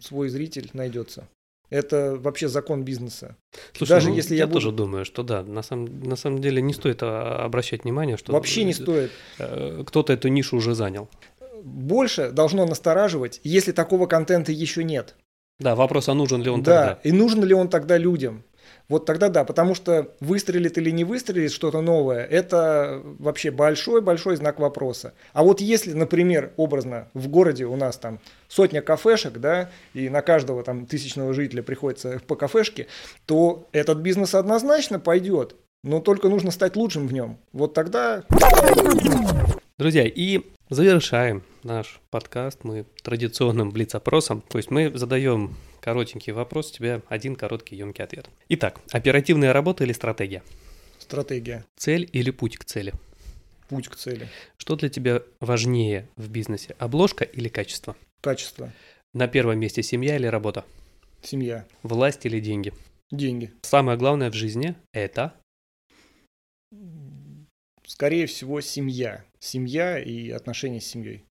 свой 0.00 0.28
зритель 0.28 0.70
найдется. 0.72 1.28
Это 1.70 2.16
вообще 2.18 2.48
закон 2.48 2.82
бизнеса. 2.82 3.36
Слушай, 3.74 3.90
Даже 3.90 4.08
ну, 4.08 4.14
если 4.14 4.34
я, 4.34 4.40
я 4.40 4.46
буду... 4.46 4.54
тоже 4.60 4.72
думаю, 4.72 5.04
что 5.04 5.22
да, 5.22 5.42
на 5.42 5.62
самом, 5.62 6.00
на 6.00 6.16
самом 6.16 6.40
деле 6.40 6.62
не 6.62 6.72
стоит 6.72 7.02
а, 7.02 7.44
обращать 7.44 7.84
внимание, 7.84 8.16
что 8.16 8.32
вообще 8.32 8.64
не 8.64 8.72
стоит. 8.72 9.10
Э, 9.38 9.82
кто-то 9.86 10.14
эту 10.14 10.28
нишу 10.28 10.56
уже 10.56 10.74
занял. 10.74 11.10
Больше 11.62 12.30
должно 12.30 12.64
настораживать, 12.64 13.40
если 13.44 13.72
такого 13.72 14.06
контента 14.06 14.50
еще 14.50 14.82
нет. 14.82 15.14
Да, 15.58 15.74
вопрос, 15.74 16.08
а 16.08 16.14
нужен 16.14 16.42
ли 16.42 16.48
он 16.48 16.62
да, 16.62 16.86
тогда? 16.86 17.00
и 17.02 17.12
нужен 17.12 17.44
ли 17.44 17.52
он 17.52 17.68
тогда 17.68 17.98
людям? 17.98 18.44
Вот 18.88 19.04
тогда 19.04 19.28
да, 19.28 19.44
потому 19.44 19.74
что 19.74 20.14
выстрелит 20.20 20.78
или 20.78 20.88
не 20.90 21.04
выстрелит 21.04 21.52
что-то 21.52 21.82
новое, 21.82 22.24
это 22.24 23.02
вообще 23.18 23.50
большой-большой 23.50 24.36
знак 24.36 24.58
вопроса. 24.58 25.12
А 25.34 25.44
вот 25.44 25.60
если, 25.60 25.92
например, 25.92 26.52
образно, 26.56 27.08
в 27.12 27.28
городе 27.28 27.66
у 27.66 27.76
нас 27.76 27.98
там 27.98 28.18
сотня 28.48 28.80
кафешек, 28.80 29.34
да, 29.34 29.70
и 29.92 30.08
на 30.08 30.22
каждого 30.22 30.62
там 30.62 30.86
тысячного 30.86 31.34
жителя 31.34 31.62
приходится 31.62 32.18
по 32.26 32.34
кафешке, 32.34 32.86
то 33.26 33.68
этот 33.72 33.98
бизнес 33.98 34.34
однозначно 34.34 34.98
пойдет, 34.98 35.54
но 35.84 36.00
только 36.00 36.28
нужно 36.28 36.50
стать 36.50 36.74
лучшим 36.74 37.08
в 37.08 37.12
нем. 37.12 37.38
Вот 37.52 37.74
тогда... 37.74 38.24
Друзья, 39.76 40.04
и 40.06 40.40
завершаем 40.70 41.42
наш 41.68 42.00
подкаст 42.08 42.64
мы 42.64 42.86
традиционным 43.02 43.70
блиц-опросом. 43.70 44.40
То 44.40 44.56
есть 44.56 44.70
мы 44.70 44.90
задаем 44.96 45.54
коротенький 45.82 46.32
вопрос, 46.32 46.70
у 46.70 46.74
тебя 46.74 47.02
один 47.08 47.36
короткий 47.36 47.76
емкий 47.76 48.02
ответ. 48.02 48.30
Итак, 48.48 48.80
оперативная 48.90 49.52
работа 49.52 49.84
или 49.84 49.92
стратегия? 49.92 50.42
Стратегия. 50.98 51.66
Цель 51.76 52.08
или 52.10 52.30
путь 52.30 52.56
к 52.56 52.64
цели? 52.64 52.94
Путь 53.68 53.88
к 53.88 53.96
цели. 53.96 54.28
Что 54.56 54.76
для 54.76 54.88
тебя 54.88 55.22
важнее 55.40 56.08
в 56.16 56.30
бизнесе, 56.30 56.74
обложка 56.78 57.24
или 57.24 57.48
качество? 57.48 57.94
Качество. 58.22 58.72
На 59.12 59.28
первом 59.28 59.58
месте 59.58 59.82
семья 59.82 60.16
или 60.16 60.26
работа? 60.26 60.64
Семья. 61.22 61.66
Власть 61.82 62.24
или 62.24 62.40
деньги? 62.40 62.72
Деньги. 63.10 63.52
Самое 63.60 63.98
главное 63.98 64.30
в 64.30 64.34
жизни– 64.34 64.74
это? 64.94 65.34
Скорее 67.84 68.26
всего, 68.26 68.62
семья. 68.62 69.24
Семья 69.38 69.98
и 69.98 70.30
отношения 70.30 70.80
с 70.80 70.86
семьей. 70.86 71.27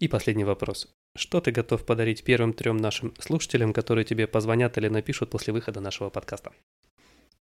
И 0.00 0.08
последний 0.08 0.44
вопрос. 0.44 0.88
Что 1.14 1.42
ты 1.42 1.50
готов 1.50 1.84
подарить 1.84 2.24
первым 2.24 2.54
трем 2.54 2.78
нашим 2.78 3.14
слушателям, 3.18 3.74
которые 3.74 4.06
тебе 4.06 4.26
позвонят 4.26 4.78
или 4.78 4.88
напишут 4.88 5.28
после 5.28 5.52
выхода 5.52 5.80
нашего 5.80 6.08
подкаста? 6.08 6.52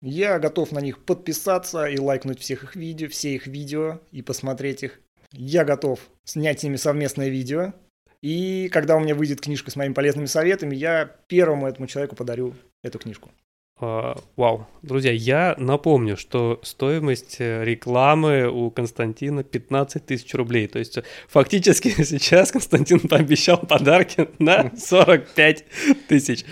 Я 0.03 0.37
готов 0.37 0.71
на 0.71 0.79
них 0.79 1.03
подписаться 1.03 1.87
и 1.87 1.97
лайкнуть 1.97 2.39
всех 2.39 2.63
их 2.63 2.75
видео, 2.75 3.09
все 3.09 3.33
их 3.33 3.47
видео 3.47 3.99
и 4.11 4.21
посмотреть 4.21 4.83
их. 4.83 4.99
Я 5.31 5.65
готов 5.65 5.99
снять 6.23 6.59
с 6.59 6.63
ними 6.63 6.75
совместное 6.75 7.29
видео. 7.29 7.73
И 8.21 8.69
когда 8.69 8.95
у 8.95 8.99
меня 8.99 9.15
выйдет 9.15 9.41
книжка 9.41 9.71
с 9.71 9.75
моими 9.75 9.93
полезными 9.93 10.27
советами, 10.27 10.75
я 10.75 11.05
первому 11.27 11.67
этому 11.67 11.87
человеку 11.87 12.15
подарю 12.15 12.53
эту 12.83 12.99
книжку. 12.99 13.31
А, 13.77 14.15
вау. 14.37 14.67
Друзья, 14.83 15.11
я 15.11 15.53
напомню, 15.57 16.15
что 16.15 16.61
стоимость 16.63 17.37
э, 17.39 17.65
рекламы 17.65 18.47
у 18.49 18.71
Константина 18.71 19.43
15 19.43 20.05
тысяч 20.05 20.33
рублей. 20.33 20.67
То 20.67 20.79
есть 20.79 20.97
фактически 21.27 21.89
сейчас 22.03 22.53
Константин 22.53 23.01
пообещал 23.01 23.57
подарки 23.57 24.29
на 24.39 24.71
45 24.77 25.65
тысяч. 26.07 26.45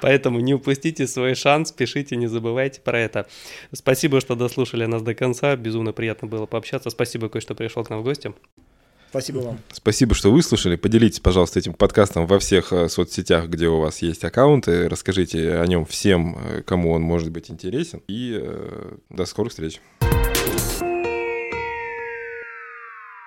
Поэтому 0.00 0.40
не 0.40 0.54
упустите 0.54 1.06
свой 1.06 1.34
шанс, 1.34 1.70
пишите, 1.70 2.16
не 2.16 2.28
забывайте 2.28 2.80
про 2.80 2.98
это. 2.98 3.26
Спасибо, 3.72 4.22
что 4.22 4.34
дослушали 4.34 4.86
нас 4.86 5.02
до 5.02 5.14
конца. 5.14 5.56
Безумно 5.56 5.92
приятно 5.92 6.28
было 6.28 6.46
пообщаться. 6.46 6.88
Спасибо, 6.88 7.28
Кой, 7.28 7.42
что 7.42 7.54
пришел 7.54 7.84
к 7.84 7.90
нам 7.90 8.00
в 8.00 8.04
гости. 8.04 8.32
Спасибо 9.10 9.38
вам. 9.38 9.58
Спасибо, 9.72 10.14
что 10.14 10.30
выслушали. 10.30 10.76
Поделитесь, 10.76 11.18
пожалуйста, 11.18 11.58
этим 11.58 11.74
подкастом 11.74 12.28
во 12.28 12.38
всех 12.38 12.72
э, 12.72 12.88
соцсетях, 12.88 13.48
где 13.48 13.66
у 13.66 13.80
вас 13.80 14.02
есть 14.02 14.24
аккаунты. 14.24 14.88
Расскажите 14.88 15.58
о 15.58 15.66
нем 15.66 15.84
всем, 15.84 16.38
э, 16.38 16.62
кому 16.62 16.92
он 16.92 17.02
может 17.02 17.30
быть 17.32 17.50
интересен. 17.50 18.02
И 18.06 18.38
э, 18.40 18.92
до 19.08 19.24
скорых 19.24 19.50
встреч. 19.50 19.80